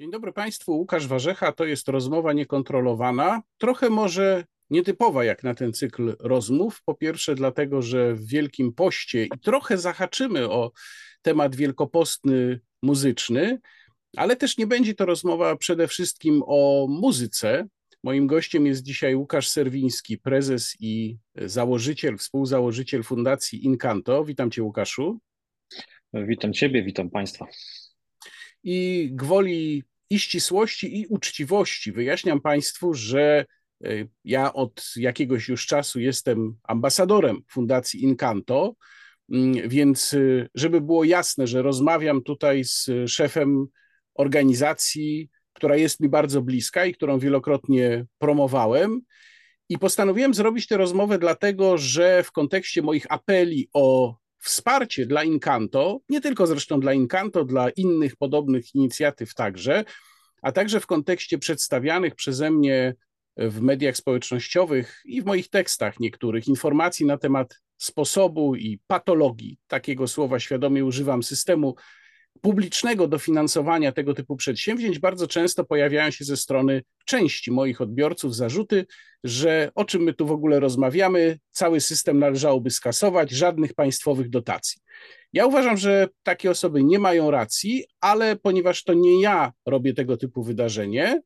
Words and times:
Dzień 0.00 0.10
dobry 0.10 0.32
Państwu, 0.32 0.72
Łukasz 0.72 1.06
Warzecha, 1.06 1.52
to 1.52 1.64
jest 1.64 1.88
rozmowa 1.88 2.32
niekontrolowana, 2.32 3.42
trochę 3.58 3.90
może 3.90 4.44
nietypowa 4.70 5.24
jak 5.24 5.42
na 5.44 5.54
ten 5.54 5.72
cykl 5.72 6.16
rozmów. 6.20 6.82
Po 6.84 6.94
pierwsze 6.94 7.34
dlatego, 7.34 7.82
że 7.82 8.14
w 8.14 8.26
Wielkim 8.26 8.72
Poście 8.72 9.24
i 9.24 9.38
trochę 9.42 9.78
zahaczymy 9.78 10.50
o 10.50 10.72
temat 11.22 11.56
wielkopostny 11.56 12.60
muzyczny, 12.82 13.58
ale 14.16 14.36
też 14.36 14.58
nie 14.58 14.66
będzie 14.66 14.94
to 14.94 15.06
rozmowa 15.06 15.56
przede 15.56 15.88
wszystkim 15.88 16.42
o 16.46 16.86
muzyce. 16.90 17.66
Moim 18.04 18.26
gościem 18.26 18.66
jest 18.66 18.82
dzisiaj 18.82 19.14
Łukasz 19.14 19.48
Serwiński, 19.48 20.18
prezes 20.18 20.76
i 20.80 21.16
założyciel, 21.34 22.16
współzałożyciel 22.16 23.02
Fundacji 23.02 23.64
Incanto. 23.64 24.24
Witam 24.24 24.50
Cię 24.50 24.62
Łukaszu. 24.62 25.18
Witam 26.12 26.52
Ciebie, 26.52 26.82
witam 26.82 27.10
Państwa. 27.10 27.46
I 28.64 29.08
gwoli 29.12 29.84
i 30.10 30.18
ścisłości, 30.18 31.00
i 31.00 31.06
uczciwości 31.06 31.92
wyjaśniam 31.92 32.40
Państwu, 32.40 32.94
że 32.94 33.44
e, 33.84 33.88
ja 34.24 34.52
od 34.52 34.84
jakiegoś 34.96 35.48
już 35.48 35.66
czasu 35.66 36.00
jestem 36.00 36.56
ambasadorem 36.62 37.42
Fundacji 37.50 38.02
Incanto, 38.02 38.74
mm, 39.32 39.68
więc 39.68 40.14
e, 40.14 40.48
żeby 40.54 40.80
było 40.80 41.04
jasne, 41.04 41.46
że 41.46 41.62
rozmawiam 41.62 42.22
tutaj 42.22 42.64
z 42.64 42.90
szefem 43.06 43.66
organizacji, 44.14 45.28
która 45.52 45.76
jest 45.76 46.00
mi 46.00 46.08
bardzo 46.08 46.42
bliska 46.42 46.86
i 46.86 46.94
którą 46.94 47.18
wielokrotnie 47.18 48.06
promowałem. 48.18 49.00
I 49.68 49.78
postanowiłem 49.78 50.34
zrobić 50.34 50.66
tę 50.66 50.76
rozmowę 50.76 51.18
dlatego, 51.18 51.78
że 51.78 52.22
w 52.22 52.32
kontekście 52.32 52.82
moich 52.82 53.06
apeli 53.08 53.68
o 53.72 54.16
wsparcie 54.38 55.06
dla 55.06 55.24
Incanto, 55.24 56.00
nie 56.08 56.20
tylko 56.20 56.46
zresztą 56.46 56.80
dla 56.80 56.92
Incanto, 56.92 57.44
dla 57.44 57.70
innych 57.70 58.16
podobnych 58.16 58.74
inicjatyw 58.74 59.34
także, 59.34 59.84
a 60.42 60.52
także 60.52 60.80
w 60.80 60.86
kontekście 60.86 61.38
przedstawianych 61.38 62.14
przeze 62.14 62.50
mnie 62.50 62.94
w 63.36 63.60
mediach 63.60 63.96
społecznościowych 63.96 65.02
i 65.04 65.22
w 65.22 65.26
moich 65.26 65.50
tekstach 65.50 66.00
niektórych 66.00 66.48
informacji 66.48 67.06
na 67.06 67.18
temat 67.18 67.54
sposobu 67.76 68.54
i 68.54 68.80
patologii, 68.86 69.58
takiego 69.66 70.08
słowa 70.08 70.40
świadomie 70.40 70.84
używam, 70.84 71.22
systemu 71.22 71.74
publicznego 72.40 73.08
dofinansowania 73.08 73.92
tego 73.92 74.14
typu 74.14 74.36
przedsięwzięć 74.36 74.98
bardzo 74.98 75.26
często 75.26 75.64
pojawiają 75.64 76.10
się 76.10 76.24
ze 76.24 76.36
strony 76.36 76.82
części 77.04 77.50
moich 77.50 77.80
odbiorców 77.80 78.36
zarzuty, 78.36 78.86
że 79.24 79.70
o 79.74 79.84
czym 79.84 80.02
my 80.02 80.14
tu 80.14 80.26
w 80.26 80.30
ogóle 80.30 80.60
rozmawiamy, 80.60 81.38
cały 81.50 81.80
system 81.80 82.18
należałoby 82.18 82.70
skasować, 82.70 83.30
żadnych 83.30 83.74
państwowych 83.74 84.30
dotacji. 84.30 84.80
Ja 85.32 85.46
uważam, 85.46 85.76
że 85.76 86.08
takie 86.22 86.50
osoby 86.50 86.84
nie 86.84 86.98
mają 86.98 87.30
racji, 87.30 87.84
ale 88.00 88.36
ponieważ 88.36 88.84
to 88.84 88.94
nie 88.94 89.20
ja 89.20 89.52
robię 89.66 89.94
tego 89.94 90.16
typu 90.16 90.42
wydarzenie, 90.42 91.22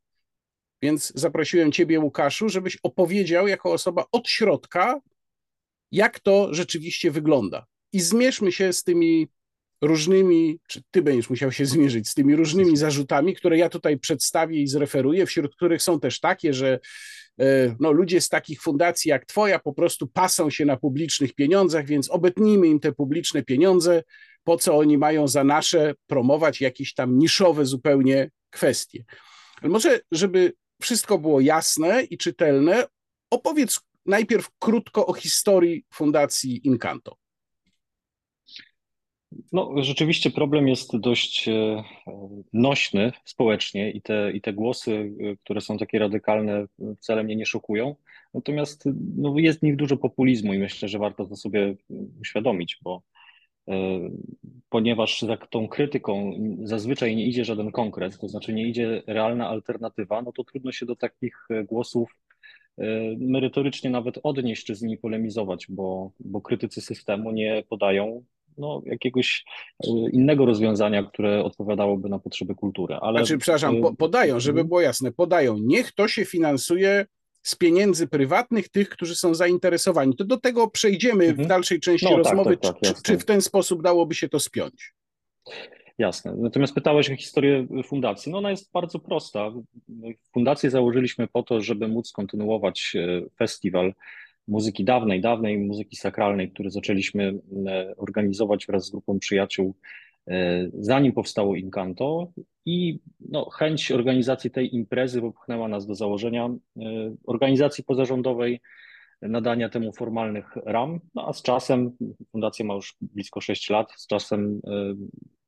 więc 0.83 1.12
zaprosiłem 1.14 1.72
Ciebie, 1.72 2.00
Łukaszu, 2.00 2.48
żebyś 2.48 2.78
opowiedział 2.83 3.48
jako 3.48 3.72
osoba 3.72 4.05
od 4.12 4.28
środka, 4.28 5.00
jak 5.92 6.20
to 6.20 6.55
rzeczywiście 6.55 7.10
wygląda. 7.10 7.66
I 7.92 8.00
zmierzmy 8.00 8.52
się 8.52 8.72
z 8.72 8.84
tymi 8.84 9.28
różnymi, 9.83 10.58
czy 10.69 10.83
ty 10.91 11.02
będziesz 11.02 11.30
musiał 11.30 11.52
się 11.52 11.66
zmierzyć 11.66 12.08
z 12.08 12.14
tymi 12.14 12.36
różnymi 12.36 12.77
zarzutami, 12.77 13.34
które 13.34 13.58
ja 13.58 13.69
tutaj 13.69 13.98
przedstawię 13.98 14.62
i 14.62 14.66
zreferuję, 14.69 15.27
wśród 15.27 15.56
których 15.56 15.83
są 15.83 16.00
też 16.00 16.20
takie, 16.20 16.55
że 16.55 16.80
e, 17.41 17.77
no, 17.80 17.92
ludzie 17.92 18.20
z 18.20 18.28
takich 18.28 18.62
fundacji 18.62 19.08
jak 19.08 19.27
twoja 19.27 19.58
po 19.58 19.72
prostu 19.72 20.06
pasą 20.06 20.50
się 20.50 20.64
na 20.64 20.77
publicznych 20.77 21.34
pieniądzach, 21.34 21.86
więc 21.86 22.11
obetnijmy 22.11 22.66
im 22.66 22.80
te 22.80 22.92
publiczne 22.92 23.42
pieniądze, 23.42 24.02
po 24.44 24.56
co 24.56 24.78
oni 24.78 24.98
mają 24.98 25.28
za 25.28 25.44
nasze 25.44 25.94
promować 26.06 26.61
jakieś 26.61 26.94
tam 26.94 27.19
niszowe 27.19 27.67
zupełnie 27.67 28.30
kwestie. 28.50 29.05
Ale 29.61 29.70
może, 29.70 30.00
żeby 30.12 30.52
wszystko 30.83 31.19
było 31.19 31.41
jasne 31.41 32.02
i 32.02 32.18
czytelne, 32.18 32.85
opowiedz 33.30 33.80
najpierw 34.06 34.48
krótko 34.58 35.06
o 35.06 35.12
historii 35.12 35.85
Fundacji 35.95 36.67
Incanto. 36.67 37.21
No, 39.52 39.74
rzeczywiście 39.76 40.30
problem 40.30 40.68
jest 40.68 40.96
dość 40.96 41.48
e, 41.48 41.82
nośny 42.52 43.12
społecznie 43.24 43.90
i 43.90 44.02
te, 44.02 44.32
i 44.32 44.40
te 44.40 44.52
głosy, 44.52 45.12
e, 45.20 45.36
które 45.36 45.60
są 45.60 45.78
takie 45.78 45.98
radykalne, 45.98 46.66
wcale 46.96 47.24
mnie 47.24 47.36
nie 47.36 47.46
szokują. 47.46 47.96
Natomiast 48.34 48.84
no, 49.16 49.38
jest 49.38 49.60
w 49.60 49.62
nich 49.62 49.76
dużo 49.76 49.96
populizmu 49.96 50.54
i 50.54 50.58
myślę, 50.58 50.88
że 50.88 50.98
warto 50.98 51.26
to 51.26 51.36
sobie 51.36 51.74
uświadomić, 52.20 52.78
bo 52.82 53.02
e, 53.68 53.74
ponieważ 54.68 55.22
za 55.22 55.36
tą 55.36 55.68
krytyką 55.68 56.32
zazwyczaj 56.62 57.16
nie 57.16 57.26
idzie 57.26 57.44
żaden 57.44 57.72
konkret, 57.72 58.18
to 58.18 58.28
znaczy 58.28 58.52
nie 58.52 58.68
idzie 58.68 59.02
realna 59.06 59.48
alternatywa, 59.48 60.22
no 60.22 60.32
to 60.32 60.44
trudno 60.44 60.72
się 60.72 60.86
do 60.86 60.96
takich 60.96 61.48
głosów 61.64 62.16
merytorycznie 63.18 63.90
nawet 63.90 64.18
odnieść 64.22 64.66
czy 64.66 64.74
z 64.74 64.82
nimi 64.82 64.98
polemizować, 64.98 65.66
bo, 65.68 66.12
bo 66.20 66.40
krytycy 66.40 66.80
systemu 66.80 67.32
nie 67.32 67.64
podają 67.68 68.24
no, 68.58 68.83
jakiegoś 68.86 69.45
e, 69.85 69.89
innego 70.13 70.46
rozwiązania, 70.46 71.02
które 71.02 71.45
odpowiadałoby 71.45 72.08
na 72.08 72.18
potrzeby 72.18 72.55
kultury. 72.55 72.95
Ale... 72.95 73.18
Znaczy, 73.18 73.39
przepraszam, 73.39 73.80
po, 73.83 73.95
podają, 73.95 74.40
żeby 74.40 74.61
mhm. 74.61 74.68
było 74.68 74.80
jasne, 74.80 75.13
podają, 75.13 75.58
niech 75.58 75.92
to 75.92 76.08
się 76.08 76.24
finansuje 76.24 77.07
z 77.42 77.57
pieniędzy 77.57 78.08
prywatnych 78.08 78.68
tych, 78.68 78.89
którzy 78.89 79.14
są 79.14 79.35
zainteresowani. 79.35 80.17
To 80.17 80.24
do 80.24 80.36
tego 80.36 80.68
przejdziemy 80.68 81.24
mhm. 81.24 81.45
w 81.45 81.48
dalszej 81.48 81.80
części 81.80 82.07
no, 82.07 82.11
tak, 82.11 82.18
rozmowy, 82.18 82.57
tak, 82.57 82.73
tak, 82.73 82.80
tak, 82.80 82.96
czy, 82.96 83.02
czy 83.02 83.18
w 83.18 83.24
ten 83.24 83.42
sposób 83.42 83.83
dałoby 83.83 84.14
się 84.14 84.29
to 84.29 84.41
spiąć? 84.41 84.92
Jasne. 85.98 86.35
Natomiast 86.36 86.74
pytałeś 86.74 87.11
o 87.11 87.17
historię 87.17 87.67
fundacji. 87.85 88.33
No 88.33 88.39
ona 88.39 88.51
jest 88.51 88.73
bardzo 88.73 88.98
prosta. 88.98 89.51
Fundację 90.35 90.70
założyliśmy 90.70 91.29
po 91.29 91.42
to, 91.42 91.61
żeby 91.61 91.89
móc 91.89 92.12
kontynuować 92.12 92.96
e, 92.96 93.23
festiwal 93.39 93.95
muzyki 94.48 94.85
dawnej, 94.85 95.20
dawnej 95.20 95.58
muzyki 95.58 95.97
sakralnej, 95.97 96.51
który 96.51 96.70
zaczęliśmy 96.70 97.35
e, 97.67 97.95
organizować 97.97 98.67
wraz 98.67 98.86
z 98.86 98.91
grupą 98.91 99.19
przyjaciół, 99.19 99.75
e, 100.29 100.69
zanim 100.75 101.13
powstało 101.13 101.57
Incanto. 101.57 102.33
I 102.67 102.98
no, 103.20 103.51
chęć 103.51 103.92
organizacji 103.92 104.51
tej 104.51 104.75
imprezy 104.75 105.20
popchnęła 105.20 105.69
nas 105.69 105.86
do 105.86 105.95
założenia 105.95 106.47
e, 106.47 106.80
organizacji 107.27 107.85
pozarządowej, 107.85 108.61
nadania 109.23 109.69
temu 109.69 109.92
formalnych 109.92 110.57
ram, 110.67 111.01
no 111.14 111.29
a 111.29 111.33
z 111.33 111.42
czasem, 111.42 111.97
fundacja 112.33 112.64
ma 112.64 112.74
już 112.74 112.97
blisko 113.01 113.41
6 113.41 113.70
lat, 113.70 113.92
z 113.97 114.07
czasem 114.07 114.61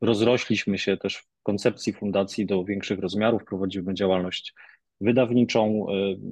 rozrośliśmy 0.00 0.78
się 0.78 0.96
też 0.96 1.16
w 1.16 1.26
koncepcji 1.42 1.92
fundacji 1.92 2.46
do 2.46 2.64
większych 2.64 2.98
rozmiarów, 2.98 3.44
prowadzimy 3.44 3.94
działalność 3.94 4.54
wydawniczą, 5.00 5.86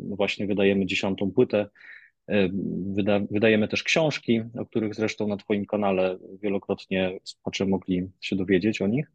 właśnie 0.09 0.47
wydajemy 0.47 0.87
dziesiątą 0.87 1.31
płytę 1.31 1.69
wyda, 2.95 3.21
wydajemy 3.31 3.69
też 3.69 3.83
książki, 3.83 4.43
o 4.59 4.67
których 4.67 4.95
zresztą 4.95 5.29
na 5.29 5.37
Twoim 5.37 5.67
kanale 5.67 6.19
wielokrotnie 6.43 7.21
słuchacze 7.25 7.67
mogli 7.67 8.09
się 8.21 8.37
dowiedzieć 8.37 8.83
o 8.83 8.87
nich. 8.87 9.07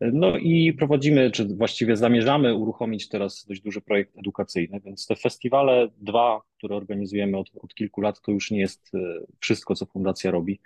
E, 0.00 0.10
no 0.12 0.38
i 0.38 0.72
prowadzimy, 0.72 1.30
czy 1.30 1.44
właściwie 1.44 1.96
zamierzamy 1.96 2.54
uruchomić 2.54 3.08
teraz 3.08 3.44
dość 3.48 3.60
duży 3.60 3.80
projekt 3.80 4.18
edukacyjny, 4.18 4.80
więc 4.84 5.06
te 5.06 5.16
festiwale 5.16 5.88
dwa, 5.98 6.40
które 6.58 6.76
organizujemy 6.76 7.38
od, 7.38 7.50
od 7.62 7.74
kilku 7.74 8.00
lat, 8.00 8.20
to 8.20 8.32
już 8.32 8.50
nie 8.50 8.60
jest 8.60 8.94
e, 8.94 8.98
wszystko, 9.40 9.74
co 9.74 9.86
fundacja 9.86 10.30
robi. 10.30 10.60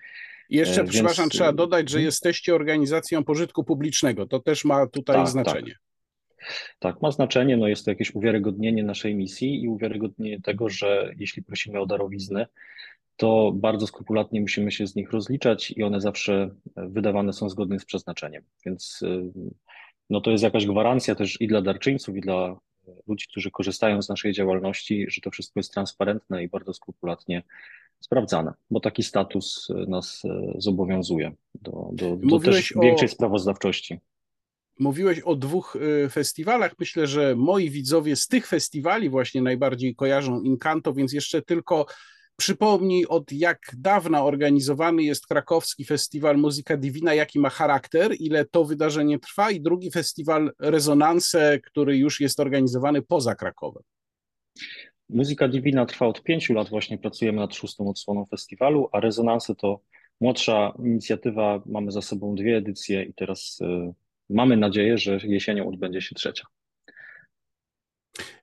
Jeszcze, 0.50 0.76
więc... 0.76 0.90
przepraszam, 0.90 1.30
trzeba 1.30 1.52
dodać, 1.52 1.90
że 1.90 1.96
mhm. 1.96 2.04
jesteście 2.04 2.54
organizacją 2.54 3.24
pożytku 3.24 3.64
publicznego. 3.64 4.26
To 4.26 4.40
też 4.40 4.64
ma 4.64 4.86
tutaj 4.86 5.16
tak, 5.16 5.28
znaczenie. 5.28 5.72
Tak. 5.72 5.89
Tak, 6.78 7.02
ma 7.02 7.10
znaczenie, 7.10 7.56
no 7.56 7.68
jest 7.68 7.84
to 7.84 7.90
jakieś 7.90 8.14
uwiarygodnienie 8.14 8.82
naszej 8.82 9.14
misji 9.14 9.62
i 9.62 9.68
uwiarygodnienie 9.68 10.40
tego, 10.40 10.68
że 10.68 11.12
jeśli 11.18 11.42
prosimy 11.42 11.80
o 11.80 11.86
darowizny, 11.86 12.46
to 13.16 13.52
bardzo 13.54 13.86
skrupulatnie 13.86 14.40
musimy 14.40 14.72
się 14.72 14.86
z 14.86 14.94
nich 14.94 15.10
rozliczać 15.10 15.70
i 15.70 15.82
one 15.82 16.00
zawsze 16.00 16.50
wydawane 16.76 17.32
są 17.32 17.50
zgodnie 17.50 17.80
z 17.80 17.84
przeznaczeniem. 17.84 18.42
Więc 18.66 19.02
y, 19.02 19.32
no 20.10 20.20
to 20.20 20.30
jest 20.30 20.44
jakaś 20.44 20.66
gwarancja 20.66 21.14
też 21.14 21.40
i 21.40 21.48
dla 21.48 21.62
darczyńców, 21.62 22.16
i 22.16 22.20
dla 22.20 22.56
ludzi, 23.06 23.26
którzy 23.30 23.50
korzystają 23.50 24.02
z 24.02 24.08
naszej 24.08 24.32
działalności, 24.32 25.06
że 25.08 25.20
to 25.20 25.30
wszystko 25.30 25.60
jest 25.60 25.72
transparentne 25.72 26.44
i 26.44 26.48
bardzo 26.48 26.72
skrupulatnie 26.72 27.42
sprawdzane, 28.00 28.52
bo 28.70 28.80
taki 28.80 29.02
status 29.02 29.68
nas 29.88 30.24
y, 30.24 30.28
zobowiązuje 30.58 31.32
do, 31.54 31.90
do, 31.92 32.16
do 32.16 32.38
też 32.38 32.74
większej 32.82 33.08
sprawozdawczości. 33.08 34.00
Mówiłeś 34.78 35.20
o 35.20 35.36
dwóch 35.36 35.76
y, 35.76 36.08
festiwalach. 36.08 36.74
Myślę, 36.78 37.06
że 37.06 37.36
moi 37.36 37.70
widzowie 37.70 38.16
z 38.16 38.26
tych 38.26 38.46
festiwali 38.46 39.10
właśnie 39.10 39.42
najbardziej 39.42 39.94
kojarzą 39.94 40.40
Incanto, 40.40 40.92
więc 40.92 41.12
jeszcze 41.12 41.42
tylko 41.42 41.86
przypomnij, 42.40 43.06
od 43.06 43.32
jak 43.32 43.58
dawna 43.78 44.24
organizowany 44.24 45.02
jest 45.02 45.26
krakowski 45.26 45.84
festiwal 45.84 46.38
Muzyka 46.38 46.76
Divina, 46.76 47.14
jaki 47.14 47.38
ma 47.38 47.50
charakter, 47.50 48.12
ile 48.18 48.44
to 48.44 48.64
wydarzenie 48.64 49.18
trwa, 49.18 49.50
i 49.50 49.60
drugi 49.60 49.90
festiwal 49.90 50.52
Rezonanse, 50.58 51.58
który 51.58 51.98
już 51.98 52.20
jest 52.20 52.40
organizowany 52.40 53.02
poza 53.02 53.34
Krakowem. 53.34 53.82
Muzyka 55.08 55.48
Divina 55.48 55.86
trwa 55.86 56.06
od 56.06 56.22
pięciu 56.22 56.54
lat, 56.54 56.68
właśnie 56.68 56.98
pracujemy 56.98 57.38
nad 57.38 57.54
szóstą 57.54 57.88
odsłoną 57.88 58.24
festiwalu, 58.26 58.88
a 58.92 59.00
Rezonanse 59.00 59.54
to 59.54 59.80
młodsza 60.20 60.72
inicjatywa. 60.84 61.62
Mamy 61.66 61.92
za 61.92 62.02
sobą 62.02 62.34
dwie 62.34 62.56
edycje 62.56 63.02
i 63.02 63.14
teraz 63.14 63.58
y, 63.60 63.94
mamy 64.30 64.56
nadzieję, 64.56 64.98
że 64.98 65.18
jesienią 65.22 65.68
odbędzie 65.68 66.00
się 66.00 66.14
trzecia. 66.14 66.44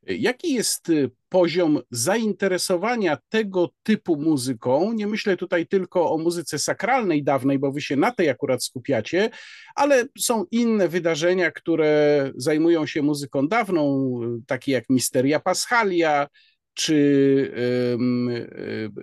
Jaki 0.07 0.53
jest 0.53 0.89
y, 0.89 1.11
poziom 1.29 1.79
zainteresowania 1.91 3.17
tego 3.29 3.69
typu 3.83 4.15
muzyką? 4.15 4.93
Nie 4.93 5.07
myślę 5.07 5.37
tutaj 5.37 5.67
tylko 5.67 6.11
o 6.11 6.17
muzyce 6.17 6.59
sakralnej 6.59 7.23
dawnej, 7.23 7.59
bo 7.59 7.71
wy 7.71 7.81
się 7.81 7.95
na 7.95 8.11
tej 8.11 8.29
akurat 8.29 8.63
skupiacie, 8.63 9.29
ale 9.75 10.05
są 10.19 10.45
inne 10.51 10.87
wydarzenia, 10.87 11.51
które 11.51 12.31
zajmują 12.35 12.85
się 12.85 13.01
muzyką 13.01 13.47
dawną, 13.47 14.19
takie 14.47 14.71
jak 14.71 14.89
Misteria 14.89 15.39
Paschalia, 15.39 16.27
czy 16.73 16.95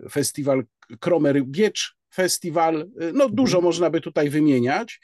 y, 0.04 0.10
festiwal 0.10 0.64
Kromer 1.00 1.44
Biecz, 1.44 1.96
festiwal, 2.14 2.80
y, 2.80 3.12
no 3.12 3.28
dużo 3.28 3.58
mhm. 3.58 3.64
można 3.64 3.90
by 3.90 4.00
tutaj 4.00 4.30
wymieniać. 4.30 5.00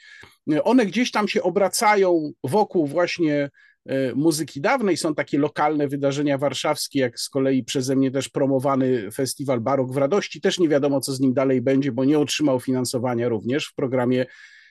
One 0.63 0.85
gdzieś 0.85 1.11
tam 1.11 1.27
się 1.27 1.43
obracają 1.43 2.31
wokół 2.43 2.87
właśnie 2.87 3.49
E, 3.85 4.15
muzyki 4.15 4.61
dawnej. 4.61 4.97
Są 4.97 5.15
takie 5.15 5.39
lokalne 5.39 5.87
wydarzenia 5.87 6.37
warszawskie, 6.37 6.99
jak 6.99 7.19
z 7.19 7.29
kolei 7.29 7.63
przeze 7.63 7.95
mnie 7.95 8.11
też 8.11 8.29
promowany 8.29 9.11
festiwal 9.11 9.61
Barok 9.61 9.91
w 9.91 9.97
Radości. 9.97 10.41
Też 10.41 10.59
nie 10.59 10.69
wiadomo, 10.69 11.01
co 11.01 11.13
z 11.13 11.19
nim 11.19 11.33
dalej 11.33 11.61
będzie, 11.61 11.91
bo 11.91 12.05
nie 12.05 12.19
otrzymał 12.19 12.59
finansowania 12.59 13.29
również 13.29 13.67
w 13.67 13.73
programie 13.73 14.25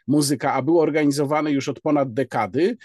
Muzyka, 0.07 0.53
a 0.53 0.63
był 0.63 0.81
organizowany 0.81 1.51
już 1.51 1.69
od 1.69 1.81
ponad 1.81 2.13
dekady. 2.13 2.77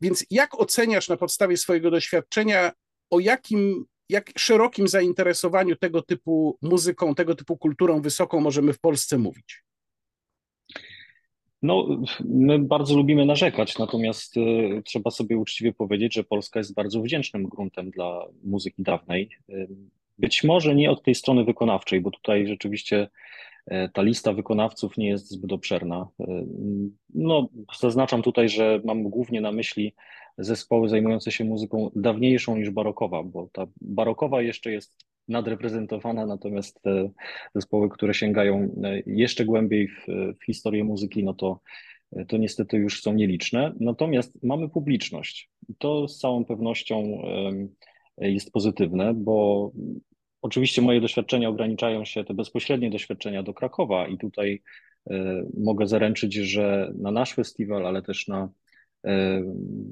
Więc 0.00 0.26
jak 0.30 0.60
oceniasz 0.60 1.08
na 1.08 1.16
podstawie 1.16 1.56
swojego 1.56 1.90
doświadczenia, 1.90 2.72
o 3.10 3.20
jakim 3.20 3.84
jak 4.08 4.30
szerokim 4.38 4.88
zainteresowaniu 4.88 5.76
tego 5.76 6.02
typu 6.02 6.58
muzyką, 6.62 7.14
tego 7.14 7.34
typu 7.34 7.56
kulturą 7.56 8.00
wysoką 8.00 8.40
możemy 8.40 8.72
w 8.72 8.80
Polsce 8.80 9.18
mówić? 9.18 9.62
No, 11.62 11.86
my 12.24 12.58
bardzo 12.58 12.96
lubimy 12.96 13.26
narzekać, 13.26 13.78
natomiast 13.78 14.36
y, 14.36 14.82
trzeba 14.84 15.10
sobie 15.10 15.38
uczciwie 15.38 15.72
powiedzieć, 15.72 16.14
że 16.14 16.24
Polska 16.24 16.60
jest 16.60 16.74
bardzo 16.74 17.02
wdzięcznym 17.02 17.44
gruntem 17.44 17.90
dla 17.90 18.26
muzyki 18.44 18.82
dawnej. 18.82 19.30
Y, 19.50 19.68
być 20.18 20.44
może 20.44 20.74
nie 20.74 20.90
od 20.90 21.02
tej 21.02 21.14
strony 21.14 21.44
wykonawczej, 21.44 22.00
bo 22.00 22.10
tutaj 22.10 22.46
rzeczywiście 22.46 23.08
y, 23.72 23.90
ta 23.92 24.02
lista 24.02 24.32
wykonawców 24.32 24.96
nie 24.96 25.08
jest 25.08 25.30
zbyt 25.30 25.52
obszerna. 25.52 26.08
No, 27.14 27.48
zaznaczam 27.80 28.22
tutaj, 28.22 28.48
że 28.48 28.80
mam 28.84 29.02
głównie 29.02 29.40
na 29.40 29.52
myśli 29.52 29.94
zespoły 30.38 30.88
zajmujące 30.88 31.32
się 31.32 31.44
muzyką 31.44 31.90
dawniejszą 31.96 32.56
niż 32.56 32.70
barokowa, 32.70 33.22
bo 33.22 33.48
ta 33.52 33.66
barokowa 33.80 34.42
jeszcze 34.42 34.72
jest 34.72 34.94
nadreprezentowana, 35.28 36.26
natomiast 36.26 36.80
zespoły, 37.54 37.88
które 37.88 38.14
sięgają 38.14 38.74
e, 38.84 39.02
jeszcze 39.06 39.44
głębiej 39.44 39.88
w, 39.88 40.06
w 40.40 40.44
historię 40.44 40.84
muzyki, 40.84 41.24
no 41.24 41.34
to, 41.34 41.60
e, 42.12 42.24
to 42.24 42.36
niestety 42.36 42.76
już 42.76 43.02
są 43.02 43.12
nieliczne. 43.12 43.72
Natomiast 43.80 44.42
mamy 44.42 44.68
publiczność. 44.68 45.50
To 45.78 46.08
z 46.08 46.18
całą 46.18 46.44
pewnością 46.44 47.22
jest 48.18 48.52
pozytywne, 48.52 49.14
bo 49.14 49.70
oczywiście 50.42 50.82
moje 50.82 51.00
doświadczenia 51.00 51.48
ograniczają 51.48 52.04
się, 52.04 52.24
te 52.24 52.34
bezpośrednie 52.34 52.90
doświadczenia 52.90 53.42
do 53.42 53.54
Krakowa 53.54 54.08
i 54.08 54.18
tutaj 54.18 54.62
e, 55.10 55.42
mogę 55.58 55.86
zaręczyć, 55.86 56.34
że 56.34 56.92
na 56.98 57.10
nasz 57.10 57.34
festiwal, 57.34 57.86
ale 57.86 58.02
też 58.02 58.28
na 58.28 58.48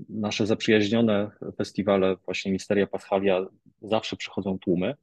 nasze 0.09 0.47
zaprzyjaźnione 0.47 1.31
festiwale, 1.57 2.17
właśnie 2.25 2.53
Misteria 2.53 2.87
Paschalia, 2.87 3.47
zawsze 3.83 4.17
przychodzą 4.17 4.59
tłumy. 4.59 4.95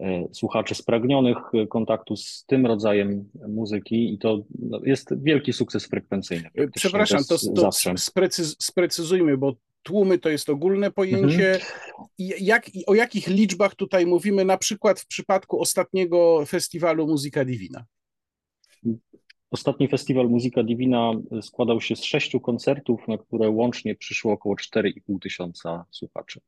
E, 0.00 0.28
słuchaczy 0.32 0.74
spragnionych 0.74 1.36
kontaktu 1.68 2.16
z 2.16 2.44
tym 2.46 2.66
rodzajem 2.66 3.28
muzyki 3.48 4.14
i 4.14 4.18
to 4.18 4.42
no, 4.58 4.80
jest 4.84 5.22
wielki 5.22 5.52
sukces 5.52 5.86
frekwencyjny. 5.86 6.50
E, 6.54 6.68
przepraszam, 6.68 7.24
to, 7.24 7.36
to 7.54 7.70
sprecyz, 7.96 8.56
sprecyzujmy, 8.58 9.36
bo 9.36 9.54
tłumy 9.82 10.18
to 10.18 10.28
jest 10.28 10.50
ogólne 10.50 10.90
pojęcie. 10.90 11.52
Mhm. 11.52 11.72
Jak, 12.40 12.70
o 12.86 12.94
jakich 12.94 13.26
liczbach 13.28 13.74
tutaj 13.74 14.06
mówimy, 14.06 14.44
na 14.44 14.58
przykład 14.58 15.00
w 15.00 15.06
przypadku 15.06 15.60
ostatniego 15.60 16.44
festiwalu 16.46 17.06
Muzyka 17.06 17.44
Divina? 17.44 17.84
Ostatni 19.50 19.88
festiwal 19.88 20.28
Muzyka 20.28 20.62
Divina 20.62 21.12
składał 21.42 21.80
się 21.80 21.96
z 21.96 22.04
sześciu 22.04 22.40
koncertów, 22.40 23.08
na 23.08 23.18
które 23.18 23.50
łącznie 23.50 23.94
przyszło 23.94 24.32
około 24.32 24.54
4,5 24.54 25.18
tysiąca 25.20 25.84
słuchaczy. 25.90 26.40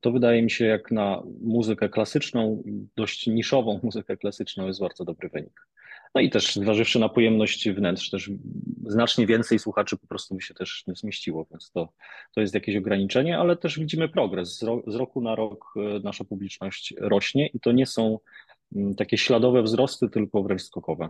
To 0.00 0.12
wydaje 0.12 0.42
mi 0.42 0.50
się, 0.50 0.64
jak 0.64 0.90
na 0.90 1.22
muzykę 1.40 1.88
klasyczną, 1.88 2.62
dość 2.96 3.26
niszową 3.26 3.80
muzykę 3.82 4.16
klasyczną, 4.16 4.66
jest 4.66 4.80
bardzo 4.80 5.04
dobry 5.04 5.28
wynik. 5.28 5.66
No 6.14 6.20
i 6.20 6.30
też 6.30 6.54
zważywszy 6.54 6.98
na 6.98 7.08
pojemność 7.08 7.70
wnętrz, 7.70 8.10
też 8.10 8.30
znacznie 8.86 9.26
więcej 9.26 9.58
słuchaczy 9.58 9.96
po 9.96 10.06
prostu 10.06 10.34
by 10.34 10.40
się 10.40 10.54
też 10.54 10.84
nie 10.86 10.94
zmieściło, 10.94 11.46
więc 11.50 11.70
to, 11.70 11.88
to 12.34 12.40
jest 12.40 12.54
jakieś 12.54 12.76
ograniczenie, 12.76 13.38
ale 13.38 13.56
też 13.56 13.78
widzimy 13.78 14.08
progres. 14.08 14.58
Z, 14.58 14.62
ro, 14.62 14.82
z 14.86 14.94
roku 14.94 15.20
na 15.20 15.34
rok 15.34 15.74
e, 15.76 16.00
nasza 16.00 16.24
publiczność 16.24 16.94
rośnie 16.98 17.46
i 17.46 17.60
to 17.60 17.72
nie 17.72 17.86
są 17.86 18.18
mm, 18.76 18.94
takie 18.94 19.18
śladowe 19.18 19.62
wzrosty, 19.62 20.08
tylko 20.08 20.42
wręcz 20.42 20.62
skokowe. 20.62 21.08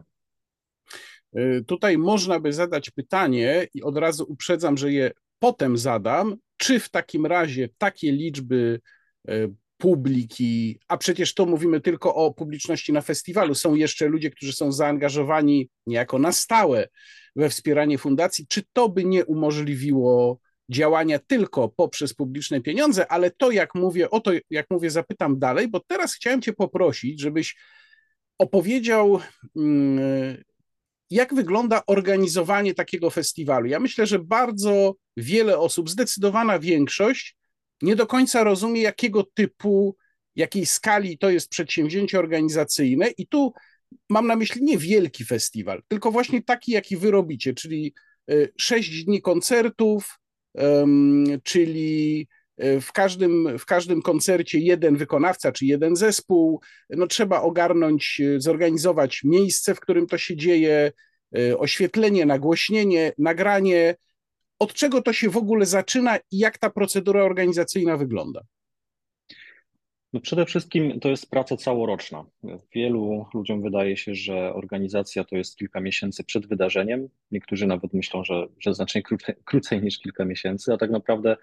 E, 1.35 1.61
tutaj 1.61 1.99
można 1.99 2.41
by 2.41 2.53
zadać 2.53 2.91
pytanie 2.91 3.67
i 3.75 3.83
od 3.83 3.97
razu 3.97 4.27
uprzedzam, 4.29 4.77
że 4.77 4.93
je 4.93 5.11
potem 5.39 5.79
zadam, 5.79 6.37
czy 6.57 6.81
w 6.81 6.89
takim 6.89 7.27
razie 7.27 7.69
takie 7.79 8.13
liczby 8.13 8.81
e, 9.29 9.33
publiki, 9.77 10.79
a 10.89 10.97
przecież 10.97 11.35
to 11.35 11.47
mówimy 11.47 11.81
tylko 11.81 12.15
o 12.15 12.35
publiczności 12.35 12.93
na 12.93 13.01
festiwalu, 13.01 13.55
są 13.55 13.75
jeszcze 13.75 14.09
ludzie, 14.09 14.31
którzy 14.31 14.53
są 14.53 14.73
zaangażowani 14.73 15.69
niejako 15.87 16.19
na 16.19 16.33
stałe 16.33 16.89
we 17.37 17.49
wspieranie 17.49 17.99
fundacji, 17.99 18.47
czy 18.49 18.63
to 18.73 18.89
by 18.89 19.05
nie 19.05 19.25
umożliwiło 19.25 20.39
działania 20.69 21.19
tylko 21.19 21.69
poprzez 21.69 22.15
publiczne 22.15 22.61
pieniądze, 22.61 23.13
ale 23.13 23.31
to 23.31 23.51
jak 23.51 23.75
mówię, 23.75 24.11
o 24.11 24.21
to 24.21 24.33
jak 24.51 24.67
mówię, 24.71 24.91
zapytam 24.91 25.39
dalej, 25.39 25.69
bo 25.69 25.81
teraz 25.87 26.15
chciałem 26.15 26.43
Cię 26.43 26.53
poprosić, 26.53 27.21
żebyś 27.21 27.57
opowiedział, 28.39 29.21
mm, 29.57 30.45
jak 31.15 31.35
wygląda 31.35 31.83
organizowanie 31.87 32.75
takiego 32.75 33.11
festiwalu. 33.11 33.67
Ja 33.67 33.81
myślę, 33.81 34.07
że 34.07 34.19
bardzo 34.19 34.95
wiele 35.17 35.59
osób, 35.59 35.91
zdecydowana 35.91 36.59
większość, 36.59 37.37
nie 37.83 37.97
do 37.97 38.07
końca 38.07 38.45
rozumie, 38.45 38.83
jakiego 38.83 39.25
typu, 39.35 39.97
jakiej 40.37 40.67
skali 40.67 41.19
to 41.19 41.31
jest 41.31 41.49
przedsięwzięcie 41.49 42.19
organizacyjne. 42.19 43.09
I 43.09 43.27
tu 43.27 43.53
mam 44.11 44.27
na 44.27 44.37
myśli 44.37 44.63
nie 44.63 44.79
wielki 44.79 45.25
festiwal, 45.25 45.83
tylko 45.89 46.11
właśnie 46.11 46.43
taki, 46.43 46.73
jaki 46.73 46.97
wy 46.97 47.11
robicie, 47.11 47.55
czyli 47.55 47.95
e, 48.31 48.35
sześć 48.59 49.05
dni 49.05 49.23
koncertów, 49.23 50.19
czyli 51.43 52.29
w 52.59 52.93
każdym, 52.93 53.59
w 53.59 53.67
każdym 53.67 54.03
koncercie 54.03 54.59
jeden 54.59 54.97
wykonawca 54.97 55.53
czy 55.53 55.67
jeden 55.67 55.97
zespół. 55.97 56.61
No, 56.91 57.07
trzeba 57.07 57.43
ogarnąć, 57.43 58.21
e, 58.21 58.41
zorganizować 58.41 59.21
miejsce, 59.25 59.75
w 59.75 59.81
którym 59.81 60.07
to 60.07 60.19
się 60.19 60.37
dzieje, 60.37 60.93
oświetlenie, 61.59 62.27
nagłośnienie, 62.27 63.13
nagranie, 63.19 63.97
od 64.59 64.75
czego 64.75 65.03
to 65.03 65.13
się 65.13 65.31
w 65.31 65.37
ogóle 65.37 65.67
zaczyna 65.67 66.17
i 66.17 66.39
jak 66.39 66.59
ta 66.59 66.71
procedura 66.71 67.25
organizacyjna 67.25 67.97
wygląda? 67.97 68.41
No 70.15 70.21
przede 70.21 70.47
wszystkim 70.47 71.01
to 71.01 71.09
jest 71.09 71.31
praca 71.31 71.57
całoroczna. 71.57 72.25
Wielu 72.75 73.27
ludziom 73.35 73.63
wydaje 73.63 73.97
się, 73.97 74.15
że 74.15 74.55
organizacja 74.55 75.25
to 75.25 75.37
jest 75.37 75.57
kilka 75.57 75.81
miesięcy 75.81 76.25
przed 76.25 76.47
wydarzeniem. 76.47 77.09
Niektórzy 77.31 77.67
nawet 77.67 77.93
myślą, 77.95 78.25
że, 78.25 78.47
że 78.61 78.75
znacznie 78.75 79.03
krócej, 79.03 79.35
krócej 79.45 79.83
niż 79.83 79.99
kilka 79.99 80.25
miesięcy, 80.25 80.73
a 80.73 80.77
tak 80.77 80.91
naprawdę 80.91 81.37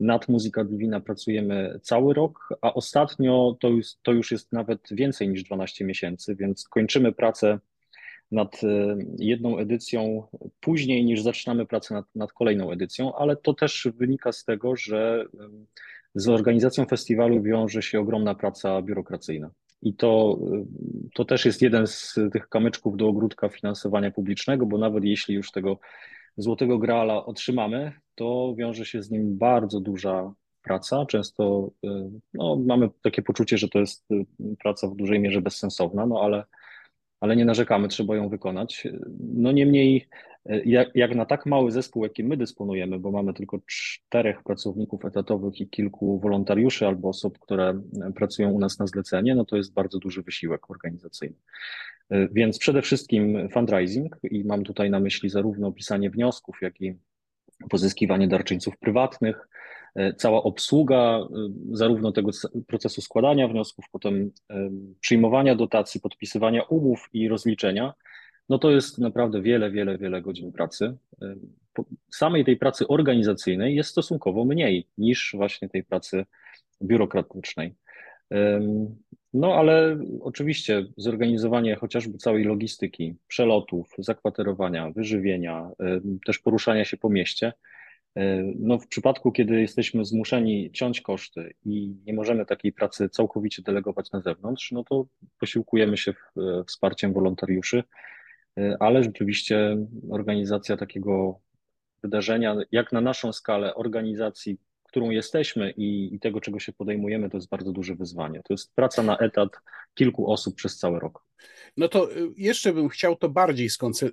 nad 0.00 0.28
Muzyka 0.28 0.64
Divina 0.64 1.00
pracujemy 1.00 1.80
cały 1.82 2.14
rok, 2.14 2.48
a 2.60 2.74
ostatnio 2.74 3.56
to 3.60 3.68
już, 3.68 3.86
to 4.02 4.12
już 4.12 4.32
jest 4.32 4.52
nawet 4.52 4.80
więcej 4.90 5.28
niż 5.28 5.42
12 5.42 5.84
miesięcy, 5.84 6.36
więc 6.36 6.68
kończymy 6.68 7.12
pracę 7.12 7.58
nad 8.32 8.64
e, 8.64 8.96
jedną 9.18 9.58
edycją 9.58 10.26
później 10.60 11.04
niż 11.04 11.22
zaczynamy 11.22 11.66
pracę 11.66 11.94
nad, 11.94 12.06
nad, 12.14 12.32
kolejną 12.32 12.70
edycją, 12.70 13.14
ale 13.14 13.36
to 13.36 13.54
też 13.54 13.88
wynika 13.94 14.32
z 14.32 14.44
tego, 14.44 14.76
że 14.76 15.26
z 16.14 16.28
organizacją 16.28 16.84
festiwalu 16.84 17.42
wiąże 17.42 17.82
się 17.82 18.00
ogromna 18.00 18.34
praca 18.34 18.82
biurokracyjna. 18.82 19.50
I 19.82 19.94
to, 19.94 20.38
e, 20.52 20.64
to 21.14 21.24
też 21.24 21.44
jest 21.44 21.62
jeden 21.62 21.86
z 21.86 22.14
tych 22.32 22.48
kamyczków 22.48 22.96
do 22.96 23.08
ogródka 23.08 23.48
finansowania 23.48 24.10
publicznego, 24.10 24.66
bo 24.66 24.78
nawet 24.78 25.04
jeśli 25.04 25.34
już 25.34 25.50
tego 25.50 25.78
złotego 26.36 26.78
grala 26.78 27.26
otrzymamy, 27.26 27.92
to 28.14 28.54
wiąże 28.58 28.86
się 28.86 29.02
z 29.02 29.10
nim 29.10 29.38
bardzo 29.38 29.80
duża 29.80 30.32
praca. 30.62 31.06
Często 31.06 31.70
e, 31.84 32.10
no, 32.34 32.56
mamy 32.56 32.88
takie 33.02 33.22
poczucie, 33.22 33.58
że 33.58 33.68
to 33.68 33.78
jest 33.78 34.08
praca 34.58 34.88
w 34.88 34.96
dużej 34.96 35.20
mierze 35.20 35.42
bezsensowna, 35.42 36.06
no 36.06 36.20
ale 36.22 36.44
ale 37.22 37.36
nie 37.36 37.44
narzekamy, 37.44 37.88
trzeba 37.88 38.16
ją 38.16 38.28
wykonać. 38.28 38.88
No 39.18 39.52
niemniej, 39.52 40.08
jak, 40.64 40.88
jak, 40.94 41.14
na 41.14 41.24
tak 41.24 41.46
mały 41.46 41.70
zespół, 41.70 42.04
jaki 42.04 42.24
my 42.24 42.36
dysponujemy, 42.36 42.98
bo 42.98 43.10
mamy 43.10 43.34
tylko 43.34 43.58
czterech 43.66 44.42
pracowników 44.42 45.04
etatowych 45.04 45.60
i 45.60 45.68
kilku 45.68 46.20
wolontariuszy 46.20 46.86
albo 46.86 47.08
osób, 47.08 47.38
które 47.38 47.82
pracują 48.14 48.50
u 48.50 48.58
nas 48.58 48.78
na 48.78 48.86
zlecenie, 48.86 49.34
no 49.34 49.44
to 49.44 49.56
jest 49.56 49.72
bardzo 49.72 49.98
duży 49.98 50.22
wysiłek 50.22 50.70
organizacyjny. 50.70 51.36
E, 52.10 52.28
więc 52.28 52.58
przede 52.58 52.82
wszystkim 52.82 53.48
fundraising 53.48 54.16
i 54.30 54.44
mam 54.44 54.64
tutaj 54.64 54.90
na 54.90 55.00
myśli 55.00 55.30
zarówno 55.30 55.72
pisanie 55.72 56.10
wniosków, 56.10 56.58
jak 56.62 56.80
i 56.80 56.94
pozyskiwanie 57.70 58.28
darczyńców 58.28 58.78
prywatnych, 58.78 59.48
cała 60.16 60.42
obsługa 60.42 61.20
zarówno 61.72 62.12
tego 62.12 62.30
procesu 62.66 63.00
składania 63.00 63.48
wniosków, 63.48 63.84
potem 63.92 64.30
przyjmowania 65.00 65.54
dotacji, 65.54 66.00
podpisywania 66.00 66.62
umów 66.62 67.08
i 67.12 67.28
rozliczenia, 67.28 67.94
no 68.48 68.58
to 68.58 68.70
jest 68.70 68.98
naprawdę 68.98 69.42
wiele, 69.42 69.70
wiele, 69.70 69.98
wiele 69.98 70.22
godzin 70.22 70.52
pracy. 70.52 70.96
Samej 72.10 72.44
tej 72.44 72.56
pracy 72.56 72.88
organizacyjnej 72.88 73.76
jest 73.76 73.90
stosunkowo 73.90 74.44
mniej 74.44 74.86
niż 74.98 75.34
właśnie 75.36 75.68
tej 75.68 75.84
pracy 75.84 76.24
biurokratycznej. 76.82 77.74
No 79.34 79.54
ale 79.54 79.98
oczywiście 80.20 80.86
zorganizowanie 80.96 81.76
chociażby 81.76 82.18
całej 82.18 82.44
logistyki, 82.44 83.14
przelotów, 83.28 83.94
zakwaterowania, 83.98 84.90
wyżywienia, 84.90 85.70
też 86.26 86.38
poruszania 86.38 86.84
się 86.84 86.96
po 86.96 87.10
mieście. 87.10 87.52
No 88.58 88.78
w 88.78 88.88
przypadku, 88.88 89.32
kiedy 89.32 89.60
jesteśmy 89.60 90.04
zmuszeni 90.04 90.70
ciąć 90.72 91.00
koszty 91.00 91.54
i 91.64 91.94
nie 92.06 92.14
możemy 92.14 92.46
takiej 92.46 92.72
pracy 92.72 93.08
całkowicie 93.08 93.62
delegować 93.62 94.12
na 94.12 94.20
zewnątrz, 94.20 94.72
no 94.72 94.84
to 94.84 95.06
posiłkujemy 95.40 95.96
się 95.96 96.14
wsparciem 96.66 97.12
wolontariuszy, 97.12 97.84
ale 98.80 99.02
rzeczywiście 99.02 99.76
organizacja 100.10 100.76
takiego 100.76 101.40
wydarzenia, 102.02 102.56
jak 102.72 102.92
na 102.92 103.00
naszą 103.00 103.32
skalę 103.32 103.74
organizacji 103.74 104.58
którą 104.92 105.10
jesteśmy 105.10 105.70
i, 105.70 106.14
i, 106.14 106.20
tego, 106.20 106.40
czego 106.40 106.58
się 106.58 106.72
podejmujemy, 106.72 107.30
to 107.30 107.36
jest 107.36 107.48
bardzo 107.48 107.72
duże 107.72 107.94
wyzwanie. 107.94 108.40
To 108.44 108.54
jest 108.54 108.74
praca 108.74 109.02
na 109.02 109.18
etat 109.18 109.50
kilku 109.94 110.32
osób 110.32 110.54
przez 110.54 110.78
cały 110.78 111.00
rok. 111.00 111.24
No 111.76 111.88
to 111.88 112.12
y, 112.16 112.30
jeszcze 112.36 112.72
bym 112.72 112.88
chciał 112.88 113.16
to 113.16 113.28
bardziej 113.28 113.68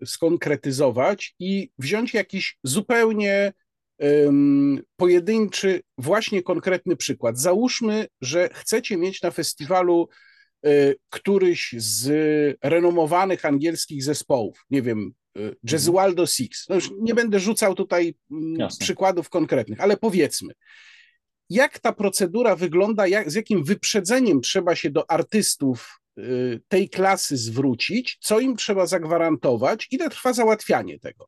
skonkretyzować 0.06 1.36
i 1.40 1.72
wziąć 1.78 2.14
jakiś 2.14 2.58
zupełnie 2.64 3.54
um, 4.00 4.80
pojedynczy, 4.96 5.82
właśnie 5.98 6.44
konkretny 6.44 6.96
przykład. 6.96 7.40
Załóżmy, 7.40 8.08
że 8.22 8.50
chcecie 8.54 8.98
mieć 8.98 9.22
na 9.22 9.32
festiwalu 9.32 10.10
y, 10.12 10.29
któryś 11.10 11.76
z 11.78 12.08
renomowanych 12.64 13.46
angielskich 13.46 14.04
zespołów, 14.04 14.66
nie 14.70 14.82
wiem, 14.82 15.14
y, 15.38 15.56
Jesualdo 15.72 16.26
Six. 16.26 16.70
No 16.70 16.76
już 16.76 16.92
nie 17.02 17.14
będę 17.14 17.40
rzucał 17.40 17.76
tutaj 17.76 18.16
mm, 18.32 18.56
Jasne. 18.56 18.84
przykładów 18.84 19.30
konkretnych, 19.30 19.82
ale 19.82 19.98
powiedzmy, 19.98 20.54
jak 21.50 21.80
ta 21.80 21.94
procedura 21.94 22.56
wygląda, 22.56 23.08
jak, 23.08 23.32
z 23.32 23.36
jakim 23.36 23.64
wyprzedzeniem 23.64 24.42
trzeba 24.42 24.76
się 24.76 24.90
do 24.90 25.12
artystów 25.12 26.02
y, 26.18 26.62
tej 26.68 26.90
klasy 26.90 27.38
zwrócić, 27.38 28.18
co 28.22 28.40
im 28.40 28.56
trzeba 28.56 28.86
zagwarantować, 28.86 29.88
ile 29.92 30.10
trwa 30.10 30.34
załatwianie 30.34 31.00
tego? 31.00 31.28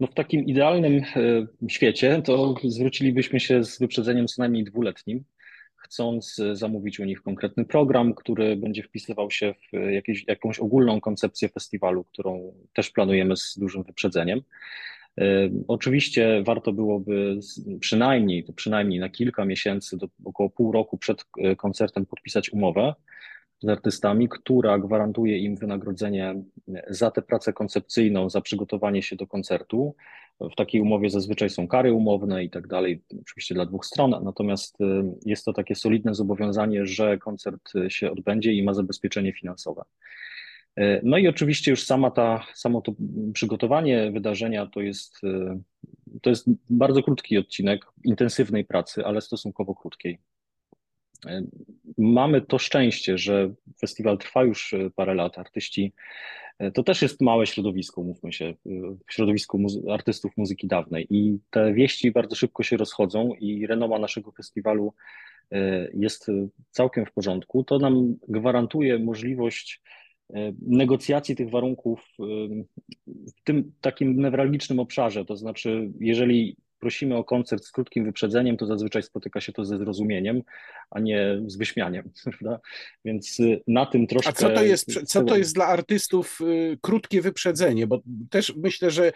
No 0.00 0.06
w 0.06 0.14
takim 0.14 0.44
idealnym 0.44 1.04
y, 1.16 1.46
świecie 1.68 2.22
to 2.24 2.54
zwrócilibyśmy 2.64 3.40
się 3.40 3.64
z 3.64 3.78
wyprzedzeniem 3.78 4.26
co 4.26 4.42
najmniej 4.42 4.64
dwuletnim 4.64 5.24
chcąc 5.90 6.38
e, 6.38 6.56
zamówić 6.56 7.00
u 7.00 7.04
nich 7.04 7.22
konkretny 7.22 7.64
program, 7.64 8.14
który 8.14 8.56
będzie 8.56 8.82
wpisywał 8.82 9.30
się 9.30 9.54
w 9.54 9.74
e, 9.74 9.92
jakieś, 9.92 10.24
jakąś 10.28 10.58
ogólną 10.58 11.00
koncepcję 11.00 11.48
festiwalu, 11.48 12.04
którą 12.04 12.52
też 12.72 12.90
planujemy 12.90 13.36
z 13.36 13.58
dużym 13.58 13.82
wyprzedzeniem. 13.82 14.40
E, 15.20 15.24
oczywiście 15.68 16.42
warto 16.46 16.72
byłoby 16.72 17.38
przynajmniej, 17.80 18.44
to 18.44 18.52
przynajmniej 18.52 19.00
na 19.00 19.08
kilka 19.08 19.44
miesięcy, 19.44 19.96
do 19.96 20.08
około 20.24 20.50
pół 20.50 20.72
roku 20.72 20.98
przed 20.98 21.24
koncertem 21.56 22.06
podpisać 22.06 22.52
umowę 22.52 22.94
z 23.62 23.68
artystami, 23.68 24.28
która 24.28 24.78
gwarantuje 24.78 25.38
im 25.38 25.56
wynagrodzenie 25.56 26.34
za 26.88 27.10
tę 27.10 27.22
pracę 27.22 27.52
koncepcyjną, 27.52 28.30
za 28.30 28.40
przygotowanie 28.40 29.02
się 29.02 29.16
do 29.16 29.26
koncertu, 29.26 29.94
w 30.52 30.56
takiej 30.56 30.80
umowie 30.80 31.10
zazwyczaj 31.10 31.50
są 31.50 31.68
kary 31.68 31.92
umowne 31.92 32.44
i 32.44 32.50
tak 32.50 32.66
dalej, 32.66 33.02
oczywiście 33.20 33.54
dla 33.54 33.66
dwóch 33.66 33.86
stron, 33.86 34.14
natomiast 34.24 34.80
y, 34.80 34.84
jest 35.26 35.44
to 35.44 35.52
takie 35.52 35.74
solidne 35.74 36.14
zobowiązanie, 36.14 36.86
że 36.86 37.18
koncert 37.18 37.72
się 37.88 38.10
odbędzie 38.10 38.52
i 38.52 38.62
ma 38.62 38.74
zabezpieczenie 38.74 39.32
finansowe. 39.32 39.82
Y, 40.78 41.00
no 41.02 41.18
i 41.18 41.28
oczywiście 41.28 41.70
już 41.70 41.84
sama 41.84 42.10
ta, 42.10 42.46
samo 42.54 42.80
to 42.80 42.92
przygotowanie 43.32 44.10
wydarzenia 44.10 44.66
to 44.66 44.80
jest, 44.80 45.24
y, 45.24 46.18
to 46.22 46.30
jest 46.30 46.46
bardzo 46.70 47.02
krótki 47.02 47.38
odcinek 47.38 47.86
intensywnej 48.04 48.64
pracy, 48.64 49.04
ale 49.04 49.20
stosunkowo 49.20 49.74
krótkiej. 49.74 50.18
Mamy 51.98 52.40
to 52.40 52.58
szczęście, 52.58 53.18
że 53.18 53.50
festiwal 53.80 54.18
trwa 54.18 54.44
już 54.44 54.74
parę 54.96 55.14
lat. 55.14 55.38
Artyści 55.38 55.92
to 56.74 56.82
też 56.82 57.02
jest 57.02 57.20
małe 57.20 57.46
środowisko, 57.46 58.02
mówmy 58.02 58.32
się, 58.32 58.54
w 59.08 59.12
środowisku 59.12 59.58
muzy 59.58 59.82
artystów 59.90 60.36
muzyki 60.36 60.66
dawnej. 60.66 61.06
I 61.10 61.38
te 61.50 61.74
wieści 61.74 62.10
bardzo 62.10 62.36
szybko 62.36 62.62
się 62.62 62.76
rozchodzą, 62.76 63.34
i 63.34 63.66
renoma 63.66 63.98
naszego 63.98 64.32
festiwalu 64.32 64.94
e, 65.52 65.88
jest 65.94 66.26
całkiem 66.70 67.06
w 67.06 67.12
porządku. 67.12 67.64
To 67.64 67.78
nam 67.78 68.16
gwarantuje 68.28 68.98
możliwość 68.98 69.82
e, 70.34 70.52
negocjacji 70.66 71.36
tych 71.36 71.50
warunków 71.50 72.00
e, 72.20 72.24
w 73.06 73.42
tym 73.44 73.72
takim 73.80 74.20
newralgicznym 74.20 74.80
obszarze. 74.80 75.24
To 75.24 75.36
znaczy, 75.36 75.90
jeżeli 76.00 76.56
prosimy 76.80 77.16
o 77.16 77.24
koncert 77.24 77.64
z 77.64 77.70
krótkim 77.70 78.04
wyprzedzeniem, 78.04 78.56
to 78.56 78.66
zazwyczaj 78.66 79.02
spotyka 79.02 79.40
się 79.40 79.52
to 79.52 79.64
ze 79.64 79.78
zrozumieniem, 79.78 80.42
a 80.90 81.00
nie 81.00 81.42
z 81.46 81.56
wyśmianiem. 81.56 82.10
Prawda? 82.24 82.60
Więc 83.04 83.40
y, 83.40 83.62
na 83.66 83.86
tym 83.86 84.06
troszkę. 84.06 84.30
A 84.30 84.32
co 84.32 84.50
to 84.50 84.62
jest, 84.62 84.86
co 85.06 85.24
to 85.24 85.36
jest 85.36 85.54
dla 85.54 85.66
artystów 85.66 86.40
y, 86.40 86.78
krótkie 86.80 87.20
wyprzedzenie? 87.20 87.86
Bo 87.86 88.02
też 88.30 88.54
myślę, 88.56 88.90
że 88.90 89.12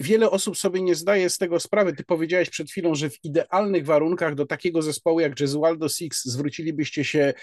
wiele 0.00 0.30
osób 0.30 0.56
sobie 0.56 0.82
nie 0.82 0.94
zdaje 0.94 1.30
z 1.30 1.38
tego 1.38 1.60
sprawy. 1.60 1.92
Ty 1.92 2.04
powiedziałeś 2.04 2.50
przed 2.50 2.70
chwilą, 2.70 2.94
że 2.94 3.10
w 3.10 3.24
idealnych 3.24 3.84
warunkach 3.84 4.34
do 4.34 4.46
takiego 4.46 4.82
zespołu 4.82 5.20
jak 5.20 5.40
Jesualdo 5.40 5.88
Six 5.88 6.24
zwrócilibyście 6.24 7.04
się 7.04 7.34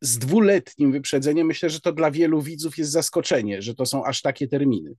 z 0.00 0.18
dwuletnim 0.18 0.92
wyprzedzeniem. 0.92 1.46
Myślę, 1.46 1.70
że 1.70 1.80
to 1.80 1.92
dla 1.92 2.10
wielu 2.10 2.42
widzów 2.42 2.78
jest 2.78 2.90
zaskoczenie, 2.90 3.62
że 3.62 3.74
to 3.74 3.86
są 3.86 4.04
aż 4.04 4.22
takie 4.22 4.48
terminy. 4.48 4.94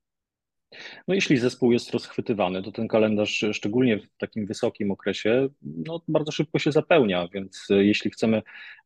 No 1.08 1.16
jeśli 1.16 1.38
zespół 1.38 1.72
jest 1.72 1.92
rozchwytywany, 1.92 2.64
to 2.64 2.72
ten 2.72 2.88
kalendarz, 2.88 3.46
szczególnie 3.54 4.00
w 4.00 4.18
takim 4.18 4.46
wysokim 4.46 4.92
okresie, 4.92 5.50
no, 5.62 6.02
bardzo 6.08 6.32
szybko 6.32 6.60
się 6.60 6.72
zapełnia, 6.72 7.28
więc 7.34 7.68
e, 7.70 7.86
jeśli 7.86 8.12
chcemy 8.12 8.42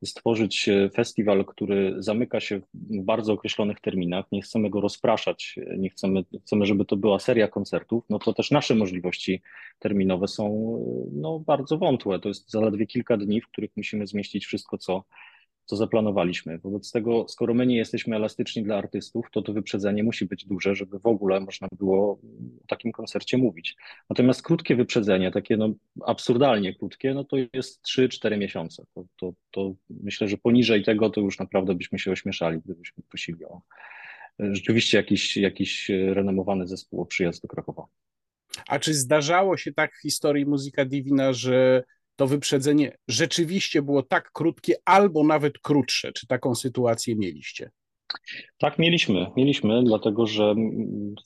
stworzyć 0.06 0.70
e, 0.70 0.90
festiwal, 0.90 1.46
który 1.46 1.96
zamyka 1.98 2.40
się 2.40 2.60
w 2.74 3.04
bardzo 3.04 3.34
określonych 3.34 3.80
terminach, 3.80 4.26
nie 4.32 4.42
chcemy 4.42 4.70
go 4.70 4.82
rozpraszać, 4.82 5.56
e, 5.68 5.78
nie 5.78 5.90
chcemy, 5.90 6.24
chcemy, 6.42 6.66
żeby 6.66 6.86
to 6.86 6.98
była 6.98 7.20
seria 7.20 7.48
koncertów, 7.48 8.04
no 8.10 8.20
to 8.20 8.34
też 8.34 8.52
nasze 8.52 8.76
możliwości 8.76 9.42
terminowe 9.80 10.28
są 10.28 10.48
no, 11.14 11.40
bardzo 11.40 11.78
wątłe. 11.78 12.20
To 12.20 12.28
jest 12.28 12.52
zaledwie 12.52 12.88
kilka 12.88 13.18
dni, 13.18 13.42
w 13.42 13.48
których 13.48 13.72
musimy 13.78 14.08
zmieścić 14.08 14.46
wszystko, 14.46 14.78
co 14.78 15.04
co 15.68 15.76
zaplanowaliśmy. 15.76 16.58
Wobec 16.58 16.92
tego, 16.92 17.26
skoro 17.28 17.54
my 17.54 17.68
nie 17.68 17.78
jesteśmy 17.78 18.16
elastyczni 18.16 18.64
dla 18.64 18.78
artystów, 18.78 19.26
to 19.32 19.42
to 19.42 19.54
wyprzedzenie 19.54 20.04
musi 20.04 20.26
być 20.26 20.46
duże, 20.46 20.76
żeby 20.76 21.00
w 21.00 21.06
ogóle 21.06 21.40
można 21.40 21.68
było 21.78 22.12
o 22.12 22.18
takim 22.68 22.92
koncercie 22.92 23.38
mówić. 23.38 23.76
Natomiast 24.10 24.42
krótkie 24.42 24.76
wyprzedzenie, 24.76 25.32
takie 25.32 25.58
no 25.58 25.74
absurdalnie 26.06 26.76
krótkie, 26.76 27.14
no 27.14 27.24
to 27.24 27.38
jest 27.54 27.84
3-4 27.86 28.38
miesiące. 28.38 28.86
To, 28.96 29.06
to, 29.20 29.34
to 29.52 29.74
myślę, 29.90 30.28
że 30.28 30.38
poniżej 30.38 30.84
tego 30.84 31.10
to 31.10 31.22
już 31.22 31.40
naprawdę 31.40 31.76
byśmy 31.76 32.00
się 32.00 32.12
ośmieszali, 32.12 32.60
gdybyśmy 32.66 33.04
prosili 33.10 33.46
o 33.46 33.62
rzeczywiście 34.40 34.98
jakiś, 34.98 35.38
jakiś 35.38 35.90
renomowany 35.90 36.68
zespół 36.68 37.02
o 37.02 37.06
przyjazd 37.06 37.42
do 37.42 37.48
Krakowa. 37.48 37.86
A 38.68 38.80
czy 38.80 38.94
zdarzało 38.94 39.58
się 39.58 39.74
tak 39.74 39.96
w 39.96 40.02
historii 40.02 40.46
Muzyka 40.46 40.86
Divina, 40.86 41.34
że 41.34 41.84
to 42.18 42.28
wyprzedzenie 42.28 42.98
rzeczywiście 43.08 43.82
było 43.82 44.04
tak 44.04 44.32
krótkie, 44.32 44.76
albo 44.86 45.24
nawet 45.24 45.60
krótsze. 45.60 46.14
Czy 46.14 46.28
taką 46.28 46.56
sytuację 46.56 47.16
mieliście? 47.16 47.72
Tak, 48.58 48.80
mieliśmy. 48.80 49.28
Mieliśmy, 49.38 49.84
dlatego 49.84 50.28
że 50.28 50.56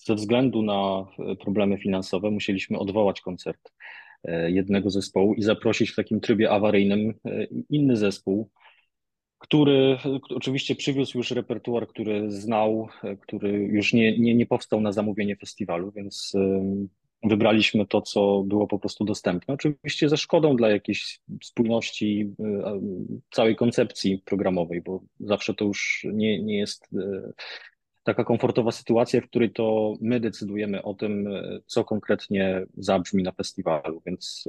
ze 0.06 0.16
względu 0.16 0.62
na 0.62 1.06
problemy 1.40 1.78
finansowe 1.78 2.32
musieliśmy 2.32 2.80
odwołać 2.80 3.22
koncert 3.22 3.72
e, 4.24 4.52
jednego 4.52 4.90
zespołu 4.90 5.34
i 5.34 5.44
zaprosić 5.44 5.92
w 5.92 5.96
takim 5.96 6.20
trybie 6.20 6.52
awaryjnym 6.52 7.14
e, 7.26 7.48
inny 7.70 7.96
zespół, 7.96 8.50
który 9.38 9.98
oczywiście 10.30 10.76
przywiózł 10.76 11.18
już 11.18 11.32
repertuar, 11.32 11.88
który 11.88 12.32
znał, 12.32 12.88
e, 13.04 13.18
który 13.18 13.52
już 13.52 13.94
nie, 13.94 14.20
nie, 14.20 14.36
nie 14.36 14.46
powstał 14.46 14.82
na 14.82 14.92
zamówienie 14.92 15.36
festiwalu, 15.36 15.92
więc 15.92 16.34
wybraliśmy 17.24 17.86
to, 17.88 18.01
co 18.01 18.44
było 18.46 18.68
po 18.68 18.80
prostu 18.80 19.06
dostępne. 19.06 19.54
Oczywiście 19.54 20.10
ze 20.10 20.18
szkodą 20.18 20.56
dla 20.56 20.70
jakiejś 20.70 21.20
spójności 21.44 22.34
y, 22.40 23.22
całej 23.32 23.56
koncepcji 23.56 24.18
programowej, 24.25 24.82
bo 24.82 25.01
zawsze 25.20 25.54
to 25.54 25.66
już 25.66 26.08
nie, 26.13 26.44
nie 26.44 26.58
jest 26.58 26.94
y, 26.94 27.34
taka 28.04 28.24
komfortowa 28.24 28.72
sytuacja, 28.72 29.22
w 29.22 29.28
której 29.28 29.51
to 29.51 29.94
my 30.01 30.20
decydujemy 30.20 30.84
o 30.84 30.94
tym, 30.94 31.28
y, 31.28 31.62
co 31.66 31.84
konkretnie 31.84 32.66
zabrzmi 32.78 33.24
na 33.24 33.32
festiwalu, 33.32 34.01
więc 34.06 34.46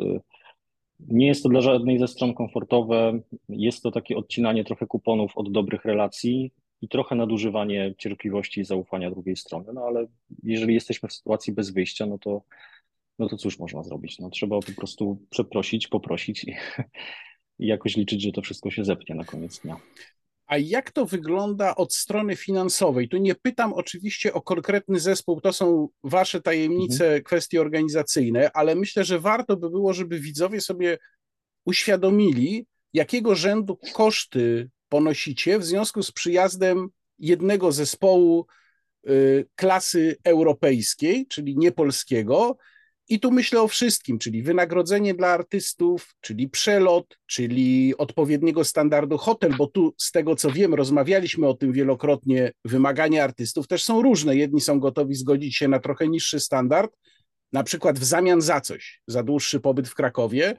nie 1.09 1.27
jest 1.27 1.43
to 1.43 1.49
dla 1.49 1.61
żadnej 1.61 1.99
ze 1.99 2.09
stron 2.09 2.35
komfortowe. 2.35 3.21
Jest 3.49 3.83
to 3.83 3.91
takie 3.91 4.17
odcinanie 4.17 4.65
trochę 4.65 4.87
kuponów 4.87 5.33
od 5.37 5.53
dobrych 5.53 5.85
relacji 5.85 6.53
i 6.83 6.89
trochę 6.89 7.15
nadużywanie 7.15 7.95
cierpliwości 7.99 8.61
i 8.61 8.65
zaufania 8.65 9.11
drugiej 9.11 9.37
strony. 9.37 9.73
No 9.73 9.81
ale 9.81 10.07
jeżeli 10.43 10.75
jesteśmy 10.75 11.09
w 11.09 11.13
sytuacji 11.13 11.53
bez 11.53 11.71
wyjścia, 11.71 12.07
no 12.07 12.19
to 12.19 12.43
no 13.19 13.29
to 13.29 13.37
cóż 13.37 13.59
można 13.59 13.83
zrobić? 13.83 14.19
No, 14.19 14.31
trzeba 14.31 14.61
po 14.61 14.73
prostu 14.73 15.27
przeprosić, 15.31 15.89
poprosić 15.89 16.45
i, 16.45 16.57
i 17.59 17.67
jakoś 17.67 17.97
liczyć, 17.97 18.23
że 18.23 18.33
to 18.33 18.43
wszystko 18.43 18.71
się 18.71 18.85
zepnie 18.85 19.15
na 19.15 19.25
koniec 19.25 19.61
dnia. 19.61 19.77
A 20.47 20.59
jak 20.59 20.91
to 20.91 21.07
wygląda 21.07 21.75
od 21.75 21.95
strony 21.95 22.37
finansowej? 22.37 23.09
Tu 23.09 23.17
nie 23.17 23.35
pytam 23.35 23.73
oczywiście 23.73 24.33
o 24.33 24.43
konkretny 24.43 25.01
zespół, 25.01 25.41
to 25.41 25.53
są 25.53 25.89
wasze 26.05 26.41
tajemnice, 26.41 27.05
mhm. 27.05 27.23
kwestie 27.23 27.61
organizacyjne, 27.61 28.51
ale 28.55 28.75
myślę, 28.75 29.05
że 29.05 29.21
warto 29.21 29.57
by 29.57 29.71
było, 29.71 29.93
żeby 29.93 30.21
widzowie 30.21 30.61
sobie 30.61 30.99
uświadomili, 31.65 32.67
jakiego 32.93 33.35
rzędu 33.35 33.79
koszty 33.93 34.71
ponosicie 34.93 35.59
w 35.59 35.65
związku 35.65 36.03
z 36.03 36.13
przyjazdem 36.13 36.89
jednego 37.19 37.73
zespołu 37.73 38.47
y, 39.09 39.47
klasy 39.57 40.17
europejskiej, 40.25 41.27
czyli 41.27 41.57
nie 41.57 41.73
polskiego, 41.73 42.57
i 43.09 43.21
tu 43.21 43.31
myślę 43.31 43.63
o 43.63 43.69
wszystkim, 43.69 44.19
czyli 44.19 44.43
wynagrodzenie 44.43 45.15
dla 45.15 45.29
artystów, 45.29 46.15
czyli 46.21 46.49
przelot, 46.49 47.19
czyli 47.27 47.95
odpowiedniego 47.99 48.65
standardu 48.65 49.19
hotel, 49.19 49.55
bo 49.59 49.67
tu 49.67 49.95
z 49.99 50.11
tego 50.11 50.37
co 50.37 50.51
wiem, 50.51 50.75
rozmawialiśmy 50.75 51.49
o 51.49 51.55
tym 51.55 51.73
wielokrotnie, 51.73 52.53
wymagania 52.65 53.25
artystów 53.25 53.67
też 53.69 53.85
są 53.85 54.03
różne. 54.03 54.37
Jedni 54.37 54.61
są 54.61 54.81
gotowi 54.81 55.15
zgodzić 55.15 55.57
się 55.57 55.69
na 55.69 55.79
trochę 55.79 56.09
niższy 56.09 56.41
standard, 56.41 56.93
na 57.53 57.63
przykład 57.63 57.99
w 57.99 58.05
zamian 58.05 58.41
za 58.41 58.61
coś, 58.61 59.01
za 59.07 59.23
dłuższy 59.23 59.61
pobyt 59.61 59.89
w 59.89 59.95
Krakowie. 59.95 60.57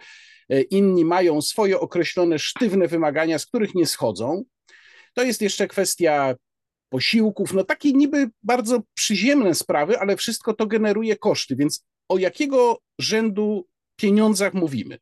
E, 0.50 0.62
inni 0.62 1.05
mają 1.05 1.41
swoje 1.41 1.79
określone 1.79 2.39
sztywne 2.39 2.88
wymagania, 2.88 3.39
z 3.39 3.45
których 3.45 3.75
nie 3.75 3.85
schodzą. 3.85 4.43
To 5.13 5.23
jest 5.23 5.41
jeszcze 5.41 5.67
kwestia 5.67 6.35
posiłków, 6.89 7.53
no 7.53 7.63
takie 7.63 7.93
niby 7.93 8.29
bardzo 8.43 8.81
przyziemne 8.93 9.55
sprawy, 9.55 10.00
ale 10.00 10.17
wszystko 10.17 10.53
to 10.53 10.67
generuje 10.67 11.15
koszty, 11.15 11.55
więc 11.55 11.85
o 12.09 12.17
jakiego 12.17 12.79
rzędu 13.00 13.67
pieniądzach 13.95 14.53
mówimy? 14.53 14.97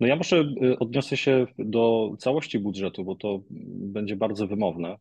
No 0.00 0.06
ja 0.06 0.16
może 0.16 0.44
y, 0.62 0.78
odniosę 0.78 1.16
się 1.16 1.46
do 1.58 2.10
całości 2.18 2.58
budżetu, 2.58 3.04
bo 3.04 3.14
to 3.14 3.40
będzie 3.50 4.16
bardzo 4.16 4.46
wymowne. 4.46 4.96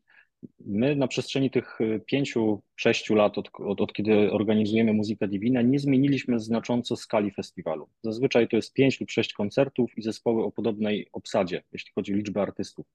My 0.65 0.95
na 0.95 1.07
przestrzeni 1.07 1.51
tych 1.51 1.81
y, 1.81 2.01
pięciu, 2.05 2.61
sześciu 2.75 3.15
lat, 3.15 3.37
od, 3.37 3.49
od, 3.59 3.81
od, 3.81 3.93
kiedy 3.93 4.31
organizujemy 4.31 4.93
Muzyka 4.93 5.27
Divina, 5.27 5.61
nie 5.61 5.79
zmieniliśmy 5.79 6.39
znacząco 6.39 6.95
skali 6.95 7.31
festiwalu. 7.31 7.89
Zazwyczaj 8.03 8.47
to 8.47 8.55
jest 8.55 8.73
pięć 8.73 8.99
lub 8.99 9.11
sześć 9.11 9.33
koncertów 9.33 9.97
i 9.97 10.01
zespoły 10.01 10.43
o 10.43 10.51
podobnej 10.51 11.07
obsadzie, 11.11 11.63
jeśli 11.71 11.91
chodzi 11.95 12.13
o 12.13 12.15
liczbę 12.15 12.41
artystów 12.41 12.85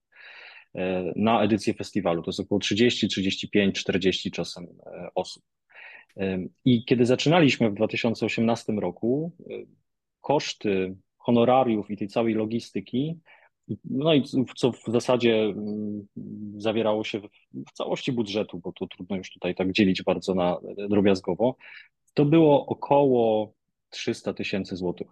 e, 0.75 1.13
na 1.15 1.43
edycję 1.43 1.73
festiwalu. 1.73 2.23
To 2.23 2.29
jest 2.29 2.39
około 2.39 2.59
30, 2.59 3.07
35, 3.07 3.79
40 3.79 4.31
czasem 4.31 4.67
e, 4.85 5.07
osób. 5.15 5.43
I 6.65 6.85
kiedy 6.85 7.05
zaczynaliśmy 7.05 7.69
w 7.69 7.73
2018 7.73 8.73
roku, 8.73 9.31
koszty 10.21 10.95
honorariów 11.17 11.91
i 11.91 11.97
tej 11.97 12.07
całej 12.07 12.33
logistyki, 12.33 13.19
no 13.85 14.13
i 14.13 14.23
co 14.55 14.71
w 14.71 14.83
zasadzie 14.87 15.43
mm, 15.43 16.07
zawierało 16.57 17.03
się 17.03 17.21
w 17.53 17.71
całości 17.73 18.11
budżetu, 18.11 18.59
bo 18.59 18.71
to 18.71 18.87
trudno 18.87 19.15
już 19.15 19.31
tutaj 19.31 19.55
tak 19.55 19.71
dzielić 19.71 20.03
bardzo 20.03 20.35
na 20.35 20.57
drobiazgowo, 20.89 21.55
to 22.13 22.25
było 22.25 22.65
około 22.65 23.53
300 23.89 24.33
tysięcy 24.33 24.75
złotych. 24.75 25.07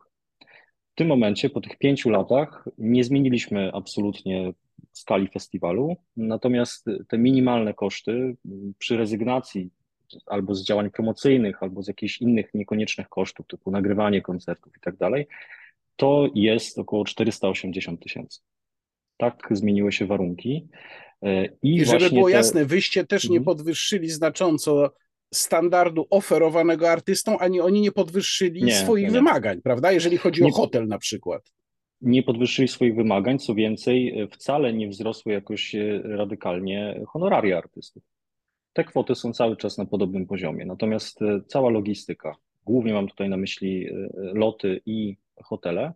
W 0.91 0.95
tym 0.95 1.07
momencie, 1.07 1.49
po 1.49 1.61
tych 1.61 1.77
pięciu 1.77 2.09
latach, 2.09 2.69
nie 2.77 3.03
zmieniliśmy 3.03 3.71
absolutnie 3.73 4.53
skali 4.91 5.27
festiwalu, 5.27 5.95
natomiast 6.17 6.85
te 7.07 7.17
minimalne 7.17 7.73
koszty 7.73 8.35
przy 8.77 8.97
rezygnacji 8.97 9.69
albo 10.25 10.55
z 10.55 10.65
działań 10.65 10.91
promocyjnych, 10.91 11.63
albo 11.63 11.83
z 11.83 11.87
jakichś 11.87 12.21
innych 12.21 12.53
niekoniecznych 12.53 13.09
kosztów, 13.09 13.47
typu 13.47 13.71
nagrywanie 13.71 14.21
koncertów 14.21 14.77
i 14.77 14.79
tak 14.79 14.97
dalej, 14.97 15.27
to 15.95 16.27
jest 16.35 16.79
około 16.79 17.05
480 17.05 18.03
tysięcy. 18.03 18.39
Tak 19.17 19.47
zmieniły 19.51 19.91
się 19.91 20.05
warunki. 20.05 20.67
E, 21.21 21.45
I, 21.45 21.75
I 21.75 21.85
żeby 21.85 22.09
było 22.09 22.27
te... 22.27 22.31
jasne, 22.31 22.65
wyście 22.65 23.05
też 23.05 23.23
nie 23.23 23.37
mhm. 23.37 23.45
podwyższyli 23.45 24.09
znacząco 24.09 24.93
standardu 25.33 26.07
oferowanego 26.09 26.89
artystom, 26.89 27.37
ani 27.39 27.61
oni 27.61 27.81
nie 27.81 27.91
podwyższyli 27.91 28.63
nie, 28.63 28.75
swoich 28.75 29.05
nie. 29.05 29.11
wymagań, 29.11 29.61
prawda? 29.61 29.91
Jeżeli 29.91 30.17
chodzi 30.17 30.41
nie, 30.43 30.47
o 30.47 30.51
hotel 30.51 30.87
na 30.87 30.97
przykład. 30.97 31.51
Nie 32.01 32.23
podwyższyli 32.23 32.67
swoich 32.67 32.95
wymagań, 32.95 33.39
co 33.39 33.55
więcej, 33.55 34.19
e, 34.21 34.27
wcale 34.27 34.73
nie 34.73 34.89
wzrosły 34.89 35.33
jakoś 35.33 35.75
e, 35.75 36.01
radykalnie 36.03 37.01
honoraria 37.07 37.57
artystów 37.57 38.03
te 38.73 38.83
kwoty 38.83 39.15
są 39.15 39.33
cały 39.33 39.57
czas 39.57 39.77
na 39.77 39.85
podobnym 39.85 40.27
poziomie. 40.27 40.65
Natomiast 40.65 41.19
cała 41.47 41.69
logistyka, 41.69 42.35
głównie 42.65 42.93
mam 42.93 43.07
tutaj 43.07 43.29
na 43.29 43.37
myśli 43.37 43.89
loty 44.13 44.81
i 44.85 45.17
hotele, 45.43 45.93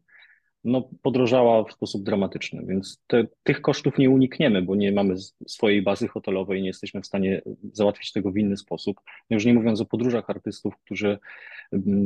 no, 0.64 0.90
podrożała 1.02 1.64
w 1.64 1.72
sposób 1.72 2.04
dramatyczny, 2.04 2.66
więc 2.66 3.02
te, 3.08 3.28
tych 3.44 3.62
kosztów 3.62 3.98
nie 3.98 4.10
unikniemy, 4.10 4.62
bo 4.62 4.76
nie 4.76 4.92
mamy 4.92 5.16
swojej 5.48 5.82
bazy 5.82 6.08
hotelowej, 6.08 6.62
nie 6.62 6.68
jesteśmy 6.68 7.02
w 7.02 7.06
stanie 7.06 7.42
załatwić 7.74 8.12
tego 8.12 8.32
w 8.32 8.38
inny 8.38 8.58
sposób. 8.58 9.02
No 9.30 9.36
już 9.36 9.46
nie 9.46 9.54
mówiąc 9.54 9.82
o 9.82 9.86
podróżach 9.86 10.30
artystów, 10.30 10.78
którzy 10.78 11.20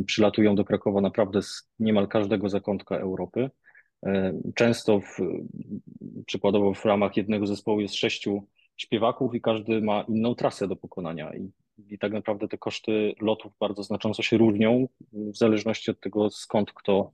przylatują 0.06 0.56
do 0.56 0.66
Krakowa 0.66 1.02
naprawdę 1.02 1.42
z 1.42 1.70
niemal 1.80 2.08
każdego 2.08 2.50
zakątka 2.50 2.98
Europy. 2.98 3.50
E, 4.06 4.34
często 4.56 5.00
w, 5.00 5.18
przykładowo 6.26 6.74
w 6.74 6.86
ramach 6.86 7.18
jednego 7.18 7.48
zespołu 7.48 7.82
jest 7.82 7.96
sześciu 7.96 8.48
śpiewaków 8.78 9.36
i 9.36 9.42
każdy 9.42 9.82
ma 9.82 10.06
inną 10.08 10.36
trasę 10.36 10.68
do 10.68 10.76
pokonania. 10.76 11.36
I, 11.36 11.52
I 11.90 11.98
tak 12.00 12.12
naprawdę 12.12 12.48
te 12.48 12.58
koszty 12.58 13.14
lotów 13.22 13.54
bardzo 13.60 13.84
znacząco 13.84 14.24
się 14.24 14.38
różnią 14.38 14.88
w 15.14 15.38
zależności 15.38 15.92
od 15.92 16.00
tego, 16.00 16.30
skąd 16.30 16.72
kto 16.74 17.12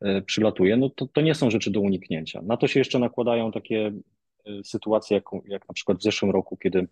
e, 0.00 0.22
przylatuje. 0.22 0.76
No 0.76 0.90
to, 0.90 1.06
to 1.06 1.20
nie 1.20 1.34
są 1.34 1.50
rzeczy 1.50 1.70
do 1.70 1.80
uniknięcia. 1.80 2.42
Na 2.42 2.56
to 2.56 2.68
się 2.68 2.80
jeszcze 2.80 2.98
nakładają 2.98 3.52
takie 3.52 3.92
e, 4.46 4.64
sytuacje, 4.64 5.14
jak, 5.14 5.24
jak 5.48 5.68
na 5.68 5.74
przykład 5.74 5.98
w 5.98 6.02
zeszłym 6.02 6.30
roku, 6.30 6.56
kiedy 6.56 6.88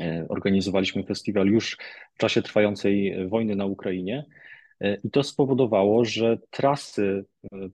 e, 0.00 0.26
organizowaliśmy 0.28 1.04
festiwal 1.04 1.46
już 1.46 1.78
w 2.14 2.18
czasie 2.18 2.42
trwającej 2.42 3.14
wojny 3.28 3.56
na 3.56 3.66
Ukrainie. 3.66 4.24
I 5.04 5.10
to 5.10 5.22
spowodowało, 5.22 6.04
że 6.04 6.38
trasy 6.50 7.24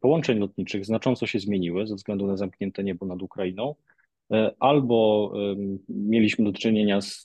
połączeń 0.01 0.39
lotniczych 0.39 0.85
znacząco 0.85 1.27
się 1.27 1.39
zmieniły 1.39 1.87
ze 1.87 1.95
względu 1.95 2.27
na 2.27 2.37
zamknięte 2.37 2.85
niebo 2.85 3.07
nad 3.07 3.23
Ukrainą. 3.23 3.75
E, 4.33 4.55
albo 4.61 5.33
mieliśmy 5.89 6.45
do 6.45 6.53
czynienia 6.53 7.01
z 7.01 7.25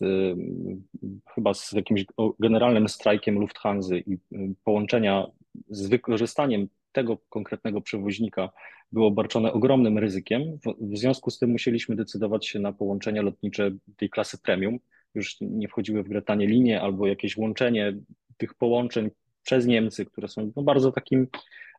chyba 1.36 1.54
z 1.54 1.72
jakimś 1.72 2.06
generalnym 2.40 2.90
strajkiem 2.90 3.40
Lufthansa 3.40 3.96
i 3.96 4.18
połączenia 4.64 5.28
z 5.70 5.88
wykorzystaniem 5.88 6.68
tego 6.92 7.18
konkretnego 7.30 7.82
przewoźnika 7.82 8.50
było 8.92 9.08
obarczone 9.08 9.54
ogromnym 9.54 9.98
ryzykiem. 9.98 10.58
W, 10.82 10.98
związku 10.98 11.32
z 11.32 11.40
tym 11.40 11.50
musieliśmy 11.52 11.96
decydować 11.96 12.48
się 12.48 12.60
na 12.60 12.74
połączenia 12.74 13.22
lotnicze 13.22 13.72
tej 13.98 14.10
klasy 14.10 14.38
premium. 14.38 14.80
Już 15.16 15.38
nie 15.42 15.68
wchodziły 15.68 16.04
w 16.04 16.10
grę 16.10 16.22
tanie 16.22 16.48
linie 16.48 16.82
albo 16.82 17.08
jakieś 17.08 17.38
łączenie 17.38 17.98
tych 18.38 18.54
połączeń 18.54 19.10
przez 19.44 19.66
Niemcy, 19.66 20.06
które 20.06 20.28
są 20.28 20.52
no, 20.56 20.64
bardzo 20.64 20.92
takim 20.92 21.28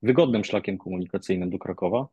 wygodnym 0.02 0.44
szlakiem 0.44 0.78
komunikacyjnym 0.78 1.50
do 1.50 1.58
Krakowa 1.58 2.08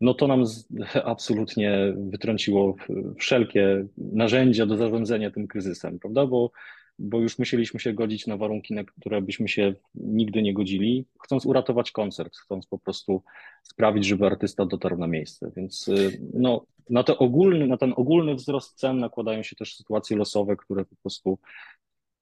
no 0.00 0.14
to 0.14 0.26
nam 0.26 0.44
absolutnie 1.04 1.94
wytrąciło 1.96 2.76
wszelkie 3.18 3.86
narzędzia 3.98 4.66
do 4.66 4.76
zarządzania 4.76 5.30
tym 5.30 5.48
kryzysem, 5.48 5.98
prawda? 5.98 6.26
Bo, 6.26 6.50
bo 6.98 7.20
już 7.20 7.38
musieliśmy 7.38 7.80
się 7.80 7.92
godzić 7.92 8.26
na 8.26 8.36
warunki, 8.36 8.74
na 8.74 8.84
które 8.84 9.22
byśmy 9.22 9.48
się 9.48 9.74
nigdy 9.94 10.42
nie 10.42 10.54
godzili, 10.54 11.06
chcąc 11.24 11.46
uratować 11.46 11.90
koncert, 11.90 12.36
chcąc 12.36 12.66
po 12.66 12.78
prostu 12.78 13.22
sprawić, 13.62 14.06
żeby 14.06 14.26
artysta 14.26 14.66
dotarł 14.66 14.98
na 14.98 15.06
miejsce. 15.06 15.52
Więc 15.56 15.88
y, 15.88 16.20
no, 16.34 16.66
na, 16.90 17.02
to 17.02 17.18
ogólny, 17.18 17.66
na 17.66 17.76
ten 17.76 17.94
ogólny 17.96 18.34
wzrost 18.34 18.78
cen 18.78 18.98
nakładają 18.98 19.42
się 19.42 19.56
też 19.56 19.76
sytuacje 19.76 20.16
losowe, 20.16 20.56
które 20.56 20.84
po 20.84 20.96
prostu 20.96 21.38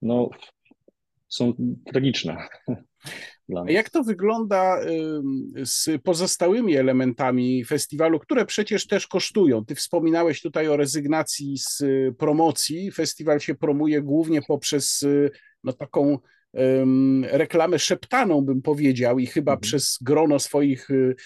no, 0.03 0.31
są 1.33 1.53
tragiczne. 1.93 2.37
A 3.57 3.71
jak 3.71 3.91
to 3.91 4.05
wygląda 4.05 4.81
z 5.65 6.03
pozostałymi 6.03 6.77
elementami 6.77 7.65
festiwalu, 7.65 8.19
które 8.19 8.47
przecież 8.47 8.87
też 8.87 9.07
kosztują? 9.07 9.65
Ty 9.65 9.75
wspominałeś 9.75 10.43
tutaj 10.43 10.69
o 10.69 10.77
rezygnacji 10.77 11.59
z 11.59 11.81
y, 11.81 12.15
promocji. 12.19 12.91
Festiwal 12.91 13.41
się 13.41 13.55
promuje 13.55 14.03
głównie 14.03 14.43
poprzez 14.43 15.03
y, 15.03 15.31
no, 15.65 15.73
taką 15.73 16.19
reklamę 17.23 17.79
szeptaną, 17.79 18.41
bym 18.41 18.63
powiedział, 18.63 19.19
i 19.19 19.27
chyba 19.27 19.53
mhm. 19.53 19.61
przez 19.61 19.99
grono 20.01 20.39
swoich 20.39 20.91
y, 20.91 21.17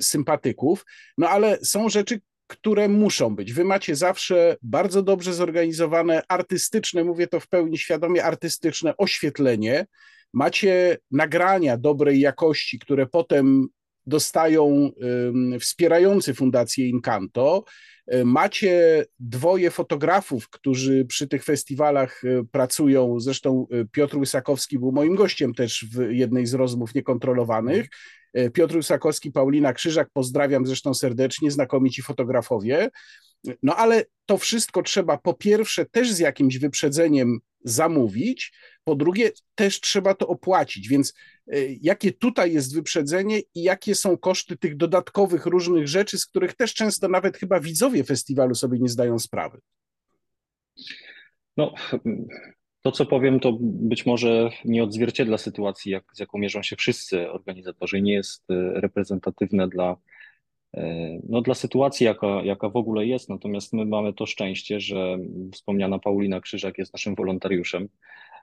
sympatyków. 0.00 0.84
No 1.18 1.28
ale 1.28 1.58
są 1.62 1.88
rzeczy, 1.88 2.20
które 2.46 2.88
muszą 2.88 3.36
być. 3.36 3.52
Wy 3.52 3.64
macie 3.64 3.96
zawsze 3.96 4.56
bardzo 4.62 5.02
dobrze 5.02 5.34
zorganizowane 5.34 6.22
artystyczne, 6.28 7.04
mówię 7.04 7.26
to 7.26 7.40
w 7.40 7.48
pełni 7.48 7.78
świadomie, 7.78 8.24
artystyczne 8.24 8.96
oświetlenie 8.96 9.86
macie 10.32 10.98
nagrania 11.10 11.76
dobrej 11.76 12.20
jakości, 12.20 12.78
które 12.78 13.06
potem 13.06 13.66
dostają 14.06 14.64
um, 14.64 15.60
wspierający 15.60 16.34
Fundację 16.34 16.88
Incanto. 16.88 17.64
Macie 18.24 19.04
dwoje 19.18 19.70
fotografów, 19.70 20.50
którzy 20.50 21.04
przy 21.04 21.28
tych 21.28 21.44
festiwalach 21.44 22.22
pracują. 22.52 23.20
Zresztą 23.20 23.66
Piotr 23.92 24.16
Łysakowski 24.16 24.78
był 24.78 24.92
moim 24.92 25.14
gościem 25.14 25.54
też 25.54 25.86
w 25.92 26.10
jednej 26.10 26.46
z 26.46 26.54
rozmów 26.54 26.94
niekontrolowanych. 26.94 27.88
Piotr 28.54 28.76
Łysakowski, 28.76 29.32
Paulina 29.32 29.72
Krzyżak, 29.72 30.08
pozdrawiam 30.12 30.66
zresztą 30.66 30.94
serdecznie, 30.94 31.50
znakomici 31.50 32.02
fotografowie. 32.02 32.90
No 33.62 33.76
ale 33.76 34.04
to 34.26 34.38
wszystko 34.38 34.82
trzeba 34.82 35.18
po 35.18 35.34
pierwsze 35.34 35.84
też 35.84 36.12
z 36.12 36.18
jakimś 36.18 36.58
wyprzedzeniem 36.58 37.38
zamówić, 37.64 38.52
po 38.84 38.94
drugie 38.94 39.30
też 39.54 39.80
trzeba 39.80 40.14
to 40.14 40.28
opłacić, 40.28 40.88
więc 40.88 41.14
e, 41.46 41.58
jakie 41.80 42.12
tutaj 42.12 42.52
jest 42.52 42.74
wyprzedzenie 42.74 43.40
i 43.54 43.62
jakie 43.62 43.94
są 43.94 44.16
koszty 44.18 44.56
tych 44.56 44.76
dodatkowych 44.76 45.46
różnych 45.46 45.88
rzeczy, 45.88 46.18
z 46.18 46.26
których 46.26 46.54
też 46.54 46.74
często 46.74 47.08
nawet 47.08 47.36
chyba 47.36 47.60
widzowie 47.60 48.04
festiwalu 48.04 48.54
sobie 48.54 48.78
nie 48.78 48.88
zdają 48.88 49.18
sprawy? 49.18 49.60
No, 51.56 51.74
to 52.90 52.92
co 52.92 53.06
powiem, 53.06 53.40
to 53.40 53.56
być 53.60 54.06
może 54.06 54.50
nie 54.64 54.84
odzwierciedla 54.84 55.38
sytuacji, 55.38 55.92
jak, 55.92 56.04
z 56.14 56.18
jaką 56.18 56.38
mierzą 56.38 56.62
się 56.62 56.76
wszyscy 56.76 57.30
organizatorzy, 57.30 58.02
nie 58.02 58.12
jest 58.12 58.50
e, 58.50 58.80
reprezentatywne 58.80 59.68
dla 59.68 59.96
E, 60.76 61.18
no, 61.28 61.42
dla 61.42 61.54
sytuacji, 61.54 62.06
jaka, 62.06 62.42
jaka 62.42 62.68
w 62.68 62.76
ogóle 62.76 63.06
jest. 63.06 63.28
Natomiast 63.28 63.72
my 63.72 63.84
mamy 63.84 64.12
to 64.12 64.26
szczęście, 64.26 64.80
że 64.80 65.18
wspomniana 65.52 65.98
Paulina 65.98 66.40
Krzyżak 66.40 66.78
jest 66.78 66.92
naszym 66.92 67.14
wolontariuszem. 67.14 67.88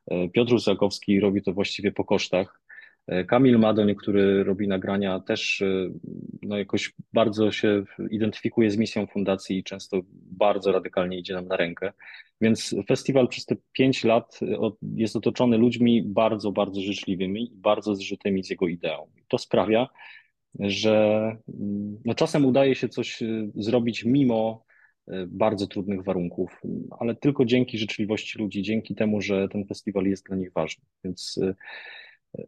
E, 0.07 0.29
Piotr 0.29 0.59
Zakowski 0.59 1.19
robi 1.19 1.41
to 1.41 1.53
właściwie 1.53 1.91
po 1.91 2.05
kosztach. 2.05 2.61
E, 3.07 3.23
Kamil 3.23 3.59
Madoń, 3.59 3.95
który 3.95 4.43
robi 4.43 4.67
nagrania, 4.67 5.19
też 5.19 5.63
no, 6.41 6.57
jakoś 6.57 6.93
bardzo 7.13 7.51
się 7.51 7.83
identyfikuje 8.09 8.71
z 8.71 8.77
misją 8.77 9.07
fundacji 9.07 9.57
i 9.57 9.63
często 9.63 10.01
bardzo 10.13 10.71
radykalnie 10.71 11.17
idzie 11.17 11.33
nam 11.33 11.47
na 11.47 11.57
rękę. 11.57 11.93
Więc 12.41 12.75
festiwal 12.87 13.27
przez 13.27 13.45
te 13.45 13.55
pięć 13.73 14.03
lat 14.03 14.39
jest 14.95 15.15
otoczony 15.15 15.57
ludźmi 15.57 16.03
bardzo, 16.03 16.51
bardzo 16.51 16.81
życzliwymi 16.81 17.53
i 17.53 17.55
bardzo 17.55 17.95
zżytymi 17.95 18.43
z 18.43 18.49
jego 18.49 18.67
ideą. 18.67 19.07
To 19.27 19.37
sprawia, 19.37 19.87
że 20.59 21.17
mm, 21.59 21.97
no 22.05 22.13
czasem 22.13 22.45
udaje 22.45 22.75
się 22.75 22.89
coś 22.89 23.23
zrobić 23.55 24.05
mimo 24.05 24.65
bardzo 25.27 25.67
trudnych 25.67 26.03
warunków, 26.03 26.61
ale 26.99 27.15
tylko 27.15 27.45
dzięki 27.45 27.77
życzliwości 27.77 28.39
ludzi, 28.39 28.61
dzięki 28.61 28.95
temu, 28.95 29.21
że 29.21 29.47
ten 29.47 29.65
festiwal 29.65 30.05
jest 30.05 30.25
dla 30.25 30.35
nich 30.35 30.53
ważny. 30.53 30.85
Więc 31.03 31.39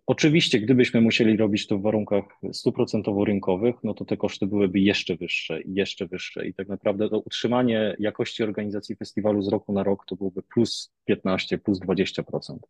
oczywiście, 0.05 0.59
gdybyśmy 0.59 1.01
musieli 1.01 1.37
robić 1.37 1.67
to 1.67 1.77
w 1.77 1.81
warunkach 1.81 2.23
stuprocentowo 2.53 3.25
rynkowych, 3.25 3.75
no 3.83 3.93
to 3.93 4.05
te 4.05 4.17
koszty 4.17 4.47
byłyby 4.47 4.79
jeszcze 4.79 5.15
wyższe 5.15 5.61
i 5.61 5.73
jeszcze 5.73 6.07
wyższe. 6.07 6.47
I 6.47 6.53
tak 6.53 6.67
naprawdę 6.67 7.09
to 7.09 7.19
utrzymanie 7.19 7.95
jakości 7.99 8.43
organizacji 8.43 8.95
festiwalu 8.95 9.41
z 9.41 9.47
roku 9.47 9.73
na 9.73 9.83
rok 9.83 10.05
to 10.05 10.15
byłoby 10.15 10.41
plus 10.53 10.91
15, 11.05 11.57
plus 11.57 11.79
20%. 11.79 12.23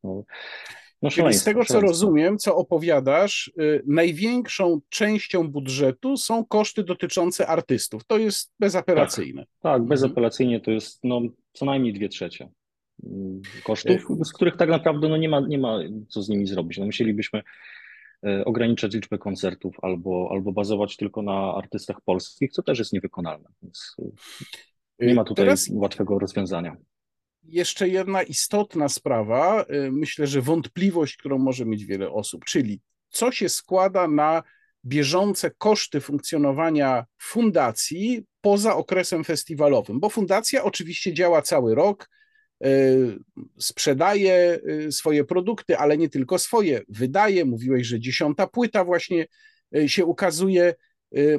No, 0.04 0.24
no 1.02 1.10
Czyli 1.10 1.34
z 1.34 1.44
tego, 1.44 1.66
co 1.66 1.82
rozumiem, 1.82 2.38
co 2.38 2.56
opowiadasz, 2.56 3.52
y, 3.60 3.84
największą 3.88 4.82
częścią 4.90 5.48
budżetu 5.48 6.18
są 6.18 6.46
koszty 6.46 6.84
dotyczące 6.84 7.48
artystów. 7.48 8.06
To 8.06 8.18
jest 8.18 8.54
bezapelacyjne. 8.60 9.42
Tak, 9.42 9.74
tak 9.74 9.84
bezapelacyjnie 9.84 10.60
to 10.60 10.72
jest 10.72 11.00
no, 11.04 11.22
co 11.54 11.66
najmniej 11.66 11.94
dwie 11.94 12.10
trzecie 12.10 12.50
kosztów, 13.64 14.06
y- 14.22 14.26
z 14.26 14.34
których 14.34 14.58
tak 14.58 14.70
naprawdę 14.70 15.10
no, 15.10 15.18
nie, 15.18 15.30
ma, 15.30 15.40
nie 15.40 15.58
ma 15.58 15.80
co 16.10 16.22
z 16.22 16.30
nimi 16.30 16.48
zrobić. 16.48 16.78
No, 16.78 16.86
musielibyśmy 16.86 17.44
y, 18.28 18.46
ograniczać 18.46 18.94
liczbę 18.94 19.18
koncertów 19.18 19.76
albo, 19.82 20.30
albo 20.32 20.52
bazować 20.52 20.98
tylko 20.98 21.22
na 21.22 21.54
artystach 21.56 22.02
polskich, 22.06 22.52
co 22.52 22.64
też 22.64 22.80
jest 22.80 22.94
niewykonalne. 22.94 23.50
Więc 23.62 23.96
nie 25.00 25.16
ma 25.16 25.24
tutaj 25.24 25.46
Teraz... 25.46 25.70
łatwego 25.74 26.20
rozwiązania 26.20 26.78
jeszcze 27.48 27.90
jedna 27.90 28.24
istotna 28.24 28.90
sprawa, 28.90 29.66
myślę, 29.92 30.28
że 30.28 30.42
wątpliwość, 30.42 31.18
którą 31.18 31.38
może 31.38 31.66
mieć 31.66 31.86
wiele 31.86 32.12
osób, 32.12 32.46
czyli 32.46 32.82
co 33.10 33.32
się 33.32 33.50
składa 33.50 34.08
na 34.08 34.44
bieżące 34.86 35.52
koszty 35.58 36.02
funkcjonowania 36.02 37.06
fundacji 37.18 38.26
poza 38.42 38.76
okresem 38.76 39.24
festiwalowym, 39.24 40.00
bo 40.00 40.10
fundacja 40.10 40.64
oczywiście 40.64 41.14
działa 41.14 41.42
cały 41.42 41.76
rok, 41.76 42.10
sprzedaje 43.58 44.60
y, 44.70 44.92
swoje 44.92 45.24
produkty, 45.24 45.78
ale 45.78 45.98
nie 45.98 46.10
tylko 46.10 46.40
swoje, 46.40 46.82
wydaje. 46.90 47.46
Mówiłeś, 47.46 47.88
że 47.88 48.00
dziesiąta 48.00 48.48
płyta 48.48 48.86
właśnie 48.86 49.26
się 49.88 50.06
ukazuje. 50.06 50.74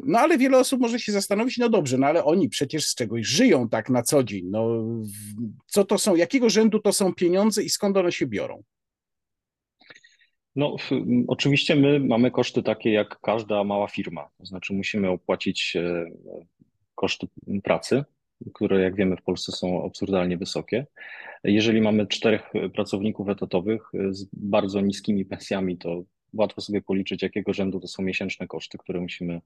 No 0.05 0.18
ale 0.18 0.38
wiele 0.38 0.59
osób 0.59 0.81
może 0.81 1.00
się 1.00 1.12
zastanowić, 1.12 1.59
no 1.59 1.68
dobrze, 1.68 1.98
no 1.98 2.07
ale 2.07 2.24
oni 2.24 2.48
przecież 2.48 2.87
z 2.87 2.94
czegoś 2.94 3.26
żyją 3.26 3.68
tak 3.68 3.90
na 3.90 4.02
co 4.02 4.24
dzień. 4.24 4.44
No, 4.50 4.85
co 5.66 5.85
to 5.85 5.98
są, 5.98 6.16
jakiego 6.16 6.50
rzędu 6.50 6.79
to 6.79 6.92
są 6.92 7.14
pieniądze 7.14 7.62
i 7.62 7.70
skąd 7.70 7.96
one 7.96 8.12
się 8.12 8.26
biorą? 8.26 8.62
No, 10.57 10.76
oczywiście 11.29 11.76
my 11.76 12.00
mamy 12.00 12.31
koszty 12.31 12.62
takie 12.62 12.92
jak 12.92 13.20
każda 13.20 13.64
mała 13.64 13.88
firma. 13.88 14.29
To 14.38 14.46
znaczy 14.46 14.74
musimy 14.74 15.11
opłacić 15.11 15.76
e, 15.76 16.05
koszty 16.94 17.26
pracy, 17.62 18.05
które 18.55 18.83
jak 18.83 18.94
wiemy 18.94 19.16
w 19.16 19.22
Polsce 19.22 19.53
są 19.53 19.85
absurdalnie 19.87 20.37
wysokie. 20.37 20.87
Jeżeli 21.44 21.81
mamy 21.81 22.07
czterech 22.07 22.42
pracowników 22.75 23.29
etatowych 23.29 23.83
z 24.11 24.27
bardzo 24.33 24.81
niskimi 24.81 25.25
pensjami, 25.25 25.79
to 25.79 26.03
łatwo 26.33 26.61
sobie 26.61 26.83
policzyć, 26.83 27.22
jakiego 27.22 27.53
rzędu 27.53 27.81
to 27.81 27.88
są 27.88 28.03
miesięczne 28.03 28.46
koszty, 28.46 28.79
które 28.79 29.01
musimy 29.01 29.40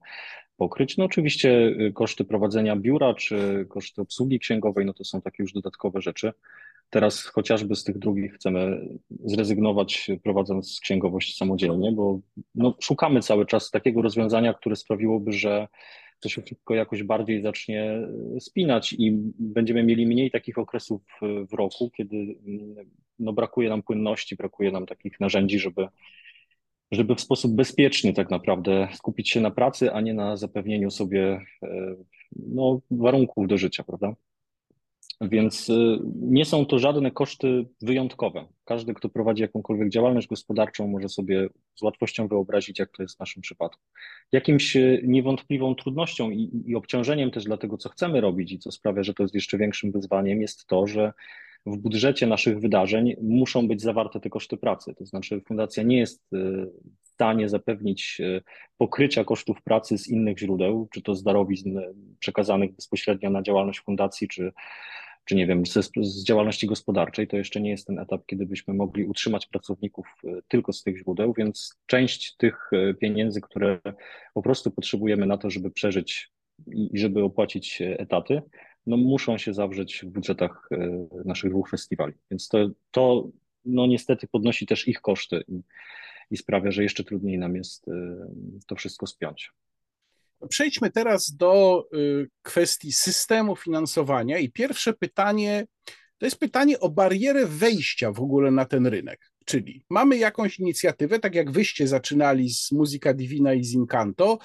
pokryć. 0.57 0.97
No 0.97 1.05
oczywiście 1.05 1.67
y, 1.67 1.91
koszty 1.93 2.25
prowadzenia 2.25 2.75
biura 2.75 3.13
czy 3.13 3.65
koszty 3.69 4.01
obsługi 4.01 4.39
księgowej, 4.39 4.85
no 4.85 4.93
to 4.93 5.03
są 5.03 5.21
takie 5.21 5.43
już 5.43 5.53
dodatkowe 5.53 6.01
rzeczy. 6.01 6.33
Teraz 6.89 7.25
chociażby 7.25 7.75
z 7.75 7.83
tych 7.83 7.97
drugich 7.97 8.33
chcemy 8.33 8.87
zrezygnować, 9.25 10.11
prowadząc 10.23 10.79
księgowość 10.81 11.37
samodzielnie, 11.37 11.91
bo 11.91 12.19
no, 12.55 12.75
szukamy 12.81 13.21
cały 13.21 13.45
czas 13.45 13.71
takiego 13.71 14.01
rozwiązania, 14.01 14.53
które 14.53 14.75
sprawiłoby, 14.75 15.31
że 15.31 15.67
to 16.21 16.29
się 16.29 16.41
wszystko 16.41 16.75
jakoś 16.75 17.03
bardziej 17.03 17.41
zacznie 17.41 18.07
spinać 18.39 18.93
i 18.93 19.11
będziemy 19.39 19.83
mieli 19.83 20.05
mniej 20.05 20.31
takich 20.31 20.57
okresów 20.57 21.01
w 21.21 21.53
roku, 21.53 21.91
kiedy 21.97 22.35
no, 23.19 23.33
brakuje 23.33 23.69
nam 23.69 23.83
płynności, 23.83 24.35
brakuje 24.35 24.71
nam 24.71 24.85
takich 24.85 25.19
narzędzi, 25.19 25.59
żeby 25.59 25.87
żeby 26.91 27.15
w 27.15 27.21
sposób 27.21 27.55
bezpieczny 27.55 28.13
tak 28.13 28.29
naprawdę 28.29 28.87
skupić 28.93 29.29
się 29.29 29.41
na 29.41 29.51
pracy, 29.51 29.91
a 29.91 30.01
nie 30.01 30.13
na 30.13 30.37
zapewnieniu 30.37 30.91
sobie 30.91 31.41
e, 31.63 31.95
no, 32.35 32.81
warunków 32.91 33.47
do 33.47 33.57
życia, 33.57 33.83
prawda? 33.83 34.13
Więc 35.21 35.69
e, 35.69 35.73
nie 36.21 36.45
są 36.45 36.65
to 36.65 36.79
żadne 36.79 37.11
koszty 37.11 37.65
wyjątkowe. 37.81 38.45
Każdy, 38.65 38.93
kto 38.93 39.09
prowadzi 39.09 39.41
jakąkolwiek 39.41 39.89
działalność 39.89 40.27
gospodarczą, 40.27 40.87
może 40.87 41.09
sobie 41.09 41.47
z 41.75 41.81
łatwością 41.81 42.27
wyobrazić, 42.27 42.79
jak 42.79 42.91
to 42.91 43.03
jest 43.03 43.15
w 43.15 43.19
naszym 43.19 43.41
przypadku. 43.41 43.81
Jakimś 44.31 44.75
e, 44.75 44.99
niewątpliwą 45.03 45.75
trudnością 45.75 46.29
i, 46.29 46.63
i 46.65 46.75
obciążeniem 46.75 47.31
też 47.31 47.43
dla 47.43 47.57
tego, 47.57 47.77
co 47.77 47.89
chcemy 47.89 48.21
robić 48.21 48.51
i 48.51 48.59
co 48.59 48.71
sprawia, 48.71 49.03
że 49.03 49.13
to 49.13 49.23
jest 49.23 49.35
jeszcze 49.35 49.57
większym 49.57 49.91
wyzwaniem, 49.91 50.41
jest 50.41 50.65
to, 50.67 50.87
że 50.87 51.13
w 51.65 51.77
budżecie 51.77 52.27
naszych 52.27 52.59
wydarzeń 52.59 53.15
muszą 53.21 53.67
być 53.67 53.81
zawarte 53.81 54.19
te 54.19 54.29
koszty 54.29 54.57
pracy. 54.57 54.93
To 54.97 55.05
znaczy, 55.05 55.41
fundacja 55.47 55.83
nie 55.83 55.97
jest 55.97 56.33
e, 56.33 56.37
w 57.01 57.07
stanie 57.07 57.49
zapewnić 57.49 58.21
pokrycia 58.77 59.23
kosztów 59.23 59.61
pracy 59.63 59.97
z 59.97 60.07
innych 60.07 60.39
źródeł, 60.39 60.87
czy 60.93 61.01
to 61.01 61.15
z 61.15 61.23
darowizn 61.23 61.79
przekazanych 62.19 62.75
bezpośrednio 62.75 63.29
na 63.29 63.41
działalność 63.41 63.79
fundacji, 63.79 64.27
czy, 64.27 64.51
czy 65.31 65.35
nie 65.35 65.47
wiem, 65.47 65.65
z, 65.65 65.91
z 66.01 66.23
działalności 66.23 66.67
gospodarczej. 66.67 67.27
To 67.27 67.37
jeszcze 67.37 67.61
nie 67.61 67.69
jest 67.69 67.87
ten 67.87 67.99
etap, 67.99 68.25
kiedy 68.25 68.45
byśmy 68.45 68.73
mogli 68.73 69.05
utrzymać 69.05 69.47
pracowników 69.47 70.07
e, 70.23 70.41
tylko 70.47 70.73
z 70.73 70.83
tych 70.83 70.97
źródeł, 70.97 71.33
więc 71.33 71.75
część 71.85 72.35
tych 72.35 72.71
pieniędzy, 72.99 73.41
które 73.41 73.79
po 74.33 74.41
prostu 74.41 74.71
potrzebujemy 74.71 75.25
na 75.25 75.37
to, 75.37 75.49
żeby 75.49 75.71
przeżyć 75.71 76.31
i 76.67 76.99
żeby 76.99 77.23
opłacić 77.23 77.81
etaty, 77.81 78.41
no 78.87 78.97
muszą 78.97 79.37
się 79.37 79.53
zawrzeć 79.53 80.01
w 80.03 80.09
budżetach 80.09 80.69
e, 80.71 81.07
naszych 81.25 81.49
dwóch 81.49 81.69
festiwali. 81.69 82.13
Więc 82.31 82.47
to, 82.47 82.69
to 82.91 83.29
no 83.65 83.87
niestety 83.87 84.27
podnosi 84.27 84.65
też 84.65 84.87
ich 84.87 85.01
koszty 85.01 85.43
i, 85.47 85.61
i 86.31 86.37
sprawia, 86.37 86.71
że 86.71 86.83
jeszcze 86.83 87.03
trudniej 87.03 87.37
nam 87.37 87.55
jest 87.55 87.87
e, 87.87 87.91
to 88.67 88.75
wszystko 88.75 89.07
spiąć. 89.07 89.51
Przejdźmy 90.49 90.91
teraz 90.91 91.35
do 91.35 91.83
e, 91.93 91.97
kwestii 92.41 92.91
systemu 92.91 93.55
finansowania 93.55 94.37
i 94.37 94.51
pierwsze 94.51 94.93
pytanie 94.93 95.65
to 96.21 96.25
jest 96.25 96.39
pytanie 96.39 96.79
o 96.79 96.89
barierę 96.89 97.45
wejścia 97.45 98.11
w 98.11 98.19
ogóle 98.19 98.51
na 98.51 98.65
ten 98.65 98.87
rynek. 98.87 99.31
Czyli 99.45 99.85
mamy 99.89 100.17
jakąś 100.17 100.59
inicjatywę, 100.59 101.19
tak 101.19 101.35
jak 101.35 101.51
wyście 101.51 101.87
zaczynali 101.87 102.49
z 102.49 102.71
Muzyka 102.71 103.13
Divina 103.13 103.53
i 103.53 103.63
z 103.63 103.73
Incanto, 103.73 104.37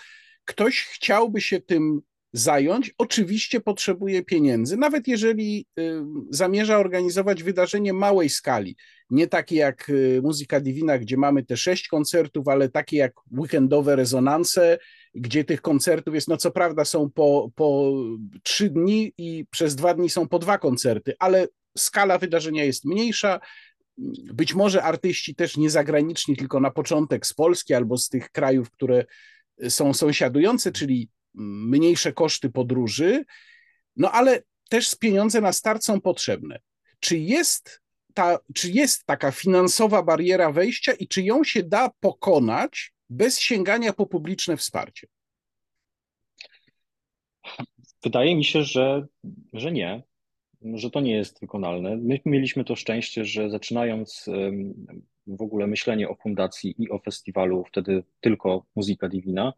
ktoś 0.45 0.83
chciałby 0.83 1.41
się 1.41 1.61
tym 1.61 2.01
zająć, 2.39 2.95
oczywiście 2.99 3.61
potrzebuje 3.61 4.23
pieniędzy, 4.23 4.77
nawet 4.77 5.09
jeżeli 5.09 5.67
y, 5.79 6.03
zamierza 6.31 6.79
organizować 6.79 7.43
wydarzenie 7.43 7.93
małej 7.93 8.29
skali. 8.29 8.77
Nie 9.11 9.27
takie 9.27 9.57
jak 9.57 9.89
y, 9.91 10.21
Muzyka 10.23 10.61
Divina, 10.61 10.99
gdzie 10.99 11.17
mamy 11.17 11.45
te 11.45 11.57
sześć 11.57 11.89
koncertów, 11.89 12.49
ale 12.49 12.69
takie 12.69 12.97
jak 12.97 13.13
weekendowe 13.39 13.97
rezonanse, 13.97 14.79
gdzie 15.15 15.45
tych 15.45 15.63
koncertów 15.63 16.15
jest, 16.15 16.29
no 16.29 16.37
co 16.37 16.51
prawda 16.51 16.85
są 16.85 17.11
po, 17.11 17.51
po 17.55 17.93
trzy 18.43 18.71
dni 18.71 19.13
i 19.19 19.45
przez 19.51 19.77
dwa 19.77 19.95
dni 19.95 20.11
są 20.11 20.29
po 20.29 20.39
dwa 20.39 20.59
koncerty, 20.59 21.15
ale 21.19 21.49
skala 21.79 22.19
wydarzenia 22.19 22.65
jest 22.65 22.85
mniejsza. 22.85 23.41
Być 24.35 24.55
może 24.55 24.83
artyści 24.83 25.35
też 25.35 25.57
nie 25.57 25.71
zagraniczni, 25.71 26.37
tylko 26.37 26.61
na 26.61 26.71
początek 26.71 27.27
z 27.27 27.35
Polski 27.35 27.75
albo 27.75 27.99
z 27.99 28.09
tych 28.09 28.31
krajów, 28.31 28.71
które 28.71 29.05
są 29.69 29.95
sąsiadujące, 29.95 30.73
czyli 30.73 31.09
mniejsze 31.37 32.13
koszty 32.13 32.51
podróży, 32.51 33.25
no 33.97 34.13
ale 34.13 34.43
też 34.69 34.95
pieniądze 34.95 35.41
na 35.41 35.53
start 35.53 35.85
są 35.85 36.01
potrzebne. 36.01 36.61
Czy 37.01 37.19
jest, 37.19 37.83
ta, 38.15 38.39
czy 38.55 38.71
jest 38.71 39.07
taka 39.07 39.31
finansowa 39.31 40.03
bariera 40.03 40.53
wejścia 40.53 40.93
i 40.93 41.09
czy 41.09 41.23
ją 41.23 41.45
się 41.45 41.63
da 41.63 41.91
pokonać 42.01 42.93
bez 43.11 43.39
sięgania 43.39 43.93
po 43.93 44.07
publiczne 44.07 44.57
wsparcie? 44.57 45.07
Wydaje 48.03 48.37
mi 48.37 48.45
się, 48.45 48.63
że, 48.63 49.07
że 49.53 49.73
nie, 49.73 50.03
że 50.63 50.91
to 50.91 51.01
nie 51.01 51.17
jest 51.17 51.41
wykonalne. 51.41 51.97
My 51.97 52.21
mieliśmy 52.25 52.65
to 52.65 52.77
szczęście, 52.77 53.25
że 53.25 53.51
zaczynając 53.51 54.27
w 55.27 55.43
ogóle 55.43 55.67
myślenie 55.67 56.09
o 56.09 56.15
fundacji 56.15 56.75
i 56.79 56.91
o 56.91 56.99
festiwalu, 56.99 57.65
wtedy 57.65 58.05
tylko 58.21 58.67
Muzyka 58.77 59.09
Divina, 59.09 59.53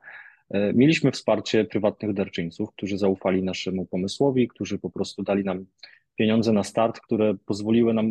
mieliśmy 0.75 1.13
wsparcie 1.13 1.65
prywatnych 1.65 2.13
darczyńców, 2.13 2.73
którzy 2.73 2.99
zaufali 2.99 3.43
naszemu 3.43 3.87
pomysłowi, 3.87 4.49
którzy 4.49 4.79
po 4.79 4.91
prostu 4.91 5.23
dali 5.23 5.45
nam 5.45 5.67
pieniądze 6.17 6.53
na 6.53 6.65
start, 6.65 7.01
które 7.01 7.35
pozwoliły 7.47 7.95
nam, 7.95 8.07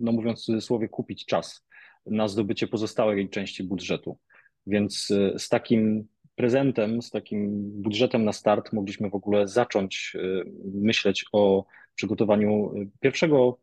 no 0.00 0.12
mówiąc 0.12 0.42
w 0.42 0.44
cudzysłowie, 0.44 0.88
kupić 0.88 1.26
czas 1.26 1.66
na 2.06 2.28
zdobycie 2.28 2.66
pozostałej 2.66 3.28
części 3.28 3.64
budżetu. 3.64 4.18
Więc 4.66 5.10
e, 5.10 5.38
z 5.38 5.48
takim 5.48 6.08
prezentem, 6.34 7.02
z 7.02 7.10
takim 7.10 7.50
budżetem 7.82 8.24
na 8.24 8.32
start 8.32 8.72
mogliśmy 8.72 9.10
w 9.10 9.14
ogóle 9.14 9.48
zacząć 9.48 10.16
e, 10.16 10.42
myśleć 10.74 11.24
o 11.32 11.64
przygotowaniu 11.94 12.74
pierwszego 13.00 13.58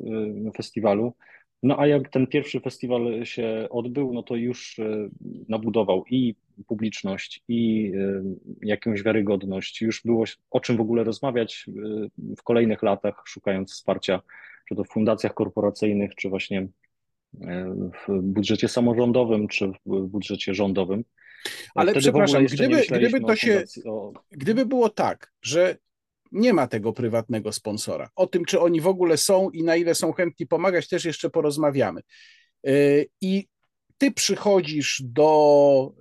festiwalu. 0.57 1.13
No 1.63 1.79
a 1.79 1.87
jak 1.87 2.09
ten 2.09 2.27
pierwszy 2.27 2.59
festiwal 2.59 3.25
się 3.25 3.67
odbył, 3.69 4.13
no 4.13 4.23
to 4.23 4.35
już 4.35 4.79
nabudował 5.49 6.05
i 6.09 6.35
publiczność, 6.67 7.43
i 7.47 7.91
jakąś 8.61 9.03
wiarygodność. 9.03 9.81
Już 9.81 10.01
było 10.05 10.25
o 10.51 10.59
czym 10.59 10.77
w 10.77 10.81
ogóle 10.81 11.03
rozmawiać 11.03 11.65
w 12.37 12.43
kolejnych 12.43 12.83
latach, 12.83 13.23
szukając 13.25 13.73
wsparcia, 13.73 14.21
czy 14.69 14.75
to 14.75 14.83
w 14.83 14.87
fundacjach 14.89 15.33
korporacyjnych, 15.33 16.15
czy 16.15 16.29
właśnie 16.29 16.67
w 18.07 18.21
budżecie 18.21 18.67
samorządowym, 18.67 19.47
czy 19.47 19.71
w 19.85 20.07
budżecie 20.07 20.53
rządowym. 20.53 21.03
Ale 21.75 21.91
Wtedy 21.91 22.03
przepraszam, 22.03 22.45
gdyby, 22.45 22.81
gdyby 22.91 23.21
to 23.21 23.35
się, 23.35 23.63
o... 23.85 24.13
gdyby 24.31 24.65
było 24.65 24.89
tak, 24.89 25.33
że 25.41 25.77
nie 26.31 26.53
ma 26.53 26.67
tego 26.67 26.93
prywatnego 26.93 27.51
sponsora. 27.51 28.09
O 28.15 28.27
tym, 28.27 28.45
czy 28.45 28.59
oni 28.59 28.81
w 28.81 28.87
ogóle 28.87 29.17
są 29.17 29.49
i 29.49 29.63
na 29.63 29.75
ile 29.75 29.95
są 29.95 30.13
chętni 30.13 30.47
pomagać, 30.47 30.87
też 30.87 31.05
jeszcze 31.05 31.29
porozmawiamy. 31.29 32.01
E, 32.67 32.71
I 33.21 33.47
ty 33.97 34.11
przychodzisz 34.11 35.01
do, 35.05 35.91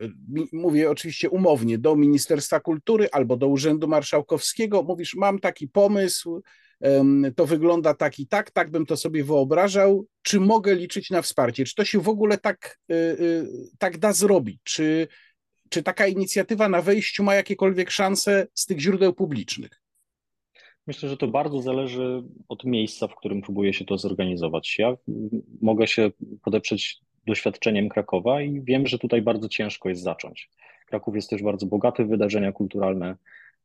mówię 0.52 0.90
oczywiście 0.90 1.30
umownie, 1.30 1.78
do 1.78 1.96
Ministerstwa 1.96 2.60
Kultury 2.60 3.08
albo 3.12 3.36
do 3.36 3.48
Urzędu 3.48 3.88
Marszałkowskiego, 3.88 4.82
mówisz, 4.82 5.14
mam 5.14 5.38
taki 5.38 5.68
pomysł, 5.68 6.42
to 7.36 7.46
wygląda 7.46 7.94
tak 7.94 8.18
i 8.18 8.26
tak, 8.26 8.50
tak 8.50 8.70
bym 8.70 8.86
to 8.86 8.96
sobie 8.96 9.24
wyobrażał, 9.24 10.06
czy 10.22 10.40
mogę 10.40 10.74
liczyć 10.74 11.10
na 11.10 11.22
wsparcie? 11.22 11.64
Czy 11.64 11.74
to 11.74 11.84
się 11.84 12.00
w 12.00 12.08
ogóle 12.08 12.38
tak, 12.38 12.78
y, 12.90 12.94
y, 12.94 13.46
tak 13.78 13.98
da 13.98 14.12
zrobić? 14.12 14.60
Czy, 14.64 15.08
czy 15.68 15.82
taka 15.82 16.06
inicjatywa 16.06 16.68
na 16.68 16.82
wejściu 16.82 17.24
ma 17.24 17.34
jakiekolwiek 17.34 17.90
szanse 17.90 18.46
z 18.54 18.66
tych 18.66 18.80
źródeł 18.80 19.14
publicznych? 19.14 19.77
Myślę, 20.88 21.08
że 21.08 21.16
to 21.16 21.28
bardzo 21.28 21.62
zależy 21.62 22.22
od 22.48 22.64
miejsca, 22.64 23.08
w 23.08 23.14
którym 23.14 23.42
próbuje 23.42 23.72
się 23.72 23.84
to 23.84 23.98
zorganizować. 23.98 24.78
Ja 24.78 24.96
mogę 25.60 25.86
się 25.86 26.10
podeprzeć 26.42 27.00
doświadczeniem 27.26 27.88
Krakowa 27.88 28.42
i 28.42 28.60
wiem, 28.60 28.86
że 28.86 28.98
tutaj 28.98 29.22
bardzo 29.22 29.48
ciężko 29.48 29.88
jest 29.88 30.02
zacząć. 30.02 30.50
Kraków 30.86 31.14
jest 31.14 31.30
też 31.30 31.42
bardzo 31.42 31.66
bogaty 31.66 32.04
w 32.04 32.08
wydarzenia 32.08 32.52
kulturalne. 32.52 33.16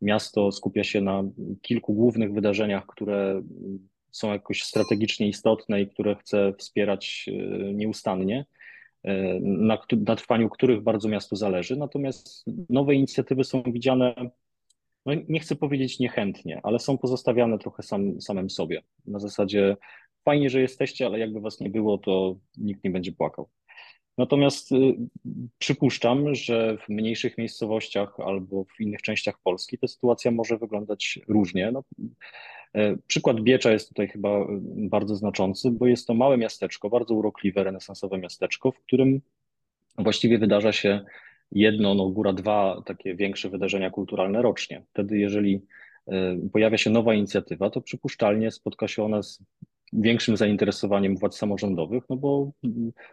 Miasto 0.01 0.51
skupia 0.51 0.83
się 0.83 1.01
na 1.01 1.23
kilku 1.61 1.93
głównych 1.93 2.33
wydarzeniach, 2.33 2.85
które 2.85 3.41
są 4.11 4.31
jakoś 4.31 4.63
strategicznie 4.63 5.27
istotne 5.27 5.81
i 5.81 5.87
które 5.87 6.15
chce 6.15 6.53
wspierać 6.57 7.25
e, 7.27 7.73
nieustannie, 7.73 8.45
e, 9.03 9.39
na, 9.39 9.77
na 9.97 10.15
trwaniu 10.15 10.49
których 10.49 10.81
bardzo 10.81 11.09
miastu 11.09 11.35
zależy. 11.35 11.75
Natomiast 11.75 12.45
nowe 12.69 12.95
inicjatywy 12.95 13.43
są 13.43 13.63
widziane 13.63 14.29
no 15.05 15.13
nie 15.29 15.39
chcę 15.39 15.55
powiedzieć 15.55 15.99
niechętnie, 15.99 16.59
ale 16.63 16.79
są 16.79 16.97
pozostawiane 16.97 17.59
trochę 17.59 17.83
sam, 17.83 18.21
samym 18.21 18.49
sobie. 18.49 18.81
Na 19.05 19.19
zasadzie 19.19 19.77
fajnie, 20.25 20.49
że 20.49 20.61
jesteście, 20.61 21.05
ale 21.05 21.19
jakby 21.19 21.41
was 21.41 21.59
nie 21.59 21.69
było, 21.69 21.97
to 21.97 22.35
nikt 22.57 22.83
nie 22.83 22.91
będzie 22.91 23.11
płakał. 23.11 23.49
Natomiast 24.17 24.71
y, 24.71 24.75
przypuszczam, 25.57 26.35
że 26.35 26.77
w 26.77 26.89
mniejszych 26.89 27.37
miejscowościach 27.37 28.19
albo 28.19 28.63
w 28.63 28.81
innych 28.81 29.01
częściach 29.01 29.35
Polski 29.43 29.77
ta 29.77 29.87
sytuacja 29.87 30.31
może 30.31 30.57
wyglądać 30.57 31.19
różnie. 31.27 31.71
No, 31.71 31.83
y, 32.77 32.97
przykład 33.07 33.41
Biecza 33.41 33.71
jest 33.71 33.89
tutaj 33.89 34.07
chyba 34.07 34.41
y, 34.41 34.45
bardzo 34.75 35.15
znaczący, 35.15 35.71
bo 35.71 35.87
jest 35.87 36.07
to 36.07 36.13
małe 36.13 36.37
miasteczko, 36.37 36.89
bardzo 36.89 37.13
urokliwe, 37.15 37.63
renesansowe 37.63 38.17
miasteczko, 38.17 38.71
w 38.71 38.79
którym 38.79 39.21
właściwie 39.97 40.37
wydarza 40.37 40.71
się 40.71 41.05
jedno, 41.51 41.95
no 41.95 42.09
góra 42.09 42.33
dwa 42.33 42.81
takie 42.85 43.15
większe 43.15 43.49
wydarzenia 43.49 43.89
kulturalne 43.89 44.41
rocznie. 44.41 44.83
Wtedy, 44.89 45.17
jeżeli 45.17 45.61
e, 46.07 46.37
pojawia 46.53 46.77
się 46.77 46.89
nowa 46.89 47.13
inicjatywa, 47.13 47.69
to 47.69 47.81
przypuszczalnie 47.81 48.51
spotka 48.51 48.87
się 48.87 49.03
ona 49.03 49.23
z 49.23 49.43
większym 49.93 50.37
zainteresowaniem 50.37 51.17
władz 51.17 51.37
samorządowych, 51.37 52.03
no 52.09 52.17
bo 52.17 52.51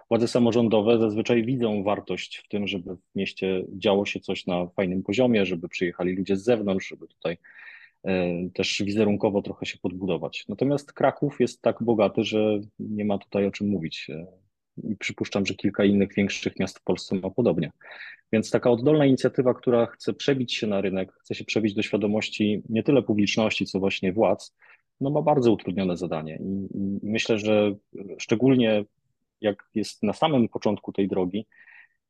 władze 0.09 0.29
samorządowe 0.29 0.99
zazwyczaj 0.99 1.45
widzą 1.45 1.83
wartość 1.83 2.37
w 2.37 2.49
tym, 2.49 2.69
żeby 2.69 2.97
w 2.97 3.01
mieście 3.15 3.65
działo 3.69 4.07
się 4.07 4.21
coś 4.21 4.47
na 4.47 4.67
fajnym 4.67 5.03
poziomie, 5.03 5.47
żeby 5.47 5.69
przyjechali 5.69 6.17
ludzie 6.17 6.37
z 6.37 6.45
zewnątrz, 6.45 6.89
żeby 6.89 7.09
tutaj 7.09 7.39
e, 8.05 8.29
też 8.55 8.83
wizerunkowo 8.85 9.43
trochę 9.43 9.67
się 9.67 9.79
podbudować. 9.79 10.45
Natomiast 10.49 10.93
Kraków 10.93 11.41
jest 11.41 11.63
tak 11.63 11.83
bogaty, 11.83 12.25
że 12.25 12.61
nie 12.79 13.05
ma 13.05 13.19
tutaj 13.19 13.47
o 13.47 13.51
czym 13.51 13.69
mówić. 13.69 14.11
I 14.77 14.97
przypuszczam, 14.97 15.47
że 15.47 15.55
kilka 15.55 15.85
innych 15.85 16.15
większych 16.15 16.59
miast 16.59 16.79
w 16.79 16.83
Polsce 16.83 17.17
ma 17.17 17.31
podobnie. 17.31 17.71
Więc 18.33 18.51
taka 18.51 18.71
oddolna 18.71 19.07
inicjatywa, 19.07 19.55
która 19.55 19.87
chce 19.87 20.13
przebić 20.13 20.55
się 20.55 20.67
na 20.67 20.81
rynek, 20.81 21.13
chce 21.13 21.35
się 21.35 21.45
przebić 21.45 21.75
do 21.75 21.83
świadomości 21.83 22.63
nie 22.69 22.83
tyle 22.83 23.03
publiczności, 23.03 23.67
co 23.67 23.79
właśnie 23.79 24.13
władz, 24.13 24.57
no 25.01 25.11
ma 25.11 25.23
bardzo 25.23 25.53
utrudnione 25.53 25.97
zadanie. 25.97 26.39
I, 26.43 26.77
i 26.77 27.11
myślę, 27.11 27.39
że 27.39 27.75
szczególnie 28.19 28.85
jak 29.41 29.71
jest 29.75 30.03
na 30.03 30.13
samym 30.13 30.49
początku 30.49 30.93
tej 30.93 31.09
drogi, 31.09 31.47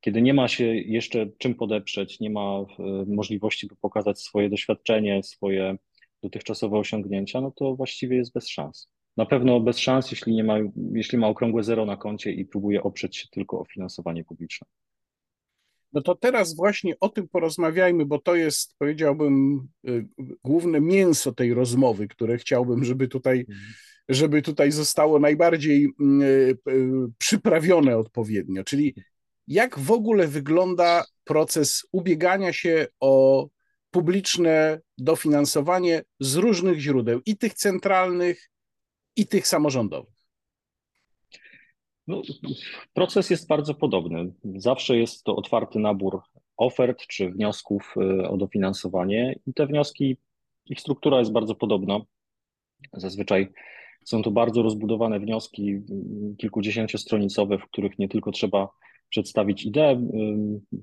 kiedy 0.01 0.23
nie 0.23 0.35
ma 0.35 0.49
się 0.49 0.65
jeszcze 0.75 1.27
czym 1.39 1.55
podeprzeć, 1.55 2.21
nie 2.21 2.31
ma 2.31 2.41
e, 2.41 2.65
możliwości, 3.07 3.67
by 3.67 3.77
pokazać 3.77 4.21
swoje 4.21 4.51
doświadczenie, 4.51 5.23
swoje 5.23 5.77
dotychczasowe 6.23 6.79
osiągnięcia, 6.79 7.41
no 7.41 7.51
to 7.51 7.77
właściwie 7.77 8.17
jest 8.17 8.33
bez 8.33 8.49
szans. 8.49 8.89
Na 9.17 9.27
pewno 9.27 9.61
bez 9.61 9.79
szans, 9.79 10.11
jeśli, 10.11 10.35
nie 10.35 10.45
ma, 10.45 10.59
jeśli 10.93 11.19
ma 11.19 11.29
okrągłe 11.29 11.63
zero 11.63 11.87
na 11.87 11.97
koncie 11.97 12.33
i 12.33 12.45
próbuje 12.45 12.83
oprzeć 12.83 13.17
się 13.17 13.29
tylko 13.31 13.61
o 13.61 13.65
finansowanie 13.65 14.25
publiczne. 14.25 14.67
No 15.93 16.03
to 16.03 16.15
teraz 16.15 16.57
właśnie 16.57 16.95
o 17.01 17.09
tym 17.09 17.29
porozmawiajmy, 17.29 18.07
bo 18.07 18.19
to 18.19 18.35
jest, 18.35 18.75
powiedziałbym, 18.79 19.67
y, 19.89 20.09
główne 20.45 20.81
mięso 20.81 21.33
tej 21.33 21.55
rozmowy, 21.55 22.09
które 22.09 22.39
chciałbym, 22.39 22.85
żeby 22.85 23.09
tutaj, 23.09 23.41
mhm. 23.41 23.59
żeby 24.09 24.43
tutaj 24.43 24.73
zostało 24.73 25.19
najbardziej 25.19 25.85
y, 25.85 26.25
y, 26.71 26.91
przyprawione 27.19 27.97
odpowiednio. 27.97 28.65
Czyli 28.65 28.95
jak 29.47 29.79
w 29.79 29.91
ogóle 29.91 30.29
wygląda 30.29 31.05
proces 31.25 31.87
ubiegania 31.93 32.53
się 32.53 32.87
o 33.01 33.49
publiczne 33.91 34.81
dofinansowanie 34.99 36.03
z 36.21 36.37
różnych 36.37 36.79
źródeł, 36.79 37.21
i 37.27 37.37
tych 37.37 37.55
centralnych, 37.55 38.50
i 39.21 39.27
tych 39.27 39.47
samorządowych? 39.47 40.21
No, 42.07 42.23
proces 42.93 43.31
jest 43.31 43.49
bardzo 43.49 43.75
podobny. 43.75 44.33
Zawsze 44.57 44.97
jest 44.97 45.25
to 45.25 45.37
otwarty 45.37 45.79
nabór 45.79 46.21
ofert 46.57 47.07
czy 47.07 47.31
wniosków 47.31 47.95
y, 47.97 48.29
o 48.29 48.37
dofinansowanie 48.37 49.39
i 49.47 49.55
te 49.55 49.67
wnioski, 49.67 50.17
ich 50.67 50.81
struktura 50.81 51.19
jest 51.19 51.33
bardzo 51.33 51.55
podobna. 51.55 52.01
Zazwyczaj 52.93 53.49
są 54.05 54.23
to 54.23 54.31
bardzo 54.31 54.63
rozbudowane 54.63 55.21
wnioski, 55.21 55.81
kilkudziesięciostronicowe, 56.39 57.59
w 57.59 57.65
których 57.65 57.99
nie 57.99 58.09
tylko 58.09 58.33
trzeba 58.33 58.69
przedstawić 59.09 59.65
ideę, 59.65 60.09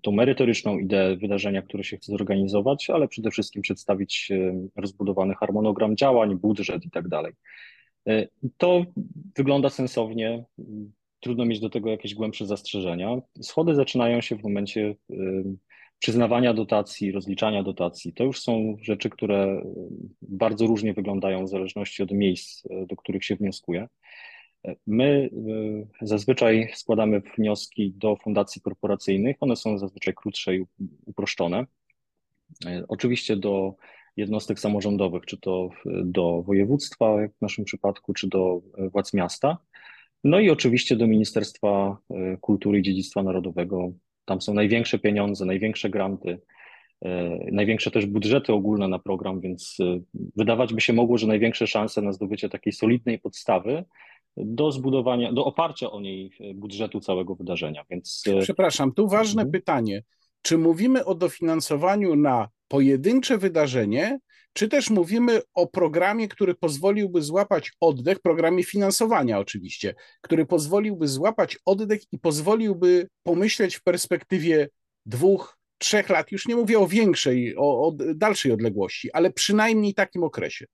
tą 0.02 0.12
merytoryczną 0.12 0.78
ideę 0.78 1.16
wydarzenia, 1.16 1.62
które 1.62 1.84
się 1.84 1.98
chce 1.98 2.12
zorganizować, 2.12 2.90
ale 2.90 3.08
przede 3.08 3.32
wszystkim 3.32 3.62
przedstawić 3.62 4.32
rozbudowany 4.76 5.36
harmonogram 5.36 5.96
działań, 5.96 6.36
budżet 6.36 6.86
i 6.86 6.90
tak 6.90 7.08
dalej. 7.08 7.34
E, 8.08 8.28
to 8.58 8.86
wygląda 9.36 9.70
sensownie, 9.70 10.44
trudno 11.20 11.46
mieć 11.46 11.60
do 11.60 11.70
tego 11.70 11.90
jakieś 11.90 12.16
głębsze 12.16 12.46
zastrzeżenia. 12.46 13.22
Schody 13.42 13.76
zaczynają 13.76 14.22
się 14.22 14.36
w 14.36 14.44
momencie 14.44 14.96
przyznawania 16.00 16.54
dotacji, 16.54 17.12
rozliczania 17.12 17.64
dotacji. 17.64 18.14
To 18.14 18.24
już 18.24 18.42
są 18.42 18.78
rzeczy, 18.82 19.10
które 19.10 19.62
bardzo 20.22 20.68
różnie 20.68 20.94
wyglądają 20.94 21.46
w 21.46 21.50
zależności 21.50 22.04
od 22.04 22.12
miejsc, 22.12 22.66
e, 22.70 22.86
do 22.86 22.96
których 22.96 23.26
się 23.26 23.36
wnioskuje. 23.36 23.88
My 24.88 25.30
e, 26.02 26.08
zazwyczaj 26.08 26.70
składamy 26.76 27.22
wnioski 27.38 27.94
do 27.96 28.16
fundacji 28.16 28.62
korporacyjnych. 28.62 29.38
One 29.40 29.56
są 29.56 29.78
zazwyczaj 29.78 30.14
krótsze 30.14 30.56
i 30.56 30.66
uproszczone. 31.06 31.66
Oczywiście 32.88 33.36
do 33.36 33.76
jednostek 34.18 34.60
samorządowych, 34.60 35.26
czy 35.26 35.38
to 35.38 35.70
do 35.86 36.44
województwa, 36.44 37.22
jak 37.22 37.32
w 37.32 37.42
naszym 37.42 37.66
przypadku, 37.66 38.14
czy 38.14 38.28
do 38.28 38.62
władz 38.94 39.14
miasta. 39.14 39.58
No 40.24 40.40
i 40.40 40.50
oczywiście 40.50 40.96
do 40.96 41.08
Ministerstwa 41.08 41.98
Kultury 42.42 42.80
i 42.80 42.82
Dziedzictwa 42.82 43.24
Narodowego. 43.24 43.92
Tam 44.26 44.42
są 44.42 44.54
największe 44.54 45.00
pieniądze, 45.00 45.46
największe 45.46 45.90
granty, 45.90 46.42
e, 47.06 47.38
największe 47.52 47.92
też 47.92 48.06
budżety 48.06 48.54
ogólne 48.54 48.88
na 48.88 49.00
program, 49.00 49.42
więc 49.42 49.78
e, 49.80 50.00
wydawać 50.36 50.74
by 50.74 50.82
się 50.82 50.94
mogło, 50.94 51.18
że 51.18 51.28
największe 51.28 51.68
szanse 51.68 52.02
na 52.02 52.12
zdobycie 52.12 52.50
takiej 52.50 52.74
solidnej 52.74 53.20
podstawy 53.20 53.86
do 54.38 54.72
zbudowania, 54.72 55.34
do 55.34 55.46
oparcia 55.46 55.92
o 55.92 56.02
niej 56.02 56.32
e, 56.40 56.54
budżetu 56.54 57.00
całego 57.00 57.36
wydarzenia. 57.36 57.86
Więc... 57.90 58.24
Przepraszam, 58.42 58.94
tu 58.94 59.08
ważne 59.08 59.42
mhm. 59.42 59.52
pytanie. 59.52 60.04
Czy 60.42 60.58
mówimy 60.58 61.06
o 61.06 61.16
dofinansowaniu 61.16 62.16
na 62.16 62.50
pojedyncze 62.68 63.38
wydarzenie, 63.38 64.20
czy 64.54 64.68
też 64.68 64.90
mówimy 64.90 65.42
o 65.54 65.68
programie, 65.68 66.28
który 66.28 66.56
pozwoliłby 66.56 67.22
złapać 67.22 67.72
oddech, 67.80 68.20
programie 68.20 68.64
finansowania 68.64 69.40
oczywiście, 69.40 69.96
który 70.22 70.46
pozwoliłby 70.46 71.08
złapać 71.08 71.58
oddech 71.66 72.02
i 72.12 72.20
pozwoliłby 72.20 73.08
pomyśleć 73.24 73.76
w 73.76 73.84
perspektywie 73.84 74.70
dwóch, 75.06 75.58
trzech 75.78 76.10
lat, 76.10 76.32
już 76.32 76.48
nie 76.48 76.56
mówię 76.56 76.80
o 76.80 76.88
większej, 76.88 77.56
o, 77.58 77.88
o 77.88 77.92
dalszej 78.16 78.52
odległości, 78.52 79.12
ale 79.12 79.32
przynajmniej 79.32 79.94
takim 79.94 80.24
okresie. 80.24 80.66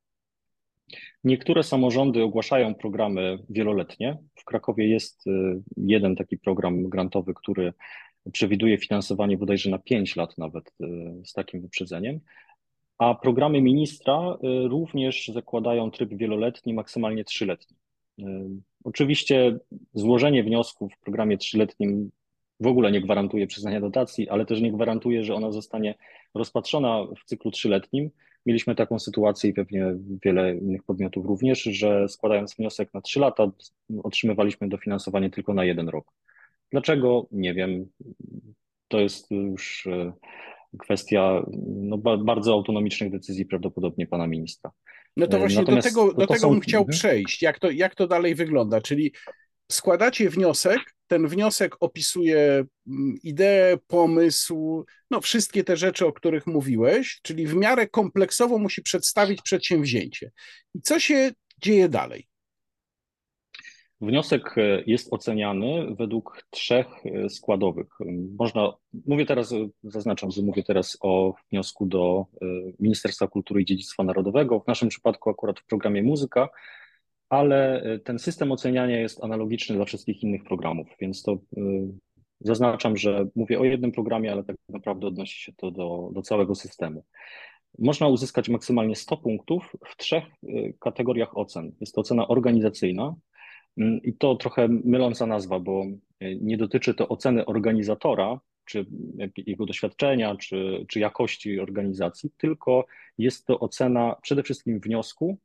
Niektóre 1.23 1.63
samorządy 1.63 2.23
ogłaszają 2.23 2.75
programy 2.75 3.38
wieloletnie. 3.49 4.17
W 4.36 4.43
Krakowie 4.43 4.88
jest 4.88 5.27
y, 5.27 5.32
jeden 5.77 6.15
taki 6.15 6.38
program 6.38 6.89
grantowy, 6.89 7.34
który 7.34 7.73
przewiduje 8.32 8.78
finansowanie 8.78 9.38
bodajże 9.38 9.70
na 9.70 9.78
5 9.78 10.16
lat 10.16 10.38
nawet 10.38 10.68
y, 10.68 11.26
z 11.26 11.34
takim 11.34 11.62
wyprzedzeniem. 11.62 12.20
A 12.98 13.16
programy 13.16 13.62
ministra 13.62 14.38
y, 14.44 14.68
również 14.68 15.28
zakładają 15.28 15.92
tryb 15.92 16.14
wieloletni, 16.14 16.74
maksymalnie 16.74 17.24
trzyletni. 17.24 17.78
Y, 18.20 18.24
oczywiście 18.84 19.58
złożenie 19.94 20.44
wniosku 20.44 20.90
w 20.90 21.00
programie 21.00 21.38
trzyletnim 21.38 22.12
w 22.60 22.68
ogóle 22.68 22.92
nie 22.92 23.02
gwarantuje 23.02 23.48
przyznania 23.48 23.82
dotacji, 23.82 24.30
ale 24.30 24.46
też 24.46 24.62
nie 24.62 24.72
gwarantuje, 24.72 25.24
że 25.24 25.36
ona 25.36 25.52
zostanie 25.52 25.96
rozpatrzona 26.34 27.08
w 27.22 27.26
cyklu 27.26 27.52
trzyletnim. 27.52 28.10
Mieliśmy 28.46 28.76
taką 28.76 29.00
sytuację 29.00 29.50
i 29.50 29.54
pewnie 29.54 29.94
wiele 30.26 30.58
innych 30.58 30.84
podmiotów 30.84 31.26
również, 31.26 31.64
że 31.64 32.10
składając 32.10 32.56
wniosek 32.56 32.94
na 32.94 33.02
trzy 33.02 33.20
lata, 33.20 33.52
otrzymywaliśmy 34.04 34.70
dofinansowanie 34.70 35.30
tylko 35.30 35.54
na 35.54 35.66
jeden 35.66 35.90
rok. 35.90 36.06
Dlaczego? 36.74 37.28
Nie 37.32 37.54
wiem. 37.54 37.86
To 38.88 39.00
jest 39.00 39.32
już 39.32 39.86
y, 39.86 40.14
kwestia 40.80 41.46
no, 41.68 41.98
bardzo 42.18 42.54
autonomicznych 42.54 43.12
decyzji 43.12 43.46
prawdopodobnie 43.46 44.08
pana 44.08 44.28
ministra. 44.28 44.72
No 45.18 45.28
to 45.28 45.40
właśnie 45.40 45.60
Natomiast 45.60 45.88
do 45.88 45.90
tego, 45.90 46.14
do 46.14 46.28
tego 46.28 46.40
są... 46.40 46.50
bym 46.50 46.60
chciał 46.60 46.82
mhm. 46.82 46.98
przejść, 46.98 47.42
jak 47.42 47.60
to, 47.60 47.72
jak 47.72 47.96
to 47.96 48.08
dalej 48.08 48.36
wygląda, 48.36 48.82
czyli 48.82 49.14
składacie 49.72 50.30
wniosek, 50.30 50.80
ten 51.08 51.28
wniosek 51.28 51.76
opisuje 51.80 52.66
mm, 52.88 53.16
ideę, 53.24 53.78
pomysł, 53.88 54.86
no 55.12 55.22
wszystkie 55.22 55.64
te 55.64 55.78
rzeczy, 55.78 56.06
o 56.06 56.14
których 56.14 56.48
mówiłeś, 56.48 57.20
czyli 57.24 57.48
w 57.48 57.56
miarę 57.56 57.88
kompleksowo 57.88 58.58
musi 58.58 58.82
przedstawić 58.82 59.42
przedsięwzięcie. 59.42 60.32
I 60.76 60.82
co 60.82 61.00
się 61.00 61.32
dzieje 61.62 61.90
dalej? 61.90 62.28
Wniosek 64.04 64.58
e, 64.58 64.84
jest 64.86 65.13
oceniany 65.13 65.96
według 65.96 66.44
trzech 66.50 66.88
e, 67.06 67.30
składowych. 67.30 67.88
Można, 68.39 68.74
mówię 69.08 69.26
teraz, 69.26 69.54
zaznaczam, 69.84 70.32
że 70.32 70.42
mówię 70.42 70.63
teraz 70.63 70.98
o 71.02 71.34
wniosku 71.52 71.86
do 71.86 72.26
e, 72.42 72.46
Ministerstwa 72.80 73.28
Kultury 73.28 73.62
i 73.62 73.66
Dziedzictwa 73.66 74.04
Narodowego, 74.04 74.60
w 74.60 74.68
naszym 74.68 74.89
przypadku 74.89 75.30
akurat 75.30 75.60
w 75.60 75.66
programie 75.66 76.04
Muzyka, 76.04 76.50
ale 77.30 77.84
ten 78.04 78.20
system 78.20 78.52
oceniania 78.52 79.00
jest 79.00 79.24
analogiczny 79.24 79.76
dla 79.76 79.86
wszystkich 79.86 80.24
innych 80.24 80.44
programów, 80.44 80.88
więc 81.00 81.24
to 81.24 81.38
zaznaczam, 82.39 82.98
że 82.98 83.28
mówię 83.36 83.60
o 83.60 83.63
jednym 83.63 83.92
programie, 83.92 84.32
ale 84.32 84.44
tak 84.44 84.56
naprawdę 84.70 85.08
odnosi 85.08 85.42
się 85.42 85.54
to 85.58 85.72
do, 85.72 86.10
do 86.13 86.22
całego 86.22 86.56
systemu. 86.56 87.04
Można 87.80 88.08
uzyskać 88.08 88.50
maksymalnie 88.50 88.96
100 88.96 89.18
punktów 89.18 89.76
w 89.88 89.98
trzech 89.98 90.24
kategoriach 90.80 91.38
ocen. 91.38 91.72
Jest 91.82 91.96
to 91.96 92.02
ocena 92.02 92.28
organizacyjna, 92.28 93.16
I 93.78 94.14
to 94.14 94.36
trochę 94.36 94.68
myląca 94.68 95.26
nazwa, 95.26 95.60
bo 95.60 95.86
e, 96.20 96.36
nie 96.36 96.58
dotyczy 96.58 96.94
to 96.94 97.08
oceny 97.08 97.46
organizatora, 97.46 98.40
czy 98.66 98.86
jego 99.38 99.66
doświadczenia, 99.66 100.36
czy, 100.36 100.86
czy 100.88 101.00
jakości 101.00 101.60
organizacji, 101.60 102.32
tylko 102.38 102.86
jest 103.18 103.46
to 103.46 103.60
ocena 103.60 104.16
przede 104.22 104.44
wszystkim 104.44 104.80
wniosku 104.80 105.38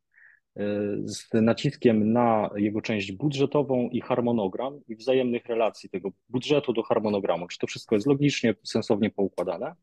e, 0.57 0.63
z 1.05 1.29
naciskiem 1.33 2.13
na 2.13 2.51
jego 2.57 2.81
część 2.81 3.13
budżetową 3.13 3.89
i 3.89 4.01
harmonogram 4.01 4.81
i 4.89 4.97
wzajemnych 4.97 5.47
relacji 5.47 5.91
tego 5.91 6.11
budżetu 6.29 6.73
do 6.73 6.83
harmonogramu. 6.83 7.49
Czy 7.49 7.59
to 7.59 7.67
wszystko 7.67 7.95
jest 7.95 8.07
logicznie, 8.07 8.55
sensownie 8.65 9.11
poukładane. 9.11 9.75